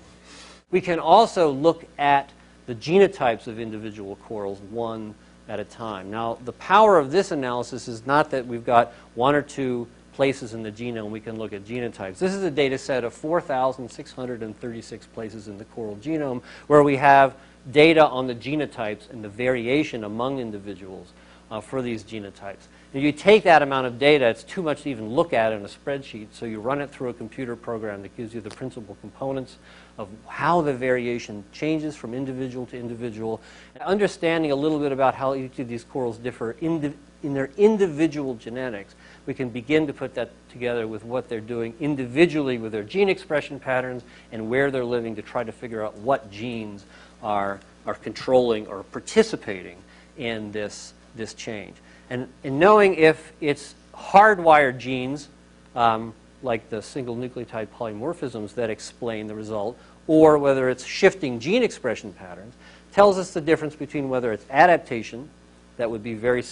We 0.72 0.82
can 0.82 1.00
also 1.00 1.52
look 1.52 1.86
at 1.98 2.32
the 2.68 2.76
genotypes 2.76 3.48
of 3.48 3.60
individual 3.60 4.16
corals 4.18 4.60
one 4.72 5.14
at 5.48 5.60
a 5.60 5.64
time. 5.64 6.10
Now, 6.10 6.40
the 6.46 6.54
power 6.54 6.98
of 6.98 7.12
this 7.12 7.32
analysis 7.32 7.88
is 7.88 8.06
not 8.06 8.32
that 8.32 8.48
we've 8.48 8.66
got 8.66 8.94
one 9.14 9.36
or 9.36 9.42
two 9.42 9.88
places 10.16 10.54
in 10.54 10.64
the 10.64 10.72
genome 10.72 11.10
we 11.10 11.20
can 11.20 11.38
look 11.38 11.52
at 11.52 11.66
genotypes. 11.66 12.18
This 12.18 12.34
is 12.34 12.42
a 12.42 12.50
data 12.50 12.78
set 12.78 13.04
of 13.04 13.14
4,636 13.14 15.08
places 15.08 15.50
in 15.50 15.58
the 15.58 15.66
coral 15.66 15.98
genome 15.98 16.42
where 16.68 16.84
we 16.84 16.96
have 16.96 17.36
data 17.72 18.06
on 18.06 18.26
the 18.26 18.36
genotypes 18.36 19.10
and 19.10 19.24
the 19.24 19.30
variation 19.30 20.06
among 20.06 20.40
individuals 20.40 21.12
uh, 21.52 21.60
for 21.60 21.82
these 21.82 22.04
genotypes. 22.04 22.68
If 22.94 23.04
you 23.04 23.12
take 23.12 23.44
that 23.44 23.62
amount 23.62 23.88
of 23.88 24.00
data, 24.00 24.26
it's 24.28 24.44
too 24.44 24.62
much 24.62 24.84
to 24.84 24.90
even 24.90 25.10
look 25.10 25.34
at 25.34 25.52
in 25.52 25.66
a 25.66 25.68
spreadsheet, 25.68 26.28
so 26.32 26.46
you 26.46 26.62
run 26.62 26.80
it 26.80 26.90
through 26.90 27.10
a 27.10 27.14
computer 27.14 27.58
program 27.58 28.02
that 28.04 28.16
gives 28.16 28.34
you 28.34 28.40
the 28.40 28.50
principal 28.50 28.96
components 29.02 29.58
of 29.98 30.08
how 30.28 30.62
the 30.62 30.74
variation 30.74 31.44
changes 31.52 31.96
from 31.96 32.14
individual 32.14 32.66
to 32.68 32.80
individual, 32.80 33.42
and 33.74 33.84
understanding 33.84 34.52
a 34.52 34.56
little 34.56 34.80
bit 34.80 34.94
about 34.94 35.14
how 35.14 35.36
each 35.36 35.60
of 35.60 35.68
these 35.68 35.84
corals 35.84 36.18
differ 36.18 36.56
in, 36.62 36.96
in 37.22 37.34
their 37.34 37.50
individual 37.58 38.36
genetics, 38.36 38.96
we 39.26 39.34
can 39.34 39.50
begin 39.50 39.88
to 39.88 39.94
put 39.94 40.16
that 40.16 40.30
together 40.50 40.88
with 40.88 41.04
what 41.04 41.30
they're 41.30 41.42
doing 41.42 41.74
individually 41.80 42.58
with 42.58 42.72
their 42.72 42.84
gene 42.84 43.10
expression 43.10 43.60
patterns 43.60 44.04
and 44.32 44.50
where 44.50 44.72
they're 44.72 44.86
living 44.86 45.16
to 45.16 45.22
try 45.22 45.44
to 45.44 45.52
figure 45.52 45.84
out 45.84 45.98
what 45.98 46.32
genes 46.32 46.86
are, 47.24 47.60
are 47.86 47.96
controlling 47.96 48.68
or 48.68 48.84
participating 48.84 49.78
in 50.18 50.52
this, 50.52 50.94
this 51.16 51.34
change. 51.34 51.76
And, 52.10 52.28
and 52.44 52.60
knowing 52.60 52.96
if 52.96 53.34
it's 53.42 53.76
hardwired 53.94 54.78
genes, 54.78 55.28
um, 55.76 56.14
like 56.44 56.70
the 56.70 56.82
single 56.82 57.16
nucleotide 57.16 57.68
polymorphisms 57.68 58.54
that 58.54 58.70
explain 58.70 59.28
the 59.28 59.36
result, 59.36 59.78
or 60.08 60.38
whether 60.38 60.70
it's 60.70 60.86
shifting 60.86 61.40
gene 61.40 61.64
expression 61.64 62.14
patterns, 62.14 62.54
tells 62.94 63.18
us 63.18 63.34
the 63.34 63.42
difference 63.42 63.76
between 63.76 64.08
whether 64.08 64.32
it's 64.32 64.46
adaptation, 64.50 65.30
that 65.78 65.90
would 65.90 66.04
be 66.04 66.14
very 66.14 66.44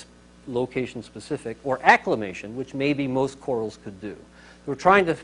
location 0.48 1.04
specific, 1.04 1.58
or 1.64 1.80
acclimation, 1.84 2.56
which 2.56 2.74
maybe 2.74 3.08
most 3.08 3.40
corals 3.40 3.78
could 3.84 4.00
do. 4.02 4.16
We're 4.66 4.76
trying 4.76 5.06
to 5.08 5.18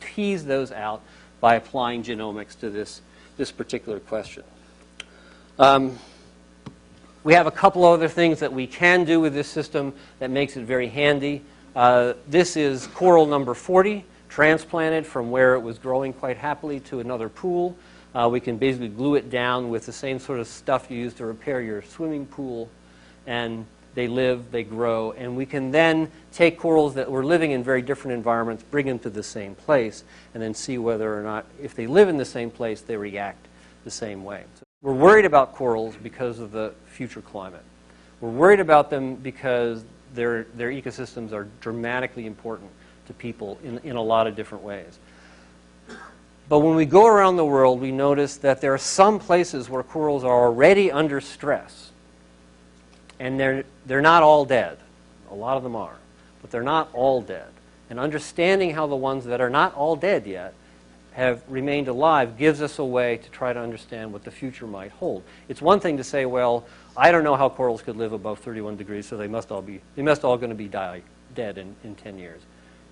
tease 0.00 0.44
those 0.44 0.72
out 0.72 1.02
by 1.40 1.56
applying 1.56 2.02
genomics 2.02 2.58
to 2.60 2.70
this, 2.70 3.00
this 3.36 3.52
particular 3.52 4.00
question. 4.00 4.44
Um, 5.58 5.98
we 7.24 7.34
have 7.34 7.46
a 7.46 7.50
couple 7.50 7.84
other 7.84 8.08
things 8.08 8.40
that 8.40 8.52
we 8.52 8.66
can 8.66 9.04
do 9.04 9.20
with 9.20 9.34
this 9.34 9.48
system 9.48 9.92
that 10.20 10.30
makes 10.30 10.56
it 10.56 10.64
very 10.64 10.88
handy. 10.88 11.42
Uh, 11.74 12.14
this 12.28 12.56
is 12.56 12.86
coral 12.88 13.26
number 13.26 13.52
40, 13.52 14.04
transplanted 14.28 15.06
from 15.06 15.30
where 15.30 15.54
it 15.54 15.60
was 15.60 15.78
growing 15.78 16.12
quite 16.12 16.36
happily 16.36 16.80
to 16.80 17.00
another 17.00 17.28
pool. 17.28 17.76
Uh, 18.14 18.28
we 18.28 18.40
can 18.40 18.56
basically 18.56 18.88
glue 18.88 19.16
it 19.16 19.28
down 19.28 19.68
with 19.70 19.86
the 19.86 19.92
same 19.92 20.18
sort 20.18 20.40
of 20.40 20.46
stuff 20.46 20.90
you 20.90 20.96
use 20.98 21.12
to 21.14 21.26
repair 21.26 21.60
your 21.60 21.82
swimming 21.82 22.26
pool 22.26 22.68
and 23.26 23.66
they 23.96 24.08
live, 24.08 24.52
they 24.52 24.62
grow, 24.62 25.12
and 25.12 25.36
we 25.36 25.46
can 25.46 25.70
then 25.70 26.12
take 26.30 26.58
corals 26.58 26.94
that 26.94 27.10
were 27.10 27.24
living 27.24 27.52
in 27.52 27.64
very 27.64 27.80
different 27.80 28.14
environments, 28.14 28.62
bring 28.62 28.84
them 28.84 28.98
to 29.00 29.10
the 29.10 29.22
same 29.22 29.54
place, 29.54 30.04
and 30.34 30.42
then 30.42 30.52
see 30.52 30.76
whether 30.76 31.18
or 31.18 31.22
not, 31.22 31.46
if 31.60 31.74
they 31.74 31.86
live 31.86 32.10
in 32.10 32.18
the 32.18 32.24
same 32.24 32.50
place, 32.50 32.82
they 32.82 32.96
react 32.96 33.48
the 33.84 33.90
same 33.90 34.22
way. 34.22 34.44
So 34.56 34.66
we're 34.82 34.92
worried 34.92 35.24
about 35.24 35.54
corals 35.54 35.96
because 36.02 36.40
of 36.40 36.52
the 36.52 36.74
future 36.84 37.22
climate. 37.22 37.62
We're 38.20 38.30
worried 38.30 38.60
about 38.60 38.90
them 38.90 39.14
because 39.14 39.82
their, 40.14 40.44
their 40.54 40.70
ecosystems 40.70 41.32
are 41.32 41.48
dramatically 41.62 42.26
important 42.26 42.70
to 43.06 43.14
people 43.14 43.58
in, 43.64 43.78
in 43.78 43.96
a 43.96 44.02
lot 44.02 44.26
of 44.26 44.36
different 44.36 44.62
ways. 44.62 44.98
But 46.50 46.58
when 46.58 46.76
we 46.76 46.84
go 46.84 47.06
around 47.06 47.36
the 47.36 47.46
world, 47.46 47.80
we 47.80 47.92
notice 47.92 48.36
that 48.38 48.60
there 48.60 48.74
are 48.74 48.78
some 48.78 49.18
places 49.18 49.70
where 49.70 49.82
corals 49.82 50.22
are 50.22 50.44
already 50.44 50.92
under 50.92 51.22
stress 51.22 51.92
and 53.18 53.40
they're, 53.40 53.64
they're 53.86 54.02
not 54.02 54.22
all 54.22 54.44
dead. 54.44 54.78
A 55.30 55.34
lot 55.34 55.56
of 55.56 55.62
them 55.62 55.76
are. 55.76 55.96
But 56.42 56.50
they're 56.50 56.62
not 56.62 56.90
all 56.92 57.22
dead. 57.22 57.48
And 57.88 57.98
understanding 58.00 58.74
how 58.74 58.86
the 58.86 58.96
ones 58.96 59.24
that 59.26 59.40
are 59.40 59.50
not 59.50 59.74
all 59.74 59.96
dead 59.96 60.26
yet 60.26 60.54
have 61.12 61.42
remained 61.48 61.88
alive 61.88 62.36
gives 62.36 62.60
us 62.60 62.78
a 62.78 62.84
way 62.84 63.16
to 63.16 63.30
try 63.30 63.52
to 63.52 63.60
understand 63.60 64.12
what 64.12 64.24
the 64.24 64.30
future 64.30 64.66
might 64.66 64.90
hold. 64.90 65.22
It's 65.48 65.62
one 65.62 65.80
thing 65.80 65.96
to 65.96 66.04
say, 66.04 66.26
well, 66.26 66.66
I 66.96 67.10
don't 67.10 67.24
know 67.24 67.36
how 67.36 67.48
corals 67.48 67.80
could 67.80 67.96
live 67.96 68.12
above 68.12 68.40
31 68.40 68.76
degrees, 68.76 69.06
so 69.06 69.16
they 69.16 69.28
must 69.28 69.50
all 69.50 69.62
be 69.62 69.80
they 69.94 70.02
must 70.02 70.24
all 70.24 70.36
going 70.36 70.50
to 70.50 70.56
be 70.56 70.68
die, 70.68 71.02
dead 71.34 71.56
in, 71.56 71.74
in 71.84 71.94
10 71.94 72.18
years. 72.18 72.42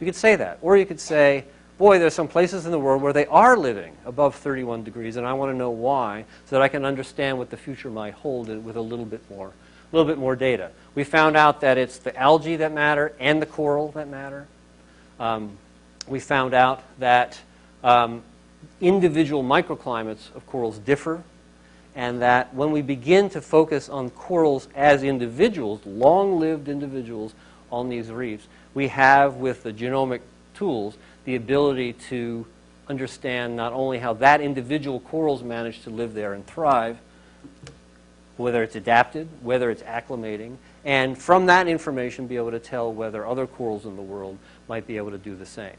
You 0.01 0.07
could 0.07 0.17
say 0.17 0.37
that. 0.37 0.59
Or 0.63 0.77
you 0.77 0.87
could 0.87 1.01
say, 1.01 1.45
boy, 1.77 1.99
there's 1.99 2.15
some 2.15 2.29
places 2.29 2.65
in 2.65 2.73
the 2.73 2.79
world 2.79 3.03
where 3.03 3.13
they 3.13 3.27
are 3.27 3.57
living 3.59 3.95
above 4.07 4.35
31 4.37 4.85
degrees, 4.85 5.17
and 5.17 5.27
I 5.27 5.35
want 5.35 5.53
to 5.53 5.57
know 5.57 5.71
why 5.71 6.25
so 6.47 6.57
that 6.57 6.63
I 6.63 6.69
can 6.69 6.85
understand 6.85 7.37
what 7.37 7.51
the 7.51 7.57
future 7.59 7.91
might 7.91 8.15
hold 8.15 8.49
with 8.65 8.77
a 8.77 8.81
little 8.81 9.05
bit 9.05 9.29
more 9.31 9.53
a 9.95 9.97
little 9.97 10.11
bit 10.11 10.19
more 10.19 10.35
data. 10.35 10.71
We 10.95 11.05
found 11.05 11.37
out 11.37 11.61
that 11.63 11.77
it's 11.77 11.99
the 11.99 12.17
algae 12.17 12.57
that 12.57 12.73
matter 12.73 13.13
and 13.19 13.43
the 13.43 13.47
coral 13.47 13.91
that 13.93 14.09
matter. 14.09 14.47
Um, 15.19 15.59
we 16.07 16.21
found 16.21 16.55
out 16.55 16.83
that 16.99 17.41
um, 17.83 18.23
individual 18.81 19.43
microclimates 19.43 20.35
of 20.35 20.47
corals 20.47 20.79
differ, 20.79 21.23
and 21.95 22.23
that 22.23 22.55
when 22.55 22.71
we 22.73 22.83
begin 22.83 23.31
to 23.31 23.41
focus 23.41 23.89
on 23.89 24.11
corals 24.11 24.69
as 24.75 25.03
individuals, 25.03 25.85
long 25.87 26.39
lived 26.39 26.69
individuals 26.69 27.35
on 27.71 27.89
these 27.89 28.11
reefs, 28.11 28.47
we 28.75 28.89
have, 28.89 29.37
with 29.37 29.63
the 29.63 29.73
genomic 29.73 30.21
tools, 30.55 30.97
the 31.25 31.37
ability 31.37 31.93
to 31.93 32.47
understand 32.89 33.57
not 33.57 33.73
only 33.73 33.99
how 33.99 34.13
that 34.13 34.41
individual 34.41 35.01
corals 35.01 35.43
manage 35.43 35.83
to 35.83 35.91
live 35.91 36.15
there 36.15 36.35
and 36.35 36.47
thrive, 36.47 36.99
whether 38.37 38.63
it's 38.63 38.77
adapted, 38.77 39.29
whether 39.43 39.71
it's 39.71 39.83
acclimating, 39.83 40.57
and 40.85 41.17
from 41.17 41.47
that 41.47 41.67
information 41.67 42.27
be 42.27 42.37
able 42.37 42.51
to 42.51 42.59
tell 42.59 42.93
whether 42.93 43.27
other 43.27 43.47
corals 43.47 43.87
in 43.87 43.97
the 43.97 44.03
world 44.03 44.39
might 44.69 44.87
be 44.87 44.97
able 44.97 45.11
to 45.11 45.19
do 45.19 45.35
the 45.35 45.47
same. 45.47 45.77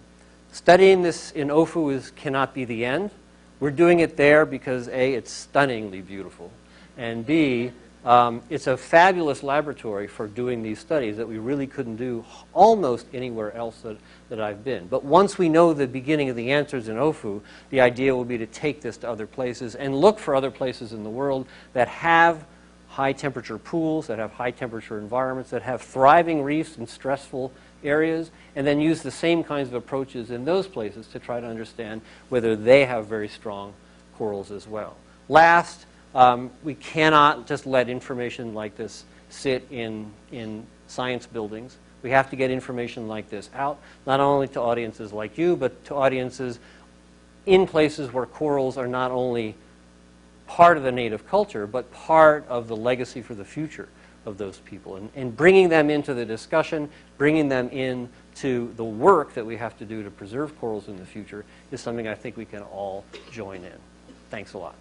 Studying 0.51 1.01
this 1.01 1.31
in 1.31 1.49
OFU 1.49 1.93
is, 1.93 2.11
cannot 2.11 2.53
be 2.53 2.65
the 2.65 2.85
end. 2.85 3.11
We're 3.59 3.71
doing 3.71 3.99
it 3.99 4.17
there 4.17 4.45
because 4.45 4.87
A, 4.87 5.13
it's 5.13 5.31
stunningly 5.31 6.01
beautiful, 6.01 6.51
and 6.97 7.25
B, 7.25 7.71
um, 8.05 8.43
it's 8.51 8.67
a 8.67 8.77
fabulous 8.77 9.41
laboratory 9.41 10.05
for 10.05 10.27
doing 10.27 10.61
these 10.61 10.77
studies 10.77 11.17
that 11.17 11.27
we 11.27 11.39
really 11.39 11.65
couldn't 11.65 11.95
do 11.95 12.23
almost 12.53 13.07
anywhere 13.15 13.51
else 13.55 13.81
that, 13.81 13.97
that 14.29 14.39
I've 14.39 14.63
been. 14.63 14.85
But 14.85 15.03
once 15.03 15.39
we 15.39 15.49
know 15.49 15.73
the 15.73 15.87
beginning 15.87 16.29
of 16.29 16.35
the 16.35 16.51
answers 16.51 16.87
in 16.87 16.97
OFU, 16.97 17.41
the 17.71 17.81
idea 17.81 18.15
will 18.15 18.23
be 18.23 18.37
to 18.37 18.45
take 18.45 18.81
this 18.81 18.97
to 18.97 19.09
other 19.09 19.25
places 19.25 19.73
and 19.73 19.99
look 19.99 20.19
for 20.19 20.35
other 20.35 20.51
places 20.51 20.93
in 20.93 21.03
the 21.03 21.09
world 21.09 21.47
that 21.73 21.87
have 21.87 22.45
high 22.95 23.11
temperature 23.11 23.57
pools, 23.57 24.07
that 24.07 24.19
have 24.19 24.31
high 24.31 24.51
temperature 24.51 24.97
environments, 24.97 25.49
that 25.49 25.61
have 25.61 25.81
thriving 25.81 26.41
reefs 26.41 26.77
in 26.77 26.87
stressful 26.87 27.51
areas, 27.83 28.31
and 28.55 28.65
then 28.65 28.79
use 28.79 29.03
the 29.03 29.11
same 29.11 29.43
kinds 29.43 29.67
of 29.67 29.73
approaches 29.73 30.31
in 30.31 30.45
those 30.45 30.65
places 30.65 31.05
to 31.07 31.19
try 31.19 31.41
to 31.41 31.45
understand 31.45 31.99
whether 32.29 32.55
they 32.55 32.85
have 32.85 33.05
very 33.05 33.27
strong 33.27 33.73
corals 34.17 34.49
as 34.49 34.65
well. 34.65 34.95
Last, 35.27 35.85
um, 36.15 36.49
we 36.63 36.73
cannot 36.73 37.47
just 37.47 37.65
let 37.65 37.89
information 37.89 38.53
like 38.53 38.77
this 38.77 39.03
sit 39.29 39.67
in, 39.69 40.09
in 40.31 40.65
science 40.87 41.25
buildings. 41.25 41.75
We 42.01 42.11
have 42.11 42.29
to 42.29 42.37
get 42.37 42.49
information 42.49 43.09
like 43.09 43.29
this 43.29 43.49
out, 43.53 43.77
not 44.05 44.21
only 44.21 44.47
to 44.49 44.61
audiences 44.61 45.11
like 45.11 45.37
you, 45.37 45.57
but 45.57 45.83
to 45.85 45.95
audiences 45.95 46.59
in 47.45 47.67
places 47.67 48.13
where 48.13 48.25
corals 48.25 48.77
are 48.77 48.87
not 48.87 49.11
only 49.11 49.53
part 50.47 50.77
of 50.77 50.83
the 50.83 50.91
native 50.91 51.27
culture, 51.27 51.67
but 51.67 51.91
part 51.91 52.45
of 52.47 52.67
the 52.67 52.75
legacy 52.75 53.21
for 53.21 53.35
the 53.35 53.45
future 53.45 53.89
of 54.25 54.37
those 54.37 54.57
people. 54.59 54.95
And, 54.95 55.09
and 55.15 55.35
bringing 55.35 55.69
them 55.69 55.89
into 55.89 56.13
the 56.13 56.25
discussion, 56.25 56.89
bringing 57.17 57.47
them 57.47 57.69
into 57.69 58.73
the 58.75 58.83
work 58.83 59.33
that 59.33 59.45
we 59.45 59.55
have 59.57 59.77
to 59.79 59.85
do 59.85 60.03
to 60.03 60.11
preserve 60.11 60.57
corals 60.59 60.87
in 60.87 60.97
the 60.97 61.05
future 61.05 61.45
is 61.71 61.81
something 61.81 62.07
I 62.07 62.15
think 62.15 62.37
we 62.37 62.45
can 62.45 62.61
all 62.63 63.05
join 63.31 63.63
in. 63.63 63.79
Thanks 64.29 64.53
a 64.53 64.57
lot. 64.57 64.75